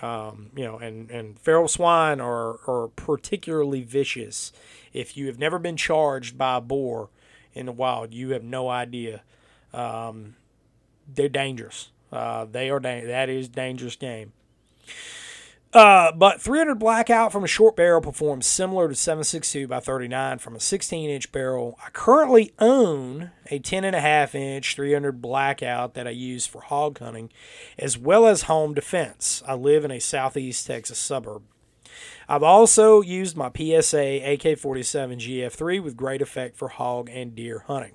Um, 0.00 0.50
you 0.56 0.64
know 0.64 0.78
and, 0.78 1.10
and 1.10 1.38
feral 1.38 1.68
swine 1.68 2.20
are, 2.20 2.58
are 2.66 2.88
particularly 2.96 3.82
vicious. 3.82 4.52
If 4.92 5.16
you 5.16 5.26
have 5.26 5.38
never 5.38 5.58
been 5.58 5.76
charged 5.76 6.36
by 6.36 6.56
a 6.56 6.60
boar 6.60 7.10
in 7.54 7.66
the 7.66 7.72
wild 7.72 8.14
you 8.14 8.30
have 8.30 8.44
no 8.44 8.68
idea. 8.68 9.22
Um, 9.72 10.36
they're 11.12 11.28
dangerous. 11.28 11.90
Uh, 12.10 12.44
they 12.44 12.70
are 12.70 12.80
da- 12.80 13.06
that 13.06 13.28
is 13.28 13.48
dangerous 13.48 13.96
game 13.96 14.32
uh, 15.72 16.12
but 16.12 16.40
300 16.40 16.74
blackout 16.74 17.32
from 17.32 17.44
a 17.44 17.48
short 17.48 17.76
barrel 17.76 18.00
performs 18.00 18.46
similar 18.46 18.88
to 18.88 18.94
762 18.94 19.66
by 19.66 19.80
39 19.80 20.38
from 20.38 20.54
a 20.54 20.60
16 20.60 21.08
inch 21.08 21.32
barrel. 21.32 21.78
I 21.84 21.90
currently 21.90 22.52
own 22.58 23.30
a 23.50 23.58
10.5 23.58 24.34
inch 24.34 24.74
300 24.74 25.22
blackout 25.22 25.94
that 25.94 26.06
I 26.06 26.10
use 26.10 26.46
for 26.46 26.60
hog 26.60 26.98
hunting 26.98 27.30
as 27.78 27.96
well 27.96 28.26
as 28.26 28.42
home 28.42 28.74
defense. 28.74 29.42
I 29.46 29.54
live 29.54 29.84
in 29.84 29.90
a 29.90 29.98
southeast 29.98 30.66
Texas 30.66 30.98
suburb. 30.98 31.42
I've 32.28 32.42
also 32.42 33.00
used 33.00 33.36
my 33.36 33.50
PSA 33.50 34.20
AK 34.24 34.58
47 34.58 35.18
GF3 35.18 35.82
with 35.82 35.96
great 35.96 36.22
effect 36.22 36.56
for 36.56 36.68
hog 36.68 37.10
and 37.10 37.34
deer 37.34 37.64
hunting. 37.66 37.92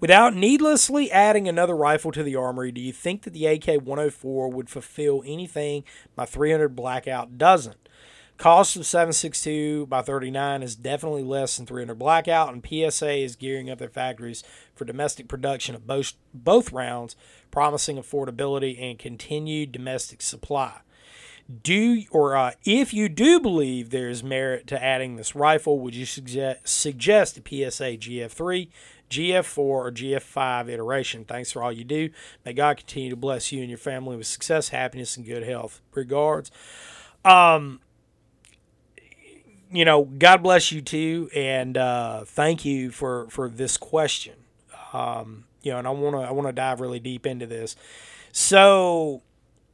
Without 0.00 0.34
needlessly 0.34 1.10
adding 1.10 1.48
another 1.48 1.76
rifle 1.76 2.12
to 2.12 2.22
the 2.22 2.36
armory, 2.36 2.72
do 2.72 2.80
you 2.80 2.92
think 2.92 3.22
that 3.22 3.32
the 3.32 3.46
AK 3.46 3.82
104 3.82 4.48
would 4.50 4.70
fulfill 4.70 5.22
anything 5.26 5.84
my 6.16 6.24
300 6.24 6.74
Blackout 6.74 7.38
doesn't? 7.38 7.84
Cost 8.36 8.74
of 8.74 8.84
762 8.84 9.86
by 9.86 10.02
39 10.02 10.62
is 10.64 10.74
definitely 10.74 11.22
less 11.22 11.56
than 11.56 11.66
300 11.66 11.94
Blackout, 11.94 12.52
and 12.52 12.66
PSA 12.66 13.12
is 13.12 13.36
gearing 13.36 13.70
up 13.70 13.78
their 13.78 13.88
factories 13.88 14.42
for 14.74 14.84
domestic 14.84 15.28
production 15.28 15.76
of 15.76 15.86
both, 15.86 16.14
both 16.32 16.72
rounds, 16.72 17.14
promising 17.52 17.96
affordability 17.96 18.80
and 18.82 18.98
continued 18.98 19.70
domestic 19.70 20.20
supply. 20.20 20.80
Do 21.62 22.02
or 22.10 22.36
uh, 22.36 22.52
if 22.64 22.94
you 22.94 23.08
do 23.08 23.38
believe 23.38 23.90
there 23.90 24.08
is 24.08 24.24
merit 24.24 24.66
to 24.68 24.82
adding 24.82 25.16
this 25.16 25.36
rifle, 25.36 25.78
would 25.78 25.94
you 25.94 26.06
suggest 26.06 26.66
suggest 26.66 27.36
a 27.36 27.40
PSA 27.40 27.98
GF3 27.98 28.68
GF4 29.18 29.58
or 29.58 29.90
GF5 29.90 30.68
iteration. 30.68 31.24
Thanks 31.24 31.52
for 31.52 31.62
all 31.62 31.72
you 31.72 31.84
do. 31.84 32.10
May 32.44 32.52
God 32.52 32.76
continue 32.76 33.10
to 33.10 33.16
bless 33.16 33.52
you 33.52 33.60
and 33.60 33.68
your 33.68 33.78
family 33.78 34.16
with 34.16 34.26
success, 34.26 34.70
happiness, 34.70 35.16
and 35.16 35.26
good 35.26 35.42
health. 35.42 35.80
Regards. 35.94 36.50
Um, 37.24 37.80
you 39.70 39.84
know, 39.84 40.04
God 40.04 40.42
bless 40.42 40.70
you 40.70 40.80
too, 40.80 41.30
and 41.34 41.76
uh, 41.76 42.24
thank 42.24 42.64
you 42.64 42.90
for 42.90 43.26
for 43.28 43.48
this 43.48 43.76
question. 43.76 44.34
Um, 44.92 45.44
you 45.62 45.72
know, 45.72 45.78
and 45.78 45.88
I 45.88 45.90
want 45.90 46.14
to 46.14 46.20
I 46.20 46.30
want 46.30 46.46
to 46.46 46.52
dive 46.52 46.80
really 46.80 47.00
deep 47.00 47.26
into 47.26 47.46
this. 47.46 47.74
So, 48.30 49.22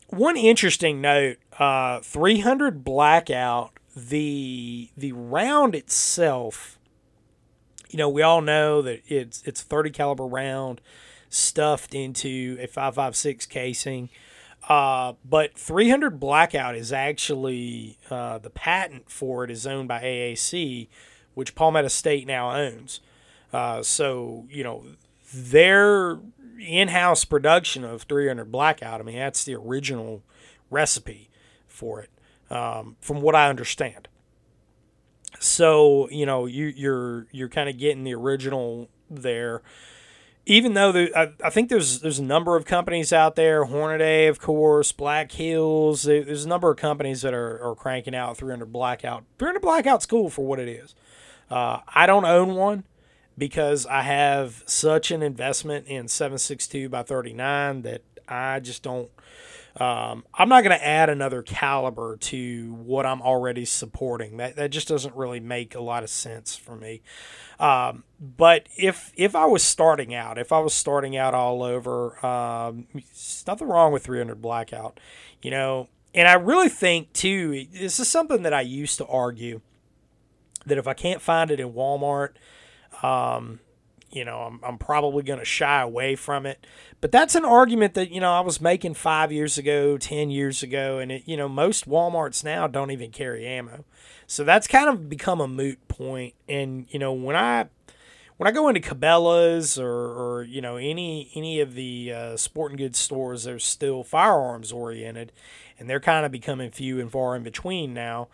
one 0.08 0.36
interesting 0.36 1.00
note: 1.00 1.36
uh, 1.58 2.00
300 2.00 2.84
blackout. 2.84 3.72
The 3.94 4.88
the 4.96 5.12
round 5.12 5.74
itself 5.74 6.78
you 7.90 7.98
know, 7.98 8.08
we 8.08 8.22
all 8.22 8.40
know 8.40 8.80
that 8.82 9.02
it's 9.08 9.42
it's 9.44 9.62
30 9.62 9.90
caliber 9.90 10.26
round 10.26 10.80
stuffed 11.28 11.94
into 11.94 12.56
a 12.60 12.66
556 12.66 13.46
casing. 13.46 14.08
Uh, 14.68 15.14
but 15.24 15.58
300 15.58 16.20
blackout 16.20 16.76
is 16.76 16.92
actually 16.92 17.98
uh, 18.10 18.38
the 18.38 18.50
patent 18.50 19.10
for 19.10 19.42
it 19.42 19.50
is 19.50 19.66
owned 19.66 19.88
by 19.88 20.00
AAC, 20.02 20.88
which 21.34 21.54
Palmetto 21.54 21.88
State 21.88 22.26
now 22.26 22.54
owns. 22.54 23.00
Uh, 23.52 23.82
so 23.82 24.46
you 24.48 24.62
know 24.62 24.84
their 25.34 26.18
in-house 26.60 27.24
production 27.24 27.84
of 27.84 28.02
300 28.02 28.52
blackout. 28.52 29.00
I 29.00 29.02
mean 29.02 29.16
that's 29.16 29.44
the 29.44 29.56
original 29.56 30.22
recipe 30.70 31.30
for 31.66 32.02
it, 32.02 32.54
um, 32.54 32.96
from 33.00 33.20
what 33.20 33.34
I 33.34 33.48
understand. 33.48 34.06
So 35.50 36.08
you 36.10 36.26
know 36.26 36.46
you 36.46 36.66
you're 36.66 37.26
you're 37.32 37.48
kind 37.48 37.68
of 37.68 37.76
getting 37.76 38.04
the 38.04 38.14
original 38.14 38.88
there. 39.10 39.62
Even 40.46 40.74
though 40.74 41.06
I, 41.14 41.32
I 41.44 41.50
think 41.50 41.68
there's 41.68 42.00
there's 42.00 42.18
a 42.18 42.24
number 42.24 42.56
of 42.56 42.64
companies 42.64 43.12
out 43.12 43.36
there, 43.36 43.66
Hornady, 43.66 44.28
of 44.28 44.40
course, 44.40 44.92
Black 44.92 45.32
Hills. 45.32 46.04
There's 46.04 46.44
a 46.44 46.48
number 46.48 46.70
of 46.70 46.76
companies 46.76 47.22
that 47.22 47.34
are, 47.34 47.62
are 47.62 47.74
cranking 47.74 48.14
out 48.14 48.36
300 48.36 48.72
blackout. 48.72 49.24
300 49.38 49.60
blackout's 49.60 50.06
cool 50.06 50.30
for 50.30 50.46
what 50.46 50.58
it 50.58 50.68
is. 50.68 50.94
Uh, 51.50 51.80
I 51.88 52.06
don't 52.06 52.24
own 52.24 52.54
one 52.54 52.84
because 53.36 53.86
I 53.86 54.02
have 54.02 54.62
such 54.66 55.10
an 55.10 55.22
investment 55.22 55.86
in 55.86 56.08
762 56.08 56.88
by 56.88 57.02
39 57.02 57.82
that 57.82 58.02
I 58.28 58.60
just 58.60 58.82
don't 58.82 59.10
um, 59.76 60.24
I'm 60.34 60.48
not 60.48 60.64
going 60.64 60.76
to 60.76 60.84
add 60.84 61.08
another 61.08 61.42
caliber 61.42 62.16
to 62.16 62.74
what 62.74 63.06
I'm 63.06 63.22
already 63.22 63.64
supporting. 63.64 64.38
That 64.38 64.56
that 64.56 64.70
just 64.70 64.88
doesn't 64.88 65.14
really 65.14 65.40
make 65.40 65.74
a 65.74 65.80
lot 65.80 66.02
of 66.02 66.10
sense 66.10 66.56
for 66.56 66.74
me. 66.76 67.02
Um, 67.58 68.04
but 68.20 68.66
if 68.76 69.12
if 69.16 69.36
I 69.36 69.44
was 69.44 69.62
starting 69.62 70.14
out, 70.14 70.38
if 70.38 70.52
I 70.52 70.58
was 70.58 70.74
starting 70.74 71.16
out 71.16 71.34
all 71.34 71.62
over, 71.62 72.24
um, 72.24 72.88
nothing 73.46 73.68
wrong 73.68 73.92
with 73.92 74.04
300 74.04 74.42
blackout. 74.42 74.98
You 75.42 75.50
know, 75.50 75.88
and 76.14 76.26
I 76.26 76.34
really 76.34 76.68
think 76.68 77.12
too, 77.12 77.66
this 77.72 78.00
is 78.00 78.08
something 78.08 78.42
that 78.42 78.52
I 78.52 78.62
used 78.62 78.98
to 78.98 79.06
argue 79.06 79.60
that 80.66 80.78
if 80.78 80.86
I 80.86 80.94
can't 80.94 81.22
find 81.22 81.50
it 81.50 81.60
in 81.60 81.72
Walmart, 81.72 82.30
um, 83.02 83.60
you 84.10 84.24
know, 84.24 84.38
I'm, 84.40 84.60
I'm 84.62 84.78
probably 84.78 85.22
going 85.22 85.38
to 85.38 85.44
shy 85.44 85.80
away 85.80 86.16
from 86.16 86.46
it. 86.46 86.66
But 87.00 87.12
that's 87.12 87.34
an 87.34 87.44
argument 87.44 87.94
that, 87.94 88.10
you 88.10 88.20
know, 88.20 88.32
I 88.32 88.40
was 88.40 88.60
making 88.60 88.94
five 88.94 89.32
years 89.32 89.58
ago, 89.58 89.96
10 89.98 90.30
years 90.30 90.62
ago, 90.62 90.98
and, 90.98 91.12
it, 91.12 91.22
you 91.26 91.36
know, 91.36 91.48
most 91.48 91.88
Walmarts 91.88 92.44
now 92.44 92.66
don't 92.66 92.90
even 92.90 93.10
carry 93.10 93.46
ammo. 93.46 93.84
So 94.26 94.44
that's 94.44 94.66
kind 94.66 94.88
of 94.88 95.08
become 95.08 95.40
a 95.40 95.48
moot 95.48 95.86
point. 95.88 96.34
And, 96.48 96.86
you 96.90 96.98
know, 96.98 97.12
when 97.12 97.36
I. 97.36 97.68
When 98.36 98.48
I 98.48 98.52
go 98.52 98.68
into 98.68 98.80
Cabela's 98.80 99.78
or, 99.78 99.86
or 99.90 100.42
you 100.44 100.62
know 100.62 100.76
any 100.76 101.30
any 101.34 101.60
of 101.60 101.74
the 101.74 102.10
uh, 102.10 102.36
sporting 102.38 102.78
goods 102.78 102.98
stores, 102.98 103.44
they're 103.44 103.58
still 103.58 104.02
firearms 104.02 104.72
oriented, 104.72 105.30
and 105.78 105.90
they're 105.90 106.00
kind 106.00 106.24
of 106.24 106.32
becoming 106.32 106.70
few 106.70 106.98
and 107.00 107.12
far 107.12 107.36
in 107.36 107.42
between 107.42 107.92
now. 107.92 108.28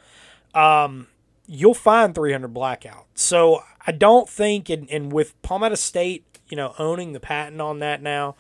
Um, 0.55 1.09
you'll 1.47 1.75
find 1.75 2.15
300 2.15 2.49
blackout. 2.49 3.07
So 3.15 3.63
I 3.87 3.93
don't 3.93 4.29
think, 4.29 4.69
and, 4.69 4.91
and 4.91 5.13
with 5.13 5.41
Palmetto 5.43 5.77
State, 5.77 6.25
you 6.49 6.57
know, 6.57 6.75
owning 6.79 7.13
the 7.13 7.21
patent 7.21 7.61
on 7.61 7.79
that 7.81 8.03
now, 8.03 8.37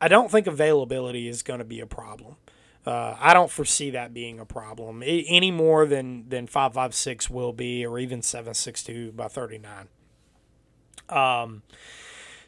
I 0.00 0.08
don't 0.08 0.30
think 0.30 0.46
availability 0.46 1.28
is 1.28 1.42
going 1.42 1.58
to 1.58 1.64
be 1.64 1.80
a 1.80 1.86
problem. 1.86 2.36
Uh, 2.84 3.16
I 3.18 3.34
don't 3.34 3.50
foresee 3.50 3.90
that 3.90 4.14
being 4.14 4.38
a 4.38 4.44
problem 4.44 5.02
any 5.04 5.50
more 5.50 5.86
than 5.86 6.28
than 6.28 6.46
556 6.46 7.28
will 7.28 7.52
be, 7.52 7.84
or 7.84 7.98
even 7.98 8.22
762 8.22 9.12
by 9.12 9.26
39. 9.26 9.88
Um, 11.08 11.62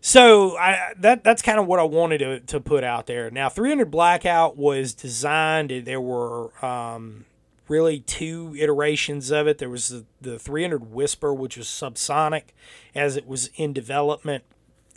so 0.00 0.56
I 0.56 0.92
that 0.98 1.24
that's 1.24 1.42
kind 1.42 1.58
of 1.58 1.66
what 1.66 1.80
I 1.80 1.84
wanted 1.84 2.18
to, 2.18 2.40
to 2.40 2.60
put 2.60 2.84
out 2.84 3.06
there. 3.06 3.30
Now, 3.32 3.48
300 3.48 3.90
Blackout 3.90 4.56
was 4.56 4.94
designed. 4.94 5.70
There 5.70 6.00
were 6.00 6.64
um, 6.64 7.24
really 7.68 8.00
two 8.00 8.54
iterations 8.58 9.30
of 9.30 9.46
it. 9.46 9.58
There 9.58 9.68
was 9.68 9.88
the, 9.88 10.04
the 10.20 10.38
300 10.38 10.92
Whisper, 10.92 11.32
which 11.34 11.56
was 11.56 11.66
subsonic, 11.66 12.44
as 12.94 13.16
it 13.16 13.26
was 13.26 13.50
in 13.56 13.72
development. 13.72 14.44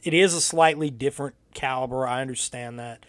It 0.03 0.13
is 0.13 0.33
a 0.33 0.41
slightly 0.41 0.89
different 0.89 1.35
caliber. 1.53 2.07
I 2.07 2.21
understand 2.21 2.79
that. 2.79 3.05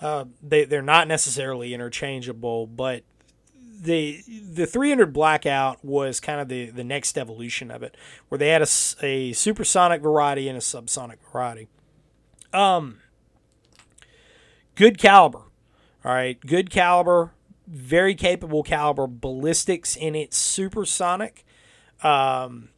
Uh, 0.00 0.24
they 0.42 0.64
they're 0.64 0.82
not 0.82 1.08
necessarily 1.08 1.72
interchangeable, 1.72 2.66
but 2.66 3.04
the 3.80 4.22
the 4.26 4.66
300 4.66 5.12
blackout 5.12 5.84
was 5.84 6.20
kind 6.20 6.40
of 6.40 6.48
the, 6.48 6.70
the 6.70 6.84
next 6.84 7.16
evolution 7.16 7.70
of 7.70 7.82
it, 7.82 7.96
where 8.28 8.38
they 8.38 8.48
had 8.48 8.62
a, 8.62 8.68
a 9.02 9.32
supersonic 9.32 10.02
variety 10.02 10.48
and 10.48 10.58
a 10.58 10.60
subsonic 10.60 11.18
variety. 11.32 11.68
Um, 12.52 12.98
good 14.74 14.98
caliber, 14.98 15.42
all 16.04 16.12
right, 16.12 16.38
good 16.40 16.70
caliber, 16.70 17.32
very 17.66 18.14
capable 18.14 18.62
caliber. 18.62 19.06
Ballistics 19.06 19.96
in 19.96 20.14
its 20.14 20.36
supersonic 20.36 21.44
um, 22.02 22.70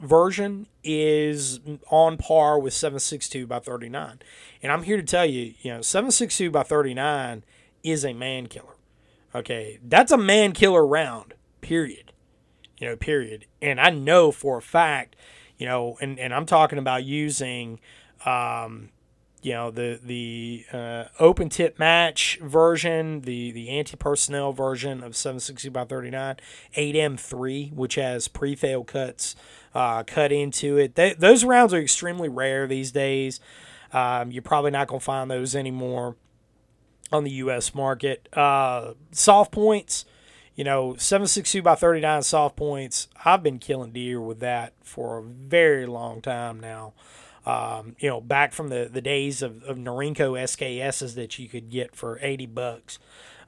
version 0.00 0.66
is 0.82 1.60
on 1.90 2.16
par 2.16 2.58
with 2.58 2.72
762 2.72 3.46
by 3.46 3.58
39, 3.58 4.20
and 4.62 4.72
I'm 4.72 4.82
here 4.82 4.96
to 4.96 5.02
tell 5.02 5.26
you, 5.26 5.54
you 5.60 5.72
know, 5.72 5.82
762 5.82 6.50
by 6.50 6.62
39 6.62 7.44
is 7.82 8.04
a 8.04 8.12
man 8.12 8.46
killer. 8.46 8.76
Okay, 9.34 9.78
that's 9.86 10.12
a 10.12 10.18
man 10.18 10.52
killer 10.52 10.86
round, 10.86 11.34
period. 11.60 12.12
You 12.78 12.88
know, 12.88 12.96
period. 12.96 13.46
And 13.60 13.80
I 13.80 13.90
know 13.90 14.32
for 14.32 14.58
a 14.58 14.62
fact, 14.62 15.14
you 15.58 15.66
know, 15.66 15.98
and, 16.00 16.18
and 16.18 16.32
I'm 16.34 16.46
talking 16.46 16.78
about 16.78 17.04
using, 17.04 17.78
um, 18.24 18.88
you 19.42 19.52
know, 19.52 19.70
the 19.70 19.98
the 20.02 20.64
uh, 20.72 21.04
open 21.18 21.48
tip 21.48 21.78
match 21.78 22.38
version, 22.42 23.22
the 23.22 23.50
the 23.52 23.70
anti 23.70 23.96
personnel 23.96 24.52
version 24.52 25.02
of 25.02 25.16
760 25.16 25.68
by 25.70 25.84
39, 25.84 26.36
8M3, 26.76 27.72
which 27.72 27.94
has 27.94 28.28
pre 28.28 28.54
fail 28.54 28.84
cuts 28.84 29.34
uh, 29.74 30.02
cut 30.02 30.32
into 30.32 30.76
it. 30.76 30.94
They, 30.94 31.14
those 31.14 31.44
rounds 31.44 31.72
are 31.72 31.80
extremely 31.80 32.28
rare 32.28 32.66
these 32.66 32.92
days. 32.92 33.40
Um, 33.92 34.30
you're 34.30 34.42
probably 34.42 34.70
not 34.70 34.88
to 34.88 35.00
find 35.00 35.30
those 35.30 35.56
anymore 35.56 36.16
on 37.12 37.24
the 37.24 37.30
U.S. 37.32 37.74
market. 37.74 38.28
Uh, 38.32 38.94
soft 39.10 39.52
points, 39.52 40.04
you 40.54 40.64
know, 40.64 40.94
762 40.96 41.62
by 41.62 41.74
39 41.74 42.22
soft 42.22 42.56
points. 42.56 43.08
I've 43.24 43.42
been 43.42 43.58
killing 43.58 43.92
deer 43.92 44.20
with 44.20 44.40
that 44.40 44.74
for 44.82 45.18
a 45.18 45.22
very 45.22 45.86
long 45.86 46.20
time 46.20 46.60
now. 46.60 46.92
Um, 47.46 47.96
you 47.98 48.08
know, 48.08 48.20
back 48.20 48.52
from 48.52 48.68
the, 48.68 48.88
the 48.92 49.00
days 49.00 49.40
of, 49.40 49.62
of 49.64 49.78
Norinco 49.78 50.32
SKSs 50.38 51.14
that 51.14 51.38
you 51.38 51.48
could 51.48 51.70
get 51.70 51.96
for 51.96 52.18
80 52.20 52.46
bucks. 52.46 52.98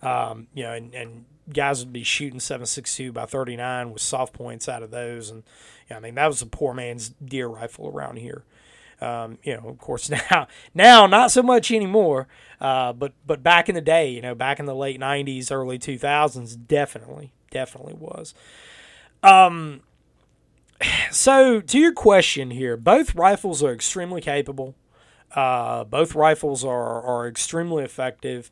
Um, 0.01 0.49
you 0.55 0.63
know, 0.63 0.73
and, 0.73 0.95
and 0.95 1.25
guys 1.53 1.85
would 1.85 1.93
be 1.93 2.03
shooting 2.03 2.41
762 2.41 3.13
by 3.13 3.27
39 3.27 3.93
with 3.93 4.03
soft 4.03 4.33
points 4.33 4.69
out 4.69 4.83
of 4.83 4.91
those. 4.91 5.31
And, 5.31 5.43
you 5.89 5.95
know, 5.95 5.97
I 5.97 6.01
mean, 6.01 6.15
that 6.15 6.27
was 6.27 6.43
a 6.43 6.47
poor 6.47 6.75
man's 6.75 7.11
deer 7.11 7.49
rifle 7.49 7.89
around 7.89 8.17
here. 8.17 8.45
Um, 9.01 9.39
you 9.43 9.57
know, 9.57 9.69
of 9.69 9.79
course 9.79 10.09
now, 10.31 10.47
now 10.75 11.07
not 11.07 11.33
so 11.33 11.43
much 11.43 11.71
anymore. 11.71 12.29
Uh, 12.61 12.93
but 12.93 13.13
but 13.27 13.43
back 13.43 13.69
in 13.69 13.75
the 13.75 13.81
day, 13.81 14.09
you 14.11 14.23
know, 14.23 14.35
back 14.35 14.61
in 14.61 14.67
the 14.67 14.75
late 14.75 15.01
'90s, 15.01 15.51
early 15.51 15.79
2000s, 15.79 16.57
definitely, 16.67 17.33
definitely 17.51 17.95
was. 17.95 18.33
Um. 19.23 19.83
So 21.11 21.61
to 21.61 21.79
your 21.79 21.93
question 21.93 22.51
here, 22.51 22.77
both 22.77 23.15
rifles 23.15 23.63
are 23.63 23.73
extremely 23.73 24.21
capable. 24.21 24.75
Uh, 25.35 25.85
both 25.85 26.15
rifles 26.15 26.65
are 26.65 27.03
are 27.03 27.29
extremely 27.29 27.85
effective. 27.85 28.51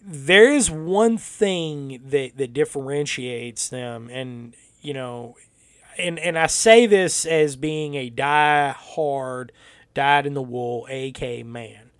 There 0.00 0.52
is 0.52 0.70
one 0.70 1.18
thing 1.18 2.00
that 2.06 2.36
that 2.36 2.52
differentiates 2.52 3.68
them, 3.68 4.08
and 4.10 4.54
you 4.80 4.94
know, 4.94 5.36
and 5.98 6.18
and 6.18 6.38
I 6.38 6.46
say 6.46 6.86
this 6.86 7.26
as 7.26 7.56
being 7.56 7.94
a 7.94 8.10
die 8.10 8.70
hard 8.70 9.52
dyed 9.94 10.26
in 10.26 10.34
the 10.34 10.42
wool 10.42 10.86
AK 10.90 11.44
man. 11.44 11.90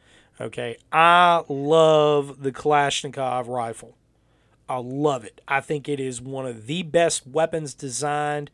Okay, 0.41 0.77
I 0.93 1.43
love 1.49 2.43
the 2.43 2.53
Kalashnikov 2.53 3.49
rifle. 3.49 3.97
I 4.69 4.79
love 4.79 5.25
it. 5.25 5.41
I 5.47 5.61
think 5.61 5.89
it 5.89 6.01
is 6.01 6.21
one 6.21 6.47
of 6.47 6.67
the 6.67 6.83
best 6.83 7.27
weapons 7.27 7.73
designed 7.73 8.51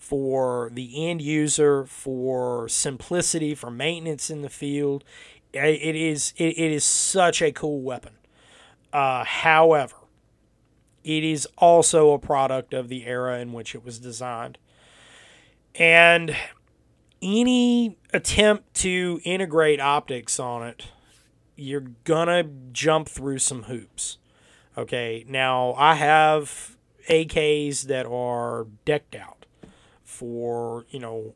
for 0.00 0.70
the 0.72 1.06
end 1.08 1.20
user, 1.20 1.84
for 1.84 2.66
simplicity, 2.68 3.54
for 3.54 3.70
maintenance 3.70 4.30
in 4.30 4.40
the 4.40 4.48
field. 4.48 5.04
It 5.52 5.94
is 5.94 6.32
it, 6.36 6.58
it 6.58 6.72
is 6.72 6.84
such 6.84 7.42
a 7.42 7.52
cool 7.52 7.82
weapon. 7.82 8.14
Uh, 8.92 9.24
however, 9.24 9.96
it 11.04 11.22
is 11.22 11.46
also 11.58 12.12
a 12.12 12.18
product 12.18 12.72
of 12.72 12.88
the 12.88 13.06
era 13.06 13.38
in 13.38 13.52
which 13.52 13.74
it 13.74 13.84
was 13.84 13.98
designed. 13.98 14.58
And 15.74 16.34
any 17.20 17.98
attempt 18.12 18.74
to 18.76 19.20
integrate 19.24 19.80
optics 19.80 20.40
on 20.40 20.66
it, 20.66 20.86
you're 21.56 21.92
gonna 22.04 22.44
jump 22.72 23.06
through 23.06 23.38
some 23.38 23.64
hoops. 23.64 24.16
Okay, 24.78 25.26
now 25.28 25.74
I 25.74 25.94
have 25.96 26.78
AKs 27.10 27.82
that 27.82 28.06
are 28.06 28.66
decked 28.86 29.14
out 29.14 29.39
for 30.20 30.84
you 30.90 30.98
know 31.00 31.34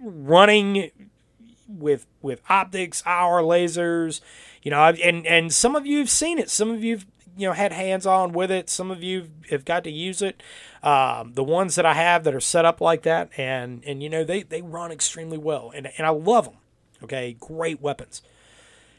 running 0.00 0.90
with 1.68 2.06
with 2.22 2.40
optics, 2.48 3.02
IR 3.02 3.42
lasers, 3.44 4.22
you 4.62 4.70
know, 4.70 4.82
and 4.82 5.26
and 5.26 5.52
some 5.52 5.76
of 5.76 5.84
you 5.84 5.98
have 5.98 6.08
seen 6.08 6.38
it. 6.38 6.48
Some 6.48 6.70
of 6.70 6.82
you've 6.82 7.06
you 7.36 7.46
know 7.46 7.52
had 7.52 7.72
hands 7.72 8.06
on 8.06 8.32
with 8.32 8.50
it. 8.50 8.70
Some 8.70 8.90
of 8.90 9.02
you 9.02 9.28
have 9.50 9.66
got 9.66 9.84
to 9.84 9.90
use 9.90 10.22
it. 10.22 10.42
Um, 10.82 11.34
the 11.34 11.44
ones 11.44 11.74
that 11.74 11.84
I 11.84 11.92
have 11.92 12.24
that 12.24 12.34
are 12.34 12.40
set 12.40 12.64
up 12.64 12.80
like 12.80 13.02
that, 13.02 13.28
and 13.36 13.84
and 13.84 14.02
you 14.02 14.08
know 14.08 14.24
they 14.24 14.42
they 14.42 14.62
run 14.62 14.90
extremely 14.90 15.38
well, 15.38 15.70
and 15.74 15.90
and 15.98 16.06
I 16.06 16.10
love 16.10 16.46
them. 16.46 16.56
Okay, 17.02 17.36
great 17.38 17.82
weapons. 17.82 18.22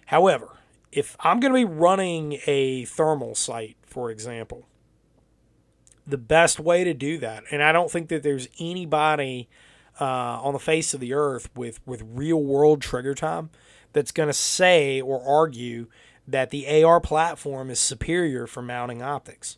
However, 0.05 0.57
if 0.91 1.17
I'm 1.19 1.39
going 1.39 1.51
to 1.51 1.59
be 1.59 1.65
running 1.65 2.39
a 2.45 2.85
thermal 2.85 3.33
sight, 3.33 3.75
for 3.81 4.11
example, 4.11 4.68
the 6.09 6.17
best 6.17 6.59
way 6.59 6.83
to 6.83 6.93
do 6.93 7.17
that, 7.19 7.43
and 7.51 7.61
I 7.63 7.71
don't 7.71 7.91
think 7.91 8.09
that 8.09 8.23
there's 8.23 8.47
anybody 8.59 9.49
uh, 9.99 10.05
on 10.41 10.53
the 10.53 10.59
face 10.59 10.93
of 10.93 10.99
the 10.99 11.13
earth 11.13 11.49
with 11.55 11.79
with 11.85 12.03
real 12.05 12.41
world 12.41 12.81
trigger 12.81 13.13
time 13.13 13.49
that's 13.93 14.11
going 14.11 14.27
to 14.27 14.33
say 14.33 15.01
or 15.01 15.21
argue 15.25 15.87
that 16.27 16.51
the 16.51 16.83
AR 16.83 16.99
platform 16.99 17.69
is 17.69 17.79
superior 17.79 18.45
for 18.47 18.61
mounting 18.61 19.01
optics. 19.01 19.57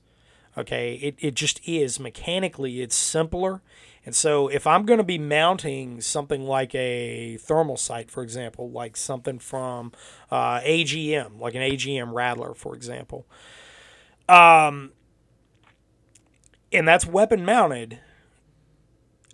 Okay, 0.57 0.95
it, 0.95 1.15
it 1.19 1.35
just 1.35 1.61
is. 1.65 1.99
Mechanically, 1.99 2.81
it's 2.81 2.95
simpler. 2.95 3.61
And 4.05 4.15
so, 4.15 4.47
if 4.47 4.65
I'm 4.65 4.85
going 4.85 4.97
to 4.97 5.03
be 5.03 5.19
mounting 5.19 6.01
something 6.01 6.43
like 6.43 6.73
a 6.73 7.37
thermal 7.37 7.77
sight, 7.77 8.09
for 8.09 8.23
example, 8.23 8.69
like 8.69 8.97
something 8.97 9.39
from 9.39 9.91
uh, 10.29 10.59
AGM, 10.61 11.39
like 11.39 11.55
an 11.55 11.61
AGM 11.61 12.11
Rattler, 12.13 12.53
for 12.53 12.75
example, 12.75 13.27
um, 14.27 14.91
and 16.72 16.88
that's 16.88 17.05
weapon 17.05 17.43
mounted, 17.45 17.99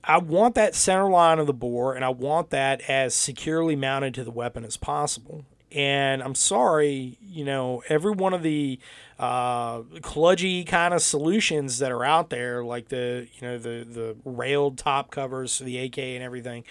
I 0.03 0.17
want 0.19 0.55
that 0.55 0.73
center 0.73 1.09
line 1.09 1.39
of 1.39 1.47
the 1.47 1.53
bore 1.53 1.93
and 1.93 2.05
I 2.05 2.09
want 2.09 2.49
that 2.51 2.81
as 2.89 3.13
securely 3.13 3.75
mounted 3.75 4.13
to 4.15 4.23
the 4.23 4.31
weapon 4.31 4.63
as 4.63 4.77
possible 4.77 5.45
And 5.71 6.23
I'm 6.23 6.35
sorry, 6.35 7.17
you 7.21 7.43
know, 7.43 7.83
every 7.89 8.11
one 8.11 8.33
of 8.33 8.41
the 8.41 8.79
uh, 9.19 9.81
kludgy 9.99 10.65
kind 10.65 10.93
of 10.93 11.01
solutions 11.01 11.79
that 11.79 11.91
are 11.91 12.05
out 12.05 12.29
there, 12.29 12.63
like 12.63 12.87
the 12.87 13.27
you 13.33 13.47
know 13.47 13.57
the 13.57 13.85
the 13.85 14.15
railed 14.23 14.77
top 14.77 15.11
covers 15.11 15.57
for 15.57 15.65
the 15.65 15.77
AK 15.79 15.97
and 15.97 16.23
everything, 16.23 16.63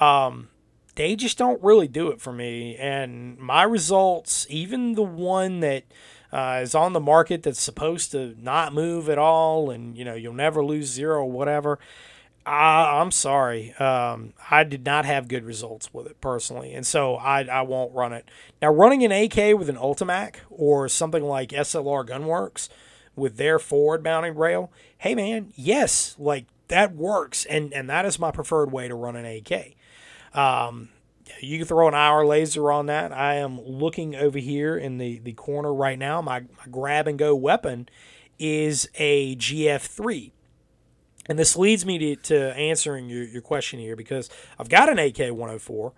um, 0.00 0.48
they 0.96 1.14
just 1.14 1.38
don't 1.38 1.62
really 1.62 1.86
do 1.88 2.08
it 2.08 2.20
for 2.20 2.32
me. 2.32 2.76
And 2.76 3.38
my 3.38 3.62
results, 3.62 4.46
even 4.50 4.94
the 4.94 5.02
one 5.02 5.60
that 5.60 5.84
uh, 6.32 6.60
is 6.62 6.74
on 6.74 6.92
the 6.92 7.00
market 7.00 7.42
that's 7.42 7.60
supposed 7.60 8.10
to 8.12 8.34
not 8.40 8.72
move 8.72 9.08
at 9.08 9.18
all, 9.18 9.70
and 9.70 9.96
you 9.96 10.04
know 10.04 10.14
you'll 10.14 10.32
never 10.32 10.64
lose 10.64 10.86
zero 10.86 11.18
or 11.18 11.30
whatever. 11.30 11.78
I, 12.44 13.00
I'm 13.00 13.10
sorry. 13.10 13.72
Um, 13.74 14.32
I 14.50 14.64
did 14.64 14.84
not 14.84 15.04
have 15.04 15.28
good 15.28 15.44
results 15.44 15.92
with 15.92 16.06
it 16.06 16.20
personally, 16.20 16.72
and 16.72 16.86
so 16.86 17.16
I, 17.16 17.42
I 17.42 17.62
won't 17.62 17.94
run 17.94 18.12
it. 18.12 18.28
Now, 18.60 18.72
running 18.72 19.04
an 19.04 19.12
AK 19.12 19.58
with 19.58 19.68
an 19.68 19.76
UltiMAK 19.76 20.36
or 20.50 20.88
something 20.88 21.22
like 21.22 21.50
SLR 21.50 22.06
Gunworks 22.06 22.68
with 23.14 23.36
their 23.36 23.58
forward 23.58 24.02
mounting 24.02 24.34
rail, 24.34 24.72
hey 24.98 25.14
man, 25.14 25.52
yes, 25.54 26.16
like 26.18 26.46
that 26.68 26.94
works, 26.94 27.44
and 27.44 27.72
and 27.72 27.88
that 27.90 28.04
is 28.06 28.18
my 28.18 28.30
preferred 28.30 28.72
way 28.72 28.88
to 28.88 28.94
run 28.94 29.16
an 29.16 29.26
AK. 29.26 29.74
Um, 30.34 30.88
you 31.40 31.58
can 31.58 31.66
throw 31.66 31.88
an 31.88 31.94
IR 31.94 32.26
laser 32.26 32.70
on 32.70 32.86
that. 32.86 33.12
I 33.12 33.36
am 33.36 33.60
looking 33.60 34.14
over 34.14 34.38
here 34.38 34.76
in 34.76 34.98
the, 34.98 35.18
the 35.18 35.32
corner 35.32 35.72
right 35.72 35.98
now. 35.98 36.20
My, 36.22 36.40
my 36.40 36.70
grab 36.70 37.06
and 37.06 37.18
go 37.18 37.34
weapon 37.34 37.88
is 38.38 38.88
a 38.96 39.36
GF3. 39.36 40.32
And 41.28 41.38
this 41.38 41.56
leads 41.56 41.86
me 41.86 41.98
to, 41.98 42.16
to 42.16 42.56
answering 42.56 43.08
your, 43.08 43.24
your 43.24 43.42
question 43.42 43.78
here 43.78 43.96
because 43.96 44.28
I've 44.58 44.68
got 44.68 44.88
an 44.88 44.98
AK 44.98 45.18
104. 45.18 45.92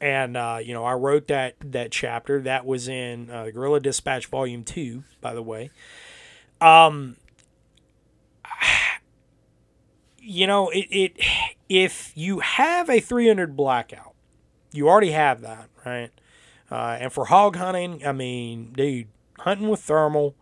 And, 0.00 0.36
uh, 0.36 0.58
you 0.62 0.72
know, 0.72 0.84
I 0.84 0.94
wrote 0.94 1.26
that, 1.28 1.56
that 1.60 1.90
chapter. 1.90 2.40
That 2.40 2.64
was 2.64 2.88
in 2.88 3.30
uh, 3.30 3.50
Guerilla 3.50 3.80
Dispatch 3.80 4.26
Volume 4.26 4.64
2, 4.64 5.02
by 5.20 5.34
the 5.34 5.42
way. 5.42 5.70
Um, 6.60 7.16
you 10.18 10.46
know, 10.46 10.70
it, 10.70 10.86
it 10.90 11.16
if 11.68 12.12
you 12.14 12.40
have 12.40 12.88
a 12.88 13.00
300 13.00 13.56
blackout, 13.56 14.09
you 14.72 14.88
already 14.88 15.10
have 15.12 15.40
that, 15.42 15.68
right? 15.84 16.10
Uh, 16.70 16.96
and 17.00 17.12
for 17.12 17.26
hog 17.26 17.56
hunting, 17.56 18.06
I 18.06 18.12
mean, 18.12 18.72
dude, 18.76 19.08
hunting 19.38 19.68
with 19.68 19.80
thermal 19.80 20.34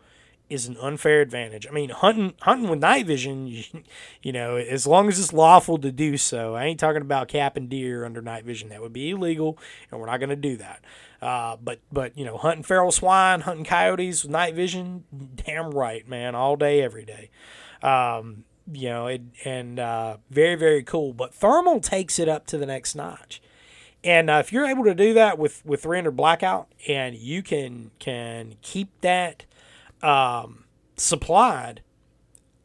is 0.51 0.67
an 0.67 0.77
unfair 0.79 1.21
advantage. 1.21 1.67
I 1.67 1.71
mean, 1.71 1.91
hunting 1.91 2.35
hunting 2.41 2.71
with 2.71 2.81
night 2.81 3.07
vision, 3.07 3.47
you, 3.47 3.65
you 4.23 4.33
know, 4.33 4.57
as 4.57 4.87
long 4.87 5.09
as 5.09 5.19
it's 5.19 5.33
lawful 5.33 5.79
to 5.79 5.93
do 5.93 6.17
so. 6.17 6.55
I 6.55 6.65
ain't 6.65 6.81
talking 6.81 7.03
about 7.03 7.29
capping 7.29 7.69
deer 7.69 8.05
under 8.05 8.23
night 8.23 8.45
vision. 8.45 8.69
That 8.71 8.81
would 8.81 8.93
be 8.93 9.11
illegal, 9.11 9.59
and 9.91 10.01
we're 10.01 10.07
not 10.07 10.19
going 10.19 10.31
to 10.31 10.37
do 10.37 10.57
that. 10.57 10.85
Uh, 11.21 11.57
but 11.63 11.81
but 11.93 12.17
you 12.17 12.25
know, 12.25 12.37
hunting 12.37 12.63
feral 12.63 12.93
swine, 12.93 13.43
hunting 13.43 13.65
coyotes 13.65 14.23
with 14.23 14.33
night 14.33 14.55
vision, 14.55 15.05
damn 15.47 15.71
right, 15.71 16.07
man, 16.09 16.35
all 16.35 16.57
day, 16.57 16.83
every 16.83 17.05
day. 17.05 17.31
Um, 17.83 18.45
you 18.71 18.89
know, 18.89 19.07
it, 19.07 19.23
and 19.45 19.79
uh, 19.79 20.19
very 20.31 20.55
very 20.55 20.83
cool. 20.83 21.13
But 21.13 21.35
thermal 21.35 21.81
takes 21.81 22.19
it 22.19 22.29
up 22.29 22.47
to 22.49 22.59
the 22.59 22.67
next 22.67 22.95
notch. 22.95 23.43
And 24.05 24.31
uh, 24.31 24.35
if 24.35 24.53
you're 24.53 24.67
able 24.67 24.85
to 24.85 24.95
do 24.95 25.15
that 25.15 25.39
with 25.39 25.65
with 25.65 25.83
300 25.83 26.13
blackout, 26.13 26.69
and 26.87 27.17
you 27.17 27.43
can 27.43 27.91
can 27.99 28.55
keep 28.63 28.89
that 29.01 29.45
um, 30.03 30.65
supplied, 30.97 31.83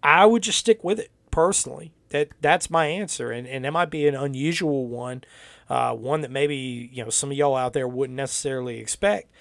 I 0.04 0.26
would 0.26 0.44
just 0.44 0.60
stick 0.60 0.84
with 0.84 1.00
it 1.00 1.10
personally. 1.32 1.92
That 2.10 2.30
that's 2.42 2.70
my 2.70 2.86
answer, 2.86 3.32
and 3.32 3.48
and 3.48 3.66
that 3.66 3.74
might 3.74 3.90
be 3.90 4.08
an 4.08 4.16
unusual 4.16 4.86
one, 4.86 5.24
uh, 5.70 5.96
one 5.96 6.22
that 6.22 6.30
maybe 6.30 6.90
you 6.94 7.04
know 7.04 7.10
some 7.10 7.32
of 7.32 7.38
y'all 7.38 7.56
out 7.56 7.74
there 7.74 7.88
wouldn't 7.88 8.18
necessarily 8.18 8.80
expect. 8.80 9.32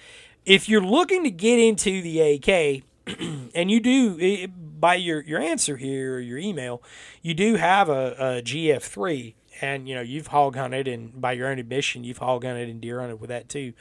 If 0.45 0.67
you're 0.67 0.81
looking 0.81 1.23
to 1.23 1.29
get 1.29 1.59
into 1.59 2.01
the 2.01 2.19
AK, 2.19 2.83
and 3.55 3.69
you 3.69 3.79
do 3.79 4.17
eh, 4.19 4.47
by 4.47 4.95
your 4.95 5.21
your 5.21 5.39
answer 5.39 5.77
here, 5.77 6.15
or 6.15 6.19
your 6.19 6.39
email, 6.39 6.81
you 7.21 7.35
do 7.35 7.55
have 7.55 7.87
a, 7.89 8.15
a 8.17 8.41
GF3 8.41 9.35
and 9.61 9.87
you 9.87 9.95
know 9.95 10.01
you've 10.01 10.27
hog 10.27 10.55
hunted 10.55 10.87
and 10.87 11.19
by 11.19 11.31
your 11.31 11.47
own 11.47 11.59
admission 11.59 12.03
you've 12.03 12.17
hog 12.17 12.43
hunted 12.43 12.69
and 12.69 12.81
deer 12.81 12.99
hunted 12.99 13.19
with 13.19 13.29
that 13.29 13.49
too. 13.49 13.73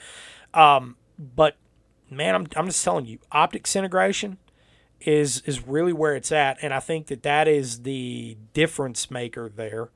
Um, 0.55 0.97
but 1.19 1.57
man 2.11 2.35
I'm, 2.35 2.47
I'm 2.57 2.67
just 2.67 2.85
telling 2.85 3.07
you 3.07 3.19
optics 3.31 3.77
integration 3.77 4.39
is 5.01 5.43
is 5.47 5.67
really 5.67 5.93
where 5.93 6.15
it's 6.15 6.31
at 6.31 6.59
and 6.63 6.73
i 6.73 6.79
think 6.79 7.09
that 7.09 7.25
that 7.25 7.49
is 7.49 7.83
the 7.83 8.37
difference 8.53 9.11
maker 9.11 9.49
there. 9.49 9.91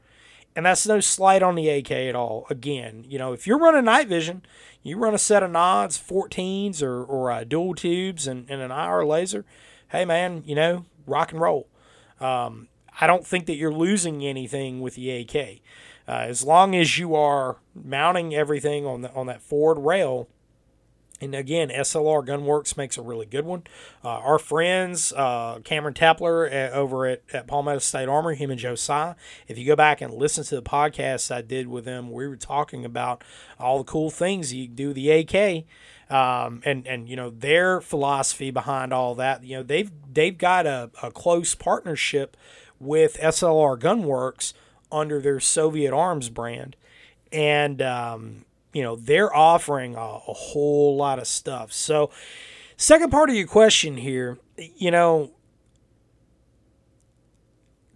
And 0.55 0.64
that's 0.64 0.87
no 0.87 1.01
slight 1.01 1.43
on 1.43 1.55
the 1.55 1.68
ak 1.68 1.91
at 1.91 2.16
all. 2.16 2.47
Again 2.49 3.05
you 3.07 3.18
know 3.18 3.33
if 3.33 3.47
you're 3.47 3.59
running 3.59 3.85
night 3.85 4.09
vision 4.09 4.43
you 4.83 4.97
run 4.97 5.14
a 5.14 5.18
set 5.18 5.43
of 5.43 5.51
nods 5.51 5.99
14s 5.99 6.83
or, 6.83 7.05
or 7.05 7.31
uh, 7.31 7.45
dual 7.45 7.74
tubes 7.74 8.27
and, 8.27 8.49
and 8.51 8.62
an 8.62 8.70
ir 8.70 9.05
laser 9.05 9.45
hey 9.89 10.05
man 10.05 10.43
you 10.47 10.55
know 10.55 10.85
rock 11.07 11.33
and 11.33 11.41
roll. 11.41 11.68
Um, 12.20 12.68
I 13.01 13.07
don't 13.07 13.26
think 13.26 13.47
that 13.47 13.57
you're 13.57 13.72
losing 13.72 14.24
anything 14.24 14.80
with 14.80 14.94
the 14.94 15.11
AK. 15.11 15.61
Uh, 16.09 16.26
as 16.28 16.44
long 16.44 16.74
as 16.74 16.99
you 16.99 17.14
are 17.14 17.57
mounting 17.74 18.34
everything 18.34 18.86
on 18.86 19.03
the 19.03 19.12
on 19.12 19.26
that 19.26 19.42
forward 19.42 19.80
rail, 19.80 20.28
and 21.20 21.34
again, 21.34 21.70
SLR 21.70 22.26
Gunworks 22.26 22.76
makes 22.76 22.99
a 22.99 23.03
really 23.03 23.26
good 23.26 23.44
one. 23.47 23.62
Uh, 24.05 24.09
our 24.09 24.38
friends, 24.38 25.12
uh, 25.14 25.61
Cameron 25.64 25.94
Tapler 25.94 26.51
at, 26.53 26.72
over 26.72 27.07
at, 27.07 27.22
at 27.32 27.47
Palmetto 27.47 27.78
State 27.78 28.09
Armory, 28.09 28.36
him 28.36 28.51
and 28.51 28.61
Josiah, 28.61 29.14
if 29.49 29.57
you 29.57 29.64
go 29.64 29.76
back 29.76 30.01
and 30.01 30.12
listen 30.12 30.44
to 30.44 30.55
the 30.57 30.62
podcast 30.62 31.34
I 31.34 31.40
did 31.40 31.68
with 31.68 31.86
them, 31.86 32.11
we 32.12 32.28
were 32.28 32.36
talking 32.36 32.84
about 32.84 33.24
all 33.59 33.78
the 33.78 33.84
cool 33.84 34.11
things 34.11 34.53
you 34.53 34.68
do 34.68 34.92
the 34.92 35.11
AK. 35.11 35.64
Um, 36.09 36.61
and, 36.64 36.86
and, 36.86 37.09
you 37.09 37.16
know, 37.16 37.30
their 37.30 37.80
philosophy 37.80 38.53
behind 38.53 38.92
all 38.92 39.16
that, 39.16 39.42
you 39.42 39.57
know, 39.57 39.62
they've, 39.64 39.90
they've 40.12 40.36
got 40.36 40.64
a, 40.64 40.90
a 41.03 41.11
close 41.11 41.57
partnership 41.57 42.36
with 42.81 43.18
SLR 43.18 43.79
Gunworks 43.79 44.53
under 44.91 45.20
their 45.20 45.41
Soviet 45.41 45.93
Arms 45.93 46.29
brand. 46.29 46.77
And, 47.33 47.83
um, 47.83 48.45
you 48.72 48.83
know, 48.83 48.97
they're 48.97 49.35
offering 49.35 49.95
a, 49.95 49.99
a 49.99 50.33
whole 50.33 50.97
lot 50.97 51.18
of 51.18 51.27
stuff. 51.27 51.72
So, 51.72 52.11
second 52.77 53.11
part 53.11 53.31
of 53.31 53.37
your 53.37 53.47
question 53.47 53.97
here, 53.97 54.39
you 54.57 54.91
know, 54.91 55.33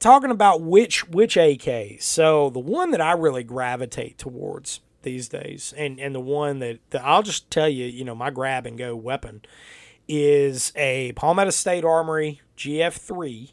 talking 0.01 0.31
about 0.31 0.63
which 0.63 1.07
which 1.09 1.37
AK. 1.37 2.01
So 2.01 2.51
the 2.51 2.59
one 2.59 2.91
that 2.91 3.01
I 3.01 3.13
really 3.13 3.45
gravitate 3.45 4.19
towards 4.19 4.81
these 5.03 5.29
days, 5.29 5.73
and 5.77 6.01
and 6.01 6.15
the 6.15 6.21
one 6.21 6.59
that, 6.59 6.81
that 6.91 7.05
I'll 7.05 7.23
just 7.23 7.51
tell 7.51 7.69
you, 7.69 7.87
you 7.87 8.05
know, 8.05 8.15
my 8.15 8.31
grab 8.31 8.67
and 8.67 8.77
go 8.77 8.97
weapon 8.97 9.43
is 10.09 10.73
a 10.75 11.13
Palmetto 11.13 11.51
State 11.51 11.85
Armory 11.85 12.41
GF3 12.57 13.53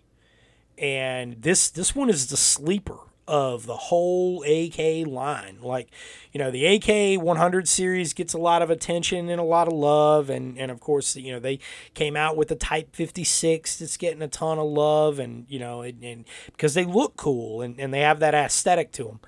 and 0.78 1.42
this 1.42 1.70
this 1.70 1.96
one 1.96 2.10
is 2.10 2.28
the 2.28 2.38
sleeper 2.38 2.98
of 3.28 3.66
the 3.66 3.76
whole 3.76 4.44
AK 4.44 5.06
line. 5.06 5.58
Like, 5.62 5.90
you 6.32 6.40
know, 6.40 6.50
the 6.50 6.66
AK 6.66 7.22
100 7.22 7.68
series 7.68 8.14
gets 8.14 8.34
a 8.34 8.38
lot 8.38 8.62
of 8.62 8.70
attention 8.70 9.30
and 9.30 9.40
a 9.40 9.44
lot 9.44 9.68
of 9.68 9.74
love, 9.74 10.30
and 10.30 10.58
and 10.58 10.72
of 10.72 10.80
course, 10.80 11.16
you 11.16 11.34
know, 11.34 11.40
they 11.40 11.60
came 11.94 12.16
out 12.16 12.38
with 12.38 12.48
the 12.48 12.56
Type 12.56 12.96
56 12.96 13.78
that's 13.78 13.98
getting 13.98 14.22
a 14.22 14.28
ton 14.28 14.58
of 14.58 14.68
love, 14.68 15.20
and 15.20 15.46
you 15.50 15.60
know, 15.60 15.82
and, 15.82 16.04
and 16.04 16.26
because 16.48 16.74
they 16.74 16.86
look 16.86 17.18
cool 17.18 17.62
and 17.62 17.80
and 17.80 17.94
they 17.94 18.02
have 18.02 18.20
that 18.20 18.34
aesthetic 18.34 18.92
to 18.94 19.04
them, 19.04 19.20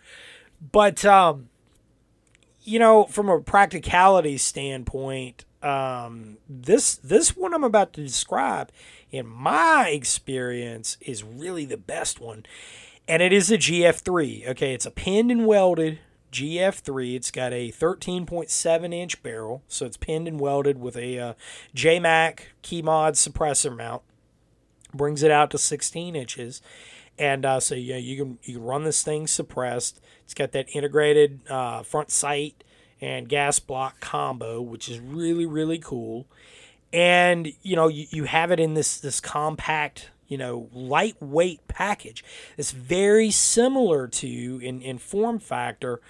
but 0.71 1.03
um, 1.03 1.49
you 2.61 2.79
know, 2.79 3.05
from 3.05 3.29
a 3.29 3.41
practicality 3.41 4.37
standpoint, 4.37 5.45
um, 5.61 6.37
this 6.47 6.95
this 6.95 7.35
one 7.35 7.53
I'm 7.53 7.63
about 7.63 7.93
to 7.93 8.01
describe, 8.01 8.71
in 9.11 9.27
my 9.27 9.89
experience, 9.89 10.97
is 11.01 11.23
really 11.23 11.65
the 11.65 11.77
best 11.77 12.19
one, 12.19 12.45
and 13.07 13.21
it 13.21 13.33
is 13.33 13.51
a 13.51 13.57
GF3. 13.57 14.47
Okay, 14.49 14.73
it's 14.73 14.85
a 14.85 14.91
pinned 14.91 15.31
and 15.31 15.45
welded 15.45 15.99
GF3. 16.31 17.15
It's 17.15 17.31
got 17.31 17.53
a 17.53 17.71
13.7 17.71 18.93
inch 18.93 19.23
barrel, 19.23 19.63
so 19.67 19.85
it's 19.85 19.97
pinned 19.97 20.27
and 20.27 20.39
welded 20.39 20.79
with 20.79 20.95
a 20.95 21.19
uh, 21.19 21.33
JMac 21.75 22.41
KeyMod 22.63 23.13
suppressor 23.13 23.75
mount. 23.75 24.03
Brings 24.93 25.21
it 25.21 25.31
out 25.31 25.51
to 25.51 25.59
16 25.59 26.15
inches, 26.15 26.61
and 27.17 27.45
uh, 27.45 27.59
so 27.59 27.75
yeah, 27.75 27.97
you 27.97 28.17
can 28.17 28.39
you 28.41 28.55
can 28.55 28.63
run 28.63 28.85
this 28.85 29.03
thing 29.03 29.27
suppressed. 29.27 30.01
It's 30.23 30.33
got 30.33 30.51
that 30.53 30.75
integrated 30.75 31.41
uh, 31.47 31.83
front 31.83 32.09
sight 32.09 32.63
and 32.99 33.29
gas 33.29 33.59
block 33.59 33.99
combo, 33.99 34.61
which 34.61 34.89
is 34.89 34.99
really 34.99 35.45
really 35.45 35.77
cool. 35.77 36.25
And 36.91 37.53
you 37.61 37.75
know 37.75 37.87
you, 37.87 38.07
you 38.09 38.23
have 38.23 38.51
it 38.51 38.59
in 38.59 38.73
this 38.73 38.99
this 38.99 39.19
compact 39.19 40.09
you 40.27 40.37
know 40.37 40.69
lightweight 40.73 41.67
package. 41.67 42.23
It's 42.57 42.71
very 42.71 43.31
similar 43.31 44.07
to 44.07 44.59
in 44.63 44.81
in 44.81 44.97
form 44.97 45.39
factor 45.39 46.01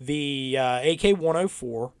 the 0.00 0.56
uh, 0.58 0.80
AK 0.82 1.18
104, 1.18 1.92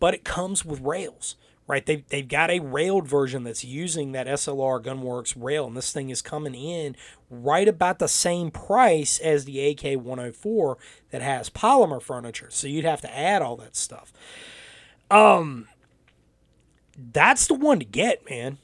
but 0.00 0.14
it 0.14 0.24
comes 0.24 0.64
with 0.64 0.80
rails. 0.80 1.36
Right, 1.68 1.86
they've, 1.86 2.06
they've 2.08 2.28
got 2.28 2.50
a 2.50 2.58
railed 2.58 3.06
version 3.06 3.44
that's 3.44 3.64
using 3.64 4.12
that 4.12 4.26
SLR 4.26 4.82
Gunworks 4.82 5.34
rail, 5.40 5.66
and 5.68 5.76
this 5.76 5.92
thing 5.92 6.10
is 6.10 6.20
coming 6.20 6.56
in 6.56 6.96
right 7.30 7.68
about 7.68 8.00
the 8.00 8.08
same 8.08 8.50
price 8.50 9.20
as 9.20 9.44
the 9.44 9.68
AK 9.68 9.96
104 9.96 10.76
that 11.12 11.22
has 11.22 11.48
polymer 11.48 12.02
furniture. 12.02 12.48
So 12.50 12.66
you'd 12.66 12.84
have 12.84 13.00
to 13.02 13.16
add 13.16 13.42
all 13.42 13.56
that 13.56 13.76
stuff. 13.76 14.12
That's 16.96 17.46
the 17.46 17.54
one 17.54 17.78
to 17.78 17.84
get, 17.84 18.28
man. 18.28 18.58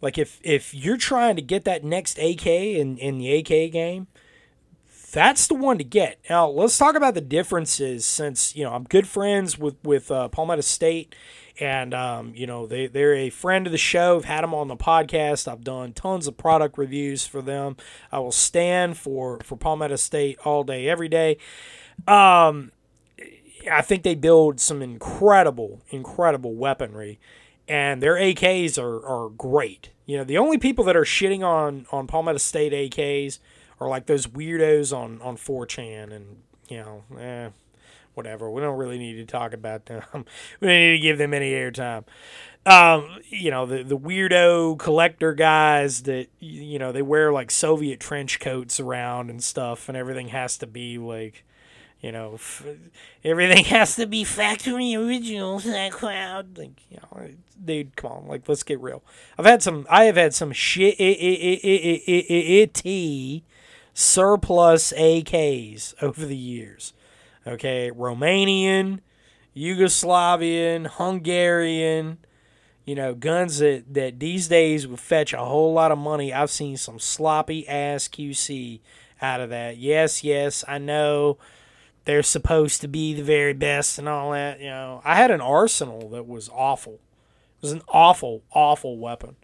Like 0.00 0.18
if 0.18 0.40
if 0.42 0.74
you're 0.74 0.96
trying 0.96 1.36
to 1.36 1.42
get 1.42 1.64
that 1.64 1.84
next 1.84 2.18
AK 2.18 2.46
in 2.46 2.96
in 2.98 3.18
the 3.18 3.32
AK 3.34 3.72
game, 3.72 4.06
that's 5.12 5.46
the 5.46 5.54
one 5.54 5.78
to 5.78 5.84
get. 5.84 6.18
Now 6.28 6.48
let's 6.48 6.78
talk 6.78 6.94
about 6.94 7.14
the 7.14 7.20
differences. 7.20 8.06
Since 8.06 8.56
you 8.56 8.64
know 8.64 8.72
I'm 8.72 8.84
good 8.84 9.06
friends 9.06 9.58
with 9.58 9.76
with 9.84 10.10
uh, 10.10 10.28
Palmetto 10.28 10.62
State, 10.62 11.14
and 11.60 11.92
um, 11.92 12.32
you 12.34 12.46
know 12.46 12.66
they 12.66 12.86
they're 12.86 13.14
a 13.14 13.30
friend 13.30 13.66
of 13.66 13.72
the 13.72 13.78
show. 13.78 14.16
I've 14.16 14.24
had 14.24 14.42
them 14.42 14.54
on 14.54 14.68
the 14.68 14.76
podcast. 14.76 15.46
I've 15.46 15.64
done 15.64 15.92
tons 15.92 16.26
of 16.26 16.36
product 16.36 16.78
reviews 16.78 17.26
for 17.26 17.42
them. 17.42 17.76
I 18.10 18.20
will 18.20 18.32
stand 18.32 18.96
for 18.96 19.38
for 19.44 19.56
Palmetto 19.56 19.96
State 19.96 20.38
all 20.44 20.64
day, 20.64 20.88
every 20.88 21.08
day. 21.08 21.36
Um, 22.06 22.72
I 23.70 23.82
think 23.82 24.02
they 24.02 24.14
build 24.14 24.60
some 24.60 24.80
incredible, 24.80 25.82
incredible 25.90 26.54
weaponry, 26.54 27.20
and 27.70 28.02
their 28.02 28.16
AKs 28.16 28.82
are, 28.82 29.06
are 29.06 29.30
great. 29.30 29.90
You 30.04 30.18
know, 30.18 30.24
the 30.24 30.38
only 30.38 30.58
people 30.58 30.84
that 30.86 30.96
are 30.96 31.04
shitting 31.04 31.44
on 31.44 31.86
on 31.92 32.08
Palmetto 32.08 32.38
State 32.38 32.72
AKs 32.72 33.38
are 33.78 33.88
like 33.88 34.06
those 34.06 34.26
weirdos 34.26 34.94
on 34.94 35.22
on 35.22 35.36
4chan, 35.36 36.12
and 36.12 36.42
you 36.68 36.78
know, 36.78 37.04
eh, 37.16 37.50
whatever. 38.14 38.50
We 38.50 38.60
don't 38.60 38.76
really 38.76 38.98
need 38.98 39.14
to 39.14 39.24
talk 39.24 39.52
about 39.52 39.86
them. 39.86 40.02
we 40.60 40.66
don't 40.66 40.76
need 40.76 40.96
to 40.96 40.98
give 40.98 41.18
them 41.18 41.32
any 41.32 41.52
airtime. 41.52 42.04
Um, 42.66 43.20
you 43.28 43.52
know, 43.52 43.66
the 43.66 43.84
the 43.84 43.96
weirdo 43.96 44.76
collector 44.76 45.32
guys 45.32 46.02
that 46.02 46.26
you 46.40 46.80
know 46.80 46.90
they 46.90 47.02
wear 47.02 47.32
like 47.32 47.52
Soviet 47.52 48.00
trench 48.00 48.40
coats 48.40 48.80
around 48.80 49.30
and 49.30 49.44
stuff, 49.44 49.88
and 49.88 49.96
everything 49.96 50.28
has 50.28 50.58
to 50.58 50.66
be 50.66 50.98
like 50.98 51.44
you 52.00 52.12
know, 52.12 52.34
f- 52.34 52.64
everything 53.22 53.64
has 53.66 53.96
to 53.96 54.06
be 54.06 54.24
factory 54.24 54.94
original. 54.94 55.60
Crowd, 55.90 56.56
like, 56.56 56.82
you 56.90 56.98
know, 56.98 57.28
dude, 57.62 57.96
come 57.96 58.12
on, 58.12 58.26
like, 58.26 58.48
let's 58.48 58.62
get 58.62 58.80
real. 58.80 59.02
I've 59.38 59.46
had 59.46 59.62
some, 59.62 59.86
I 59.90 60.04
have 60.04 60.16
had 60.16 60.34
some 60.34 60.52
shit 60.52 60.96
eh, 60.98 61.16
eh, 61.18 61.58
eh, 61.62 62.62
itty 62.62 63.44
surplus 63.92 64.92
AKs 64.96 65.94
over 66.02 66.24
the 66.24 66.36
years. 66.36 66.94
Okay, 67.46 67.90
Romanian, 67.94 69.00
Yugoslavian, 69.56 70.86
Hungarian. 70.86 72.18
You 72.86 72.94
know, 72.96 73.14
guns 73.14 73.58
that, 73.58 73.84
that 73.94 74.18
these 74.18 74.48
days 74.48 74.86
would 74.86 74.98
fetch 74.98 75.32
a 75.32 75.38
whole 75.38 75.72
lot 75.74 75.92
of 75.92 75.98
money. 75.98 76.32
I've 76.32 76.50
seen 76.50 76.76
some 76.76 76.98
sloppy 76.98 77.68
ass 77.68 78.08
QC 78.08 78.80
out 79.22 79.40
of 79.40 79.50
that. 79.50 79.76
Yes, 79.76 80.24
yes, 80.24 80.64
I 80.66 80.78
know 80.78 81.38
they're 82.04 82.22
supposed 82.22 82.80
to 82.80 82.88
be 82.88 83.14
the 83.14 83.22
very 83.22 83.52
best 83.52 83.98
and 83.98 84.08
all 84.08 84.32
that. 84.32 84.60
You 84.60 84.66
know, 84.70 85.02
I 85.04 85.16
had 85.16 85.30
an 85.30 85.40
arsenal 85.40 86.08
that 86.10 86.26
was 86.26 86.48
awful. 86.52 86.94
It 86.94 87.62
was 87.62 87.72
an 87.72 87.82
awful, 87.88 88.42
awful 88.52 88.98
weapon. 88.98 89.36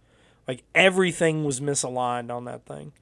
Like 0.48 0.62
everything 0.74 1.44
was 1.44 1.61
misaligned 1.61 2.30
on 2.34 2.44
that 2.44 2.64
thing. 2.64 2.92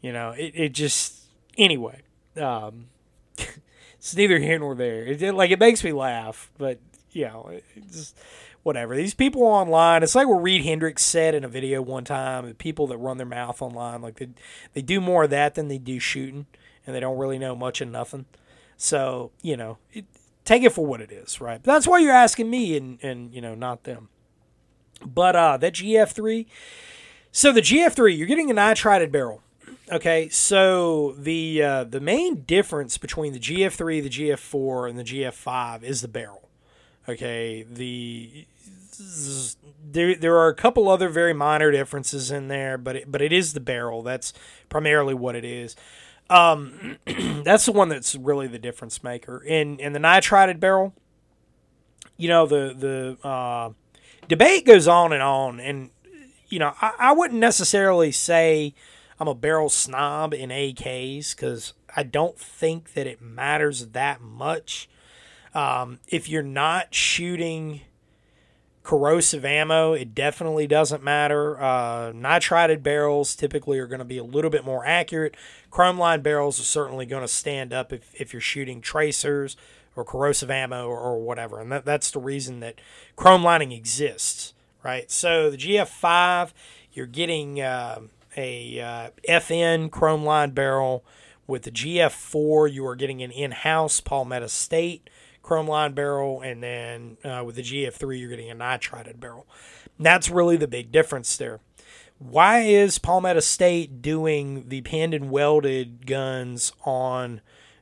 You 0.00 0.12
know, 0.12 0.30
it, 0.30 0.52
it 0.54 0.68
just 0.72 1.24
anyway. 1.56 2.00
Um, 2.36 2.86
it's 3.36 4.16
neither 4.16 4.38
here 4.38 4.58
nor 4.58 4.74
there. 4.74 5.04
It, 5.04 5.22
it- 5.22 5.34
like 5.34 5.50
it 5.50 5.60
makes 5.60 5.84
me 5.84 5.92
laugh, 5.92 6.50
but 6.58 6.78
you 7.12 7.26
know, 7.26 7.48
it, 7.52 7.64
just 7.90 8.18
whatever. 8.62 8.96
These 8.96 9.14
people 9.14 9.42
online, 9.42 10.02
it's 10.02 10.14
like 10.14 10.26
what 10.26 10.42
Reid 10.42 10.64
Henrichs 10.64 11.04
said 11.04 11.34
in 11.34 11.44
a 11.44 11.48
video 11.48 11.82
one 11.82 12.04
time. 12.04 12.46
The 12.48 12.54
people 12.54 12.86
that 12.88 12.96
run 12.96 13.18
their 13.18 13.26
mouth 13.26 13.60
online, 13.62 14.02
like 14.02 14.16
they 14.16 14.28
they 14.72 14.82
do 14.82 15.00
more 15.00 15.24
of 15.24 15.30
that 15.30 15.54
than 15.54 15.68
they 15.68 15.78
do 15.78 15.98
shooting, 16.00 16.46
and 16.86 16.96
they 16.96 17.00
don't 17.00 17.18
really 17.18 17.38
know 17.38 17.54
much 17.54 17.80
of 17.80 17.88
nothing. 17.88 18.24
So 18.82 19.30
you 19.42 19.56
know, 19.56 19.78
it, 19.92 20.06
take 20.44 20.64
it 20.64 20.72
for 20.72 20.84
what 20.84 21.00
it 21.00 21.12
is, 21.12 21.40
right? 21.40 21.62
But 21.62 21.72
that's 21.72 21.86
why 21.86 22.00
you're 22.00 22.12
asking 22.12 22.50
me, 22.50 22.76
and 22.76 22.98
and 23.00 23.32
you 23.32 23.40
know, 23.40 23.54
not 23.54 23.84
them. 23.84 24.08
But 25.06 25.36
uh, 25.36 25.56
that 25.58 25.74
GF3. 25.74 26.46
So 27.30 27.52
the 27.52 27.62
GF3, 27.62 28.18
you're 28.18 28.26
getting 28.26 28.50
a 28.50 28.54
nitrided 28.54 29.12
barrel. 29.12 29.40
Okay, 29.90 30.28
so 30.30 31.14
the 31.16 31.62
uh, 31.62 31.84
the 31.84 32.00
main 32.00 32.42
difference 32.42 32.98
between 32.98 33.32
the 33.32 33.38
GF3, 33.38 34.02
the 34.02 34.10
GF4, 34.10 34.90
and 34.90 34.98
the 34.98 35.04
GF5 35.04 35.84
is 35.84 36.00
the 36.00 36.08
barrel. 36.08 36.48
Okay, 37.08 37.62
the 37.62 38.46
there 39.92 40.16
there 40.16 40.36
are 40.38 40.48
a 40.48 40.56
couple 40.56 40.88
other 40.88 41.08
very 41.08 41.32
minor 41.32 41.70
differences 41.70 42.32
in 42.32 42.48
there, 42.48 42.76
but 42.76 42.96
it, 42.96 43.12
but 43.12 43.22
it 43.22 43.32
is 43.32 43.52
the 43.52 43.60
barrel. 43.60 44.02
That's 44.02 44.32
primarily 44.68 45.14
what 45.14 45.36
it 45.36 45.44
is. 45.44 45.76
Um, 46.32 46.96
that's 47.44 47.66
the 47.66 47.72
one 47.72 47.88
that's 47.88 48.14
really 48.14 48.46
the 48.46 48.58
difference 48.58 49.02
maker. 49.02 49.42
In 49.42 49.78
in 49.78 49.92
the 49.92 49.98
nitrided 49.98 50.58
barrel, 50.58 50.94
you 52.16 52.28
know 52.28 52.46
the 52.46 52.74
the 53.22 53.28
uh, 53.28 53.70
debate 54.28 54.64
goes 54.64 54.88
on 54.88 55.12
and 55.12 55.22
on, 55.22 55.60
and 55.60 55.90
you 56.48 56.58
know 56.58 56.72
I, 56.80 56.92
I 56.98 57.12
wouldn't 57.12 57.40
necessarily 57.40 58.12
say 58.12 58.74
I'm 59.20 59.28
a 59.28 59.34
barrel 59.34 59.68
snob 59.68 60.32
in 60.32 60.50
AKs 60.50 61.36
because 61.36 61.74
I 61.94 62.02
don't 62.02 62.38
think 62.38 62.94
that 62.94 63.06
it 63.06 63.20
matters 63.20 63.88
that 63.88 64.20
much. 64.20 64.88
Um, 65.54 66.00
if 66.08 66.30
you're 66.30 66.42
not 66.42 66.94
shooting 66.94 67.82
corrosive 68.82 69.44
ammo, 69.44 69.92
it 69.92 70.14
definitely 70.14 70.66
doesn't 70.66 71.02
matter. 71.02 71.60
Uh, 71.60 72.12
nitrided 72.12 72.82
barrels 72.82 73.36
typically 73.36 73.78
are 73.78 73.86
going 73.86 74.00
to 74.00 74.04
be 74.04 74.18
a 74.18 74.24
little 74.24 74.50
bit 74.50 74.64
more 74.64 74.84
accurate. 74.84 75.36
Chrome 75.70 75.98
line 75.98 76.20
barrels 76.20 76.58
are 76.58 76.64
certainly 76.64 77.06
going 77.06 77.22
to 77.22 77.28
stand 77.28 77.72
up 77.72 77.92
if, 77.92 78.12
if 78.20 78.32
you're 78.32 78.40
shooting 78.40 78.80
tracers 78.80 79.56
or 79.94 80.04
corrosive 80.04 80.50
ammo 80.50 80.86
or, 80.88 80.98
or 80.98 81.20
whatever. 81.20 81.60
And 81.60 81.70
that, 81.70 81.84
that's 81.84 82.10
the 82.10 82.18
reason 82.18 82.60
that 82.60 82.80
chrome 83.14 83.44
lining 83.44 83.72
exists, 83.72 84.54
right? 84.82 85.10
So 85.10 85.50
the 85.50 85.56
GF5, 85.56 86.52
you're 86.92 87.06
getting 87.06 87.60
uh, 87.60 88.00
a 88.36 88.80
uh, 88.80 89.10
FN 89.28 89.90
chrome 89.90 90.24
line 90.24 90.50
barrel. 90.50 91.04
With 91.46 91.64
the 91.64 91.72
GF4, 91.72 92.72
you 92.72 92.86
are 92.86 92.94
getting 92.94 93.20
an 93.20 93.32
in 93.32 93.50
house 93.50 94.00
Palmetto 94.00 94.46
State 94.46 95.10
chrome 95.42 95.66
line 95.66 95.92
barrel, 95.92 96.40
and 96.40 96.62
then 96.62 97.16
uh, 97.24 97.42
with 97.44 97.56
the 97.56 97.62
GF3, 97.62 98.18
you're 98.18 98.30
getting 98.30 98.50
a 98.50 98.54
nitrided 98.54 99.20
barrel. 99.20 99.46
That's 99.98 100.30
really 100.30 100.56
the 100.56 100.68
big 100.68 100.90
difference 100.90 101.36
there. 101.36 101.60
Why 102.18 102.60
is 102.60 102.98
Palmetto 102.98 103.40
State 103.40 104.00
doing 104.00 104.68
the 104.68 104.80
pinned 104.82 105.12
and 105.12 105.30
welded 105.30 106.06
guns 106.06 106.72
on 106.84 107.40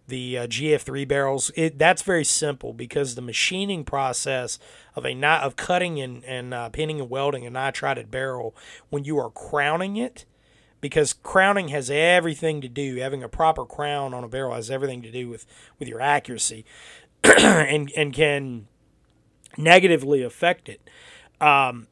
the 0.09 0.39
uh, 0.39 0.47
GF3 0.47 1.07
barrels? 1.07 1.51
It, 1.57 1.79
that's 1.79 2.01
very 2.01 2.25
simple 2.25 2.73
because 2.73 3.15
the 3.15 3.23
machining 3.23 3.85
process 3.85 4.59
of 4.97 5.05
a 5.05 5.15
ni- 5.15 5.27
of 5.27 5.57
cutting 5.57 6.01
and, 6.01 6.25
and 6.25 6.55
uh, 6.55 6.71
pinning 6.71 7.01
and 7.01 7.11
welding 7.11 7.47
a 7.47 7.51
nitrided 7.51 8.11
barrel 8.11 8.57
when 8.89 9.05
you 9.05 9.19
are 9.19 9.31
crowning 9.31 9.97
it 9.97 10.25
because 10.81 11.13
crowning 11.13 11.69
has 11.69 11.91
everything 11.91 12.61
to 12.61 12.69
do 12.69 12.97
having 12.97 13.23
a 13.23 13.29
proper 13.29 13.65
crown 13.65 14.15
on 14.15 14.25
a 14.25 14.29
barrel 14.29 14.55
has 14.55 14.71
everything 14.71 15.03
to 15.03 15.11
do 15.11 15.29
with 15.29 15.47
with 15.79 15.89
your 15.89 16.01
accuracy 16.01 16.65
and 17.39 17.91
and 17.97 18.13
can 18.13 18.67
negatively 19.57 20.23
affect 20.23 20.69
it. 20.69 20.89
Um, 21.41 21.87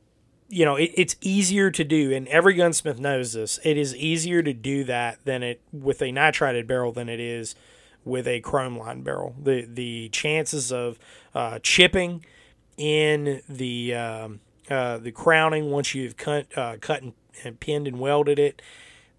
you 0.48 0.64
know, 0.64 0.76
it, 0.76 0.92
it's 0.94 1.16
easier 1.20 1.70
to 1.70 1.84
do, 1.84 2.12
and 2.12 2.26
every 2.28 2.54
gunsmith 2.54 2.98
knows 2.98 3.34
this. 3.34 3.58
It 3.64 3.76
is 3.76 3.94
easier 3.94 4.42
to 4.42 4.52
do 4.52 4.84
that 4.84 5.18
than 5.24 5.42
it 5.42 5.60
with 5.72 6.00
a 6.00 6.06
nitrided 6.06 6.66
barrel 6.66 6.92
than 6.92 7.08
it 7.08 7.20
is 7.20 7.54
with 8.04 8.26
a 8.26 8.40
chrome 8.40 8.78
line 8.78 9.02
barrel. 9.02 9.34
The 9.42 9.66
the 9.66 10.08
chances 10.08 10.72
of 10.72 10.98
uh, 11.34 11.58
chipping 11.62 12.24
in 12.76 13.42
the 13.48 13.94
um, 13.94 14.40
uh, 14.70 14.98
the 14.98 15.12
crowning 15.12 15.70
once 15.70 15.94
you've 15.94 16.16
cut 16.16 16.46
uh, 16.56 16.76
cut 16.80 17.02
and, 17.02 17.12
and 17.44 17.60
pinned 17.60 17.86
and 17.86 17.98
welded 17.98 18.38
it, 18.38 18.62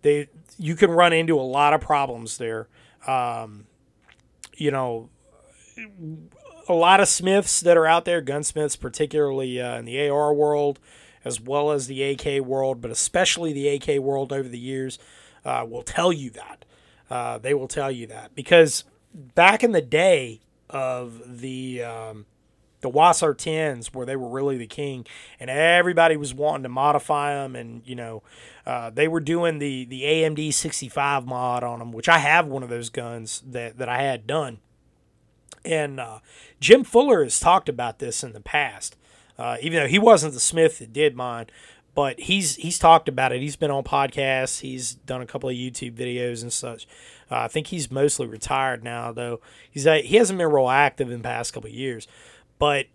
they 0.02 0.30
you 0.58 0.76
can 0.76 0.92
run 0.92 1.14
into 1.14 1.40
a 1.40 1.42
lot 1.42 1.74
of 1.74 1.82
problems 1.82 2.38
there. 2.38 2.68
Um, 3.08 3.68
you 4.56 4.72
know, 4.72 5.10
a 6.68 6.74
lot 6.74 7.00
of 7.00 7.08
smiths 7.08 7.60
that 7.62 7.78
are 7.78 7.88
out 7.88 8.06
there, 8.06 8.22
gunsmiths, 8.22 8.76
particularly 8.76 9.60
uh, 9.62 9.80
in 9.80 9.86
the 9.86 10.08
AR 10.08 10.34
world, 10.34 10.80
as 11.26 11.42
well 11.42 11.72
as 11.72 11.88
the 11.88 12.04
AK 12.04 12.46
world, 12.46 12.82
but 12.82 12.92
especially 12.92 13.52
the 13.54 13.68
AK 13.70 14.02
world 14.02 14.32
over 14.32 14.48
the 14.48 14.60
years, 14.60 15.00
uh, 15.44 15.66
will 15.68 15.84
tell 15.84 16.14
you 16.14 16.30
that. 16.30 16.66
Uh, 17.10 17.40
they 17.40 17.54
will 17.54 17.68
tell 17.68 17.92
you 17.92 18.06
that 18.06 18.36
because 18.36 18.84
back 19.14 19.64
in 19.64 19.72
the 19.72 19.82
day 19.82 20.40
of 20.70 21.40
the 21.42 21.82
um, 21.82 22.26
the 22.82 22.90
WASR-10s, 22.90 23.94
where 23.94 24.06
they 24.06 24.16
were 24.16 24.30
really 24.30 24.58
the 24.58 24.68
king, 24.68 25.06
and 25.40 25.50
everybody 25.50 26.16
was 26.16 26.34
wanting 26.34 26.64
to 26.64 26.70
modify 26.70 27.34
them, 27.34 27.56
and 27.56 27.82
you 27.86 27.96
know, 27.96 28.24
uh, 28.66 28.90
they 28.90 29.08
were 29.08 29.20
doing 29.20 29.60
the 29.60 29.86
the 29.86 30.04
AMD 30.04 30.54
65 30.54 31.26
mod 31.26 31.64
on 31.64 31.80
them, 31.80 31.92
which 31.92 32.08
I 32.08 32.20
have 32.20 32.48
one 32.48 32.64
of 32.64 32.70
those 32.70 32.90
guns 32.90 33.42
that 33.48 33.78
that 33.78 33.90
I 33.90 34.04
had 34.04 34.28
done. 34.28 34.60
And 35.66 36.00
uh, 36.00 36.20
Jim 36.60 36.84
Fuller 36.84 37.24
has 37.24 37.40
talked 37.40 37.70
about 37.70 38.00
this 38.00 38.24
in 38.24 38.34
the 38.34 38.40
past, 38.40 38.96
uh, 39.38 39.58
even 39.62 39.80
though 39.80 39.88
he 39.88 40.00
wasn't 40.00 40.34
the 40.34 40.40
Smith 40.40 40.80
that 40.80 40.94
did 40.94 41.16
mine. 41.16 41.48
But 41.96 42.20
he's 42.22 42.56
he's 42.56 42.80
talked 42.80 43.10
about 43.10 43.32
it. 43.32 43.42
He's 43.42 43.56
been 43.56 43.72
on 43.72 43.84
podcasts. 43.84 44.62
He's 44.62 44.94
done 44.94 45.22
a 45.22 45.26
couple 45.26 45.50
of 45.50 45.56
YouTube 45.56 45.96
videos 45.96 46.42
and 46.42 46.54
such. 46.54 46.88
Uh, 47.30 47.40
I 47.40 47.48
think 47.48 47.68
he's 47.68 47.92
mostly 47.92 48.26
retired 48.26 48.84
now, 48.84 49.12
though. 49.12 49.42
He's 49.70 49.86
uh, 49.86 49.96
he 49.96 50.16
hasn't 50.16 50.40
been 50.40 50.52
real 50.52 50.70
active 50.70 51.12
in 51.12 51.18
the 51.18 51.24
past 51.24 51.54
couple 51.54 51.70
of 51.70 51.76
years. 51.76 52.08
But 52.58 52.86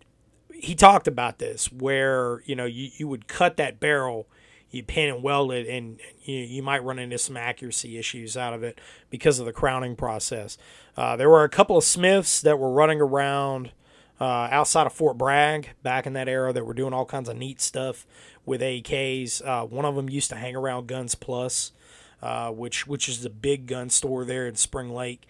he 0.53 0.75
talked 0.75 1.07
about 1.07 1.39
this 1.39 1.71
where 1.71 2.41
you 2.45 2.55
know 2.55 2.65
you, 2.65 2.89
you 2.95 3.07
would 3.07 3.27
cut 3.27 3.57
that 3.57 3.79
barrel 3.79 4.27
you 4.75 4.83
pin 4.83 5.09
and 5.09 5.23
weld 5.23 5.51
it 5.51 5.67
and 5.67 5.99
you, 6.23 6.37
you 6.37 6.63
might 6.63 6.83
run 6.83 6.99
into 6.99 7.17
some 7.17 7.37
accuracy 7.37 7.97
issues 7.97 8.35
out 8.35 8.53
of 8.53 8.63
it 8.63 8.79
because 9.09 9.39
of 9.39 9.45
the 9.45 9.53
crowning 9.53 9.95
process. 9.95 10.57
Uh, 10.97 11.15
there 11.15 11.29
were 11.29 11.43
a 11.43 11.49
couple 11.49 11.77
of 11.77 11.83
smiths 11.83 12.41
that 12.41 12.59
were 12.59 12.71
running 12.71 13.01
around 13.01 13.71
uh, 14.19 14.47
outside 14.51 14.87
of 14.87 14.93
fort 14.93 15.17
bragg 15.17 15.69
back 15.83 16.05
in 16.05 16.13
that 16.13 16.29
era. 16.29 16.53
That 16.53 16.65
were 16.65 16.73
doing 16.73 16.93
all 16.93 17.05
kinds 17.05 17.29
of 17.29 17.37
neat 17.37 17.61
stuff 17.61 18.05
with 18.45 18.61
ak's 18.61 19.41
uh, 19.41 19.65
one 19.65 19.85
of 19.85 19.95
them 19.95 20.09
used 20.09 20.29
to 20.29 20.35
hang 20.35 20.55
around 20.55 20.87
guns 20.87 21.15
plus 21.15 21.71
uh, 22.21 22.49
which 22.49 22.87
which 22.87 23.07
is 23.07 23.21
the 23.21 23.29
big 23.29 23.67
gun 23.67 23.89
store 23.89 24.25
there 24.25 24.47
in 24.47 24.55
spring 24.55 24.89
lake. 24.89 25.27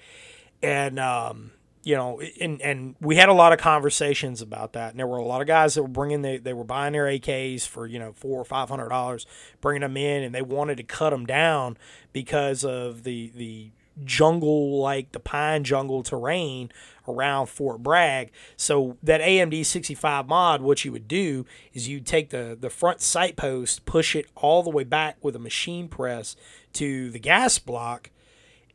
And 0.62 1.00
um, 1.00 1.52
you 1.86 1.96
know, 1.96 2.20
and 2.42 2.60
and 2.64 2.96
we 3.00 3.16
had 3.16 3.30
a 3.30 3.34
lot 3.34 3.54
of 3.54 3.60
conversations 3.60 4.42
about 4.42 4.74
that. 4.74 4.90
And 4.90 5.00
there 5.00 5.06
were 5.06 5.18
a 5.18 5.24
lot 5.26 5.42
of 5.42 5.48
guys 5.48 5.76
that 5.76 5.84
were 5.84 5.88
bringing 5.88 6.24
they 6.24 6.38
they 6.38 6.52
were 6.52 6.64
buying 6.64 6.94
their 6.94 7.06
AKs 7.06 7.68
for 7.68 7.86
you 7.86 8.00
know 8.00 8.12
four 8.12 8.42
or 8.42 8.44
five 8.44 8.70
hundred 8.70 8.90
dollars, 8.90 9.28
bringing 9.62 9.82
them 9.82 9.96
in, 9.96 10.24
and 10.24 10.34
they 10.34 10.42
wanted 10.42 10.78
to 10.78 10.84
cut 10.84 11.12
them 11.12 11.28
down 11.28 11.78
because 12.12 12.66
of 12.66 13.04
the 13.04 13.32
the 13.36 13.70
jungle 14.04 14.82
like 14.82 15.12
the 15.12 15.20
pine 15.20 15.64
jungle 15.64 16.02
terrain 16.02 16.72
around 17.08 17.46
Fort 17.46 17.84
Bragg. 17.84 18.32
So 18.58 18.98
that 19.04 19.22
AMD 19.22 19.64
65 19.64 20.28
mod, 20.28 20.62
what 20.62 20.84
you 20.84 20.92
would 20.92 21.08
do 21.08 21.46
is 21.72 21.88
you 21.88 22.00
take 22.00 22.32
the 22.32 22.58
the 22.60 22.72
front 22.72 23.00
sight 23.00 23.36
post, 23.36 23.86
push 23.86 24.16
it 24.16 24.26
all 24.34 24.64
the 24.64 24.72
way 24.72 24.86
back 24.86 25.18
with 25.22 25.36
a 25.36 25.40
machine 25.40 25.88
press 25.88 26.36
to 26.74 27.12
the 27.12 27.20
gas 27.20 27.60
block, 27.60 28.10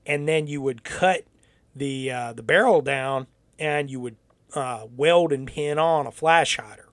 and 0.07 0.29
then 0.29 0.47
you 0.47 0.63
would 0.63 0.85
cut 0.85 1.25
the 1.75 2.11
uh, 2.11 2.33
the 2.33 2.43
barrel 2.43 2.83
down 2.83 3.27
and 3.59 3.91
you 3.91 4.01
would 4.01 4.17
uh, 4.55 4.87
weld 4.97 5.33
and 5.33 5.47
pin 5.47 5.79
on 5.79 6.07
a 6.07 6.11
flash 6.13 6.57
hider, 6.57 6.89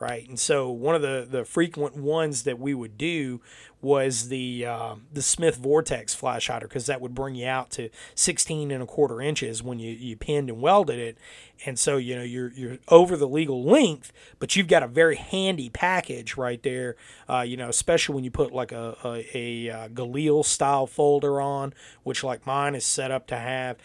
right? 0.00 0.26
And 0.26 0.40
so 0.40 0.70
one 0.70 0.94
of 0.94 1.02
the, 1.02 1.28
the 1.30 1.44
frequent 1.44 1.94
ones 1.94 2.44
that 2.44 2.58
we 2.58 2.72
would 2.72 2.96
do 2.96 3.40
was 3.82 4.28
the 4.28 4.66
uh, 4.66 4.94
the 5.12 5.22
Smith 5.22 5.56
Vortex 5.56 6.14
flash 6.14 6.48
hider 6.48 6.66
because 6.66 6.86
that 6.86 7.00
would 7.00 7.14
bring 7.14 7.34
you 7.34 7.46
out 7.46 7.70
to 7.72 7.88
16 8.14 8.70
and 8.70 8.82
a 8.82 8.86
quarter 8.86 9.22
inches 9.22 9.62
when 9.62 9.78
you, 9.78 9.92
you 9.92 10.16
pinned 10.16 10.50
and 10.50 10.60
welded 10.60 10.98
it, 10.98 11.16
and 11.64 11.78
so 11.78 11.96
you 11.96 12.14
know 12.14 12.22
you're 12.22 12.52
you're 12.52 12.78
over 12.88 13.16
the 13.16 13.28
legal 13.28 13.62
length, 13.62 14.12
but 14.38 14.54
you've 14.54 14.68
got 14.68 14.82
a 14.82 14.86
very 14.88 15.16
handy 15.16 15.70
package 15.70 16.36
right 16.36 16.62
there. 16.62 16.96
Uh, 17.28 17.40
you 17.40 17.56
know, 17.56 17.68
especially 17.68 18.14
when 18.14 18.24
you 18.24 18.30
put 18.30 18.52
like 18.52 18.72
a 18.72 18.96
a, 19.04 19.26
a, 19.34 19.70
uh 19.70 19.88
Galil 19.88 20.44
style 20.44 20.86
folder 20.86 21.40
on, 21.40 21.72
which 22.02 22.22
like 22.22 22.46
mine 22.46 22.74
is 22.74 22.84
set 22.84 23.10
up 23.10 23.26
to 23.28 23.36
have. 23.36 23.76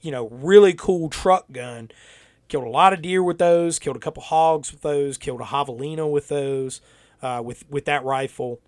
You 0.00 0.10
know, 0.10 0.28
really 0.28 0.72
cool 0.72 1.10
truck 1.10 1.52
gun. 1.52 1.90
Killed 2.54 2.66
a 2.66 2.70
lot 2.70 2.92
of 2.92 3.02
deer 3.02 3.20
with 3.20 3.38
those. 3.38 3.80
Killed 3.80 3.96
a 3.96 3.98
couple 3.98 4.22
hogs 4.22 4.70
with 4.70 4.82
those. 4.82 5.18
Killed 5.18 5.40
a 5.40 5.44
javelina 5.46 6.08
with 6.08 6.28
those. 6.28 6.80
Uh, 7.20 7.42
with 7.44 7.68
with 7.68 7.84
that 7.86 8.04
rifle 8.04 8.60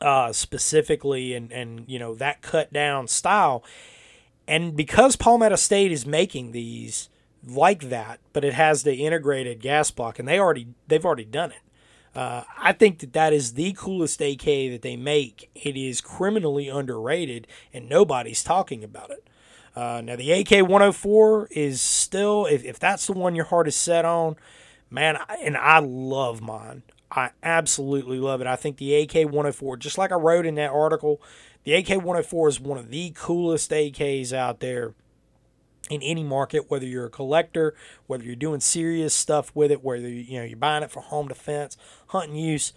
uh, 0.00 0.32
specifically, 0.32 1.34
and 1.34 1.52
and 1.52 1.84
you 1.86 1.98
know 1.98 2.14
that 2.14 2.40
cut 2.40 2.72
down 2.72 3.06
style. 3.06 3.62
And 4.48 4.74
because 4.74 5.14
Palmetto 5.14 5.56
State 5.56 5.92
is 5.92 6.06
making 6.06 6.52
these 6.52 7.10
like 7.46 7.90
that, 7.90 8.18
but 8.32 8.46
it 8.46 8.54
has 8.54 8.82
the 8.82 9.04
integrated 9.04 9.60
gas 9.60 9.90
block, 9.90 10.18
and 10.18 10.26
they 10.26 10.38
already 10.38 10.68
they've 10.88 11.04
already 11.04 11.26
done 11.26 11.52
it. 11.52 12.18
Uh, 12.18 12.44
I 12.56 12.72
think 12.72 13.00
that 13.00 13.12
that 13.12 13.34
is 13.34 13.52
the 13.52 13.74
coolest 13.74 14.22
AK 14.22 14.44
that 14.44 14.80
they 14.80 14.96
make. 14.96 15.50
It 15.54 15.76
is 15.76 16.00
criminally 16.00 16.70
underrated, 16.70 17.46
and 17.74 17.90
nobody's 17.90 18.42
talking 18.42 18.82
about 18.82 19.10
it. 19.10 19.28
Uh, 19.76 20.00
now 20.04 20.16
the 20.16 20.32
AK 20.32 20.68
104 20.68 21.48
is 21.50 21.80
still, 21.80 22.46
if, 22.46 22.64
if 22.64 22.78
that's 22.78 23.06
the 23.06 23.12
one 23.12 23.34
your 23.34 23.44
heart 23.44 23.68
is 23.68 23.76
set 23.76 24.04
on, 24.04 24.36
man, 24.90 25.18
and 25.42 25.56
I 25.56 25.78
love 25.78 26.40
mine. 26.40 26.82
I 27.10 27.30
absolutely 27.42 28.18
love 28.18 28.40
it. 28.40 28.46
I 28.46 28.56
think 28.56 28.76
the 28.76 28.94
AK 28.94 29.14
104, 29.14 29.76
just 29.76 29.98
like 29.98 30.12
I 30.12 30.16
wrote 30.16 30.46
in 30.46 30.56
that 30.56 30.70
article, 30.70 31.20
the 31.64 31.74
AK 31.74 31.88
104 31.88 32.48
is 32.48 32.60
one 32.60 32.78
of 32.78 32.90
the 32.90 33.12
coolest 33.14 33.70
AKs 33.70 34.32
out 34.32 34.60
there 34.60 34.94
in 35.90 36.02
any 36.02 36.22
market, 36.22 36.70
whether 36.70 36.86
you're 36.86 37.06
a 37.06 37.10
collector, 37.10 37.74
whether 38.06 38.24
you're 38.24 38.36
doing 38.36 38.60
serious 38.60 39.12
stuff 39.12 39.50
with 39.54 39.72
it, 39.72 39.82
whether 39.82 40.08
you 40.08 40.38
know 40.38 40.44
you're 40.44 40.56
buying 40.56 40.84
it 40.84 40.90
for 40.90 41.00
home 41.00 41.28
defense, 41.28 41.76
hunting 42.08 42.36
use, 42.36 42.72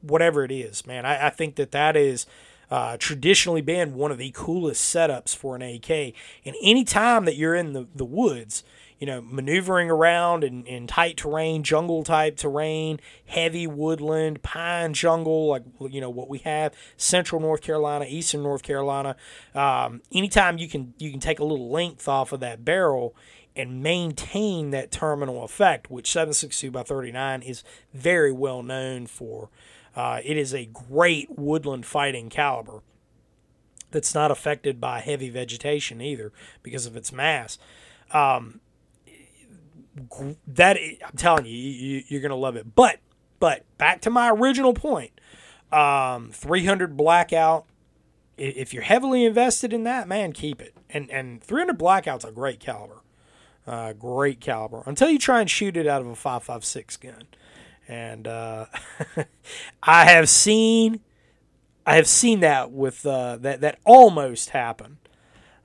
whatever 0.00 0.44
it 0.44 0.50
is, 0.50 0.86
man. 0.86 1.06
I, 1.06 1.28
I 1.28 1.30
think 1.30 1.54
that 1.56 1.70
that 1.70 1.96
is 1.96 2.26
uh, 2.70 2.96
traditionally 2.96 3.60
been 3.60 3.94
one 3.94 4.10
of 4.10 4.18
the 4.18 4.30
coolest 4.34 4.94
setups 4.94 5.36
for 5.36 5.56
an 5.56 5.62
AK. 5.62 6.14
And 6.44 6.56
any 6.62 6.84
time 6.84 7.24
that 7.24 7.36
you're 7.36 7.54
in 7.54 7.72
the, 7.72 7.86
the 7.94 8.04
woods, 8.04 8.64
you 8.98 9.06
know, 9.06 9.20
maneuvering 9.20 9.90
around 9.90 10.44
in, 10.44 10.64
in 10.64 10.86
tight 10.86 11.16
terrain, 11.16 11.62
jungle 11.62 12.04
type 12.04 12.36
terrain, 12.36 13.00
heavy 13.26 13.66
woodland, 13.66 14.42
pine 14.42 14.94
jungle, 14.94 15.48
like, 15.48 15.62
you 15.90 16.00
know, 16.00 16.10
what 16.10 16.28
we 16.28 16.38
have, 16.38 16.74
central 16.96 17.40
North 17.40 17.60
Carolina, 17.60 18.06
eastern 18.08 18.42
North 18.42 18.62
Carolina. 18.62 19.16
Um, 19.54 20.00
anytime 20.12 20.58
you 20.58 20.68
can, 20.68 20.94
you 20.98 21.10
can 21.10 21.20
take 21.20 21.38
a 21.38 21.44
little 21.44 21.70
length 21.70 22.08
off 22.08 22.32
of 22.32 22.40
that 22.40 22.64
barrel 22.64 23.14
and 23.56 23.82
maintain 23.82 24.70
that 24.70 24.90
terminal 24.90 25.44
effect, 25.44 25.90
which 25.90 26.10
762 26.10 26.70
by 26.70 26.82
39 26.82 27.42
is 27.42 27.62
very 27.92 28.32
well 28.32 28.62
known 28.62 29.06
for. 29.06 29.48
Uh, 29.96 30.20
it 30.24 30.36
is 30.36 30.52
a 30.52 30.66
great 30.66 31.28
woodland 31.38 31.86
fighting 31.86 32.28
caliber 32.28 32.82
that's 33.90 34.14
not 34.14 34.30
affected 34.30 34.80
by 34.80 35.00
heavy 35.00 35.30
vegetation 35.30 36.00
either 36.00 36.32
because 36.62 36.84
of 36.84 36.96
its 36.96 37.12
mass. 37.12 37.58
Um, 38.12 38.60
that 40.46 40.76
I'm 40.76 41.16
telling 41.16 41.46
you, 41.46 41.52
you 41.52 42.02
you're 42.08 42.20
gonna 42.20 42.34
love 42.34 42.56
it. 42.56 42.74
But 42.74 42.98
but 43.38 43.64
back 43.78 44.00
to 44.02 44.10
my 44.10 44.30
original 44.30 44.74
point, 44.74 45.20
um, 45.72 46.30
300 46.32 46.96
blackout. 46.96 47.66
If 48.36 48.74
you're 48.74 48.82
heavily 48.82 49.24
invested 49.24 49.72
in 49.72 49.84
that, 49.84 50.08
man, 50.08 50.32
keep 50.32 50.60
it. 50.60 50.74
And 50.90 51.08
and 51.10 51.42
300 51.42 51.78
blackout's 51.78 52.24
a 52.24 52.32
great 52.32 52.58
caliber, 52.58 53.02
uh, 53.66 53.92
great 53.92 54.40
caliber. 54.40 54.82
Until 54.86 55.08
you 55.08 55.18
try 55.18 55.40
and 55.40 55.48
shoot 55.48 55.76
it 55.76 55.86
out 55.86 56.00
of 56.00 56.08
a 56.08 56.14
5.56 56.14 57.00
gun, 57.00 57.24
and 57.88 58.26
uh, 58.26 58.66
I 59.82 60.04
have 60.04 60.28
seen 60.28 61.00
I 61.86 61.96
have 61.96 62.06
seen 62.06 62.40
that 62.40 62.70
with 62.70 63.04
uh, 63.04 63.36
that 63.40 63.60
that 63.60 63.78
almost 63.84 64.50
happen 64.50 64.98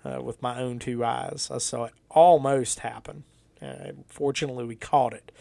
uh, 0.04 0.22
with 0.22 0.42
my 0.42 0.60
own 0.60 0.80
two 0.80 1.04
eyes. 1.04 1.50
I 1.54 1.60
saw 1.60 1.86
it 1.86 1.94
almost 2.10 2.80
happen. 2.80 3.24
Uh, 3.62 3.92
fortunately, 4.08 4.66
we 4.66 4.76
caught 4.76 5.14
it 5.14 5.32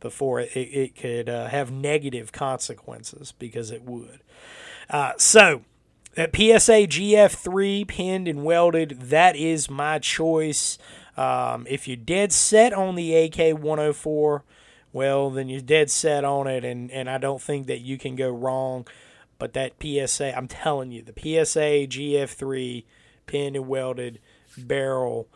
before 0.00 0.40
it, 0.40 0.50
it, 0.54 0.94
could 0.94 1.28
uh, 1.28 1.48
have 1.48 1.70
negative 1.70 2.32
consequences 2.32 3.32
because 3.38 3.70
it 3.70 3.82
would. 3.82 4.20
Uh, 4.88 5.12
so 5.16 5.62
that 6.14 6.34
PSA 6.34 6.86
GF3 6.86 7.86
pinned 7.86 8.28
and 8.28 8.44
welded, 8.44 9.00
that 9.00 9.36
is 9.36 9.68
my 9.68 9.98
choice. 9.98 10.78
Um, 11.16 11.66
if 11.68 11.88
you're 11.88 11.96
dead 11.96 12.32
set 12.32 12.72
on 12.72 12.94
the 12.94 13.14
AK 13.14 13.58
104, 13.58 14.44
well, 14.98 15.30
then 15.30 15.48
you're 15.48 15.60
dead 15.60 15.92
set 15.92 16.24
on 16.24 16.48
it, 16.48 16.64
and, 16.64 16.90
and 16.90 17.08
I 17.08 17.18
don't 17.18 17.40
think 17.40 17.68
that 17.68 17.78
you 17.78 17.98
can 17.98 18.16
go 18.16 18.30
wrong. 18.30 18.84
But 19.38 19.52
that 19.52 19.74
PSA, 19.80 20.36
I'm 20.36 20.48
telling 20.48 20.90
you, 20.90 21.02
the 21.02 21.12
PSA 21.12 21.86
GF3 21.86 22.84
pinned 23.26 23.54
and 23.54 23.68
welded 23.68 24.18
barrel 24.56 25.28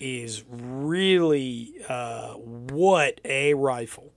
is 0.00 0.42
really 0.50 1.74
uh, 1.88 2.32
what 2.32 3.20
a 3.24 3.54
rifle. 3.54 4.10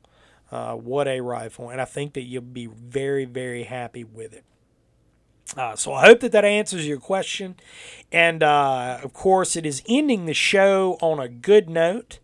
Uh, 0.52 0.74
what 0.74 1.08
a 1.08 1.20
rifle. 1.20 1.70
And 1.70 1.80
I 1.80 1.86
think 1.86 2.14
that 2.14 2.24
you'll 2.24 2.42
be 2.42 2.66
very, 2.66 3.26
very 3.26 3.66
happy 3.66 4.04
with 4.04 4.34
it. 4.34 4.46
Uh, 5.56 5.76
so 5.76 5.94
I 5.94 6.08
hope 6.08 6.22
that 6.22 6.32
that 6.32 6.44
answers 6.44 6.88
your 6.88 7.00
question. 7.00 7.56
And 8.12 8.42
uh, 8.42 9.00
of 9.04 9.14
course, 9.14 9.56
it 9.56 9.68
is 9.68 9.84
ending 9.88 10.26
the 10.26 10.34
show 10.34 10.98
on 11.02 11.20
a 11.20 11.30
good 11.30 11.70
note. 11.70 12.18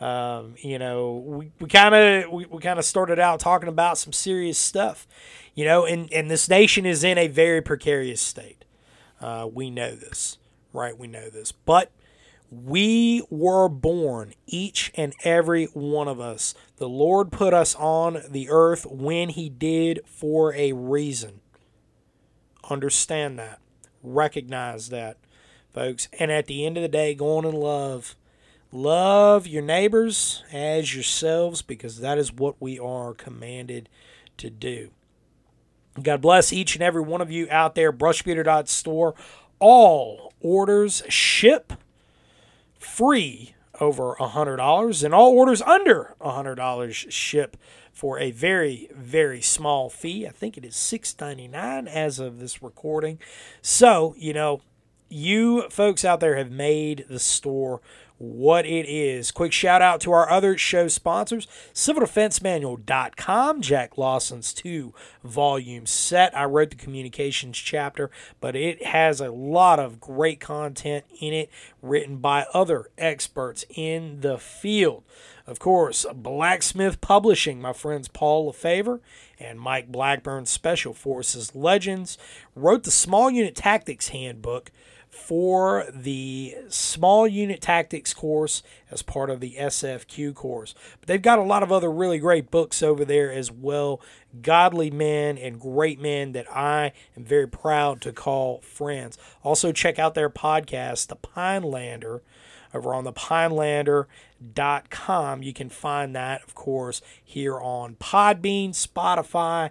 Um, 0.00 0.54
you 0.58 0.78
know, 0.78 1.16
we, 1.26 1.50
we 1.58 1.68
kind 1.68 1.94
of 1.94 2.30
we, 2.30 2.46
we 2.46 2.60
kind 2.60 2.78
of 2.78 2.84
started 2.84 3.18
out 3.18 3.40
talking 3.40 3.68
about 3.68 3.98
some 3.98 4.12
serious 4.12 4.58
stuff. 4.58 5.06
You 5.54 5.64
know, 5.64 5.84
and, 5.84 6.12
and 6.12 6.30
this 6.30 6.48
nation 6.48 6.86
is 6.86 7.02
in 7.02 7.18
a 7.18 7.26
very 7.26 7.60
precarious 7.60 8.20
state. 8.20 8.64
Uh, 9.20 9.48
we 9.52 9.70
know 9.70 9.96
this, 9.96 10.38
right? 10.72 10.96
We 10.96 11.08
know 11.08 11.28
this. 11.30 11.50
But 11.50 11.90
we 12.50 13.22
were 13.28 13.68
born, 13.68 14.34
each 14.46 14.92
and 14.94 15.14
every 15.24 15.66
one 15.66 16.06
of 16.08 16.20
us. 16.20 16.54
The 16.76 16.88
Lord 16.88 17.32
put 17.32 17.52
us 17.52 17.74
on 17.74 18.22
the 18.30 18.48
earth 18.48 18.86
when 18.88 19.30
He 19.30 19.48
did 19.48 20.00
for 20.06 20.54
a 20.54 20.72
reason. 20.72 21.40
Understand 22.70 23.38
that. 23.38 23.58
Recognize 24.02 24.90
that, 24.90 25.16
folks. 25.74 26.08
And 26.18 26.30
at 26.30 26.46
the 26.46 26.64
end 26.64 26.76
of 26.76 26.82
the 26.82 26.88
day, 26.88 27.14
go 27.14 27.36
on 27.36 27.44
and 27.44 27.58
love. 27.58 28.14
Love 28.70 29.46
your 29.46 29.62
neighbors 29.62 30.44
as 30.52 30.94
yourselves 30.94 31.62
because 31.62 32.00
that 32.00 32.18
is 32.18 32.32
what 32.32 32.60
we 32.60 32.78
are 32.78 33.14
commanded 33.14 33.88
to 34.36 34.50
do. 34.50 34.90
God 36.02 36.20
bless 36.20 36.52
each 36.52 36.74
and 36.74 36.82
every 36.82 37.02
one 37.02 37.20
of 37.20 37.30
you 37.30 37.48
out 37.50 37.74
there. 37.74 37.92
Brushbeater.store. 37.92 39.14
All 39.58 40.32
orders 40.40 41.02
ship 41.08 41.72
free 42.78 43.54
over 43.80 44.16
$100, 44.18 45.04
and 45.04 45.14
all 45.14 45.32
orders 45.32 45.62
under 45.62 46.14
$100 46.20 47.10
ship 47.10 47.56
for 47.92 48.18
a 48.18 48.30
very, 48.30 48.88
very 48.94 49.40
small 49.40 49.88
fee. 49.88 50.26
I 50.26 50.30
think 50.30 50.56
it 50.56 50.64
is 50.64 50.74
$6.99 50.74 51.86
as 51.86 52.18
of 52.18 52.38
this 52.38 52.62
recording. 52.62 53.18
So, 53.62 54.14
you 54.18 54.32
know, 54.32 54.60
you 55.08 55.68
folks 55.70 56.04
out 56.04 56.20
there 56.20 56.36
have 56.36 56.50
made 56.50 57.06
the 57.08 57.18
store 57.18 57.80
what 58.18 58.66
it 58.66 58.86
is. 58.88 59.30
Quick 59.30 59.52
shout 59.52 59.80
out 59.80 60.00
to 60.02 60.12
our 60.12 60.28
other 60.28 60.58
show 60.58 60.88
sponsors, 60.88 61.46
civildefensemanual.com, 61.72 63.60
Jack 63.62 63.96
Lawson's 63.96 64.52
two 64.52 64.92
volume 65.22 65.86
set. 65.86 66.36
I 66.36 66.44
wrote 66.44 66.70
the 66.70 66.76
communications 66.76 67.56
chapter, 67.56 68.10
but 68.40 68.56
it 68.56 68.84
has 68.86 69.20
a 69.20 69.30
lot 69.30 69.78
of 69.78 70.00
great 70.00 70.40
content 70.40 71.04
in 71.20 71.32
it 71.32 71.50
written 71.80 72.16
by 72.16 72.46
other 72.52 72.90
experts 72.98 73.64
in 73.70 74.20
the 74.20 74.38
field. 74.38 75.04
Of 75.46 75.58
course, 75.58 76.04
Blacksmith 76.14 77.00
Publishing, 77.00 77.60
my 77.60 77.72
friends 77.72 78.08
Paul 78.08 78.52
LaFavor 78.52 79.00
and 79.40 79.58
Mike 79.58 79.90
Blackburn, 79.90 80.44
Special 80.44 80.92
Forces 80.92 81.54
Legends, 81.54 82.18
wrote 82.54 82.82
the 82.82 82.90
Small 82.90 83.30
Unit 83.30 83.54
Tactics 83.54 84.08
Handbook 84.08 84.70
for 85.10 85.84
the 85.92 86.54
small 86.68 87.26
unit 87.26 87.60
tactics 87.60 88.14
course 88.14 88.62
as 88.90 89.02
part 89.02 89.28
of 89.30 89.40
the 89.40 89.56
SFQ 89.58 90.34
course. 90.34 90.74
But 91.00 91.08
they've 91.08 91.20
got 91.20 91.38
a 91.38 91.42
lot 91.42 91.62
of 91.62 91.70
other 91.72 91.90
really 91.90 92.18
great 92.18 92.50
books 92.50 92.82
over 92.82 93.04
there 93.04 93.30
as 93.32 93.50
well. 93.50 94.00
Godly 94.42 94.90
men 94.90 95.38
and 95.38 95.60
great 95.60 96.00
men 96.00 96.32
that 96.32 96.50
I 96.54 96.92
am 97.16 97.24
very 97.24 97.48
proud 97.48 98.02
to 98.02 98.12
call 98.12 98.60
friends. 98.60 99.16
Also, 99.42 99.72
check 99.72 99.98
out 99.98 100.14
their 100.14 100.30
podcast, 100.30 101.08
The 101.08 101.16
Pinelander, 101.16 102.22
over 102.74 102.94
on 102.94 103.04
the 103.04 103.12
Pinelander.com. 103.12 105.42
You 105.42 105.54
can 105.54 105.70
find 105.70 106.14
that, 106.14 106.44
of 106.44 106.54
course, 106.54 107.00
here 107.24 107.58
on 107.58 107.94
Podbean, 107.96 108.70
Spotify, 108.70 109.70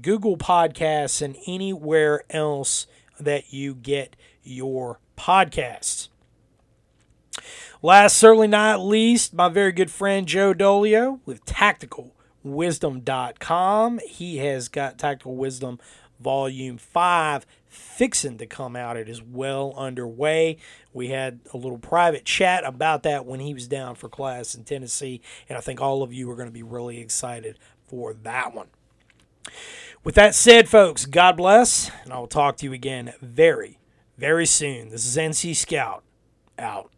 Google 0.00 0.38
Podcasts, 0.38 1.20
and 1.20 1.36
anywhere 1.46 2.22
else 2.30 2.86
that 3.20 3.52
you 3.52 3.74
get 3.74 4.16
your 4.48 4.98
podcasts. 5.16 6.08
Last, 7.80 8.16
certainly 8.16 8.48
not 8.48 8.80
least, 8.80 9.34
my 9.34 9.48
very 9.48 9.70
good 9.72 9.90
friend 9.90 10.26
Joe 10.26 10.52
Dolio 10.52 11.20
with 11.24 11.44
tacticalwisdom.com. 11.44 14.00
He 14.06 14.38
has 14.38 14.68
got 14.68 14.98
Tactical 14.98 15.36
Wisdom 15.36 15.78
Volume 16.18 16.78
5 16.78 17.46
fixing 17.68 18.38
to 18.38 18.46
come 18.46 18.74
out. 18.74 18.96
It 18.96 19.08
is 19.08 19.22
well 19.22 19.74
underway. 19.76 20.56
We 20.92 21.08
had 21.08 21.40
a 21.52 21.56
little 21.56 21.78
private 21.78 22.24
chat 22.24 22.64
about 22.64 23.02
that 23.04 23.26
when 23.26 23.40
he 23.40 23.54
was 23.54 23.68
down 23.68 23.94
for 23.94 24.08
class 24.08 24.54
in 24.54 24.64
Tennessee, 24.64 25.20
and 25.48 25.56
I 25.56 25.60
think 25.60 25.80
all 25.80 26.02
of 26.02 26.12
you 26.12 26.30
are 26.30 26.36
going 26.36 26.48
to 26.48 26.52
be 26.52 26.62
really 26.62 27.00
excited 27.00 27.58
for 27.86 28.14
that 28.14 28.54
one. 28.54 28.68
With 30.04 30.14
that 30.16 30.34
said, 30.34 30.68
folks, 30.68 31.06
God 31.06 31.36
bless, 31.36 31.90
and 32.02 32.12
I 32.12 32.18
will 32.18 32.26
talk 32.26 32.56
to 32.58 32.66
you 32.66 32.72
again 32.72 33.12
very, 33.20 33.77
very 34.18 34.46
soon. 34.46 34.90
This 34.90 35.06
is 35.06 35.16
NC 35.16 35.54
Scout 35.56 36.02
out. 36.58 36.90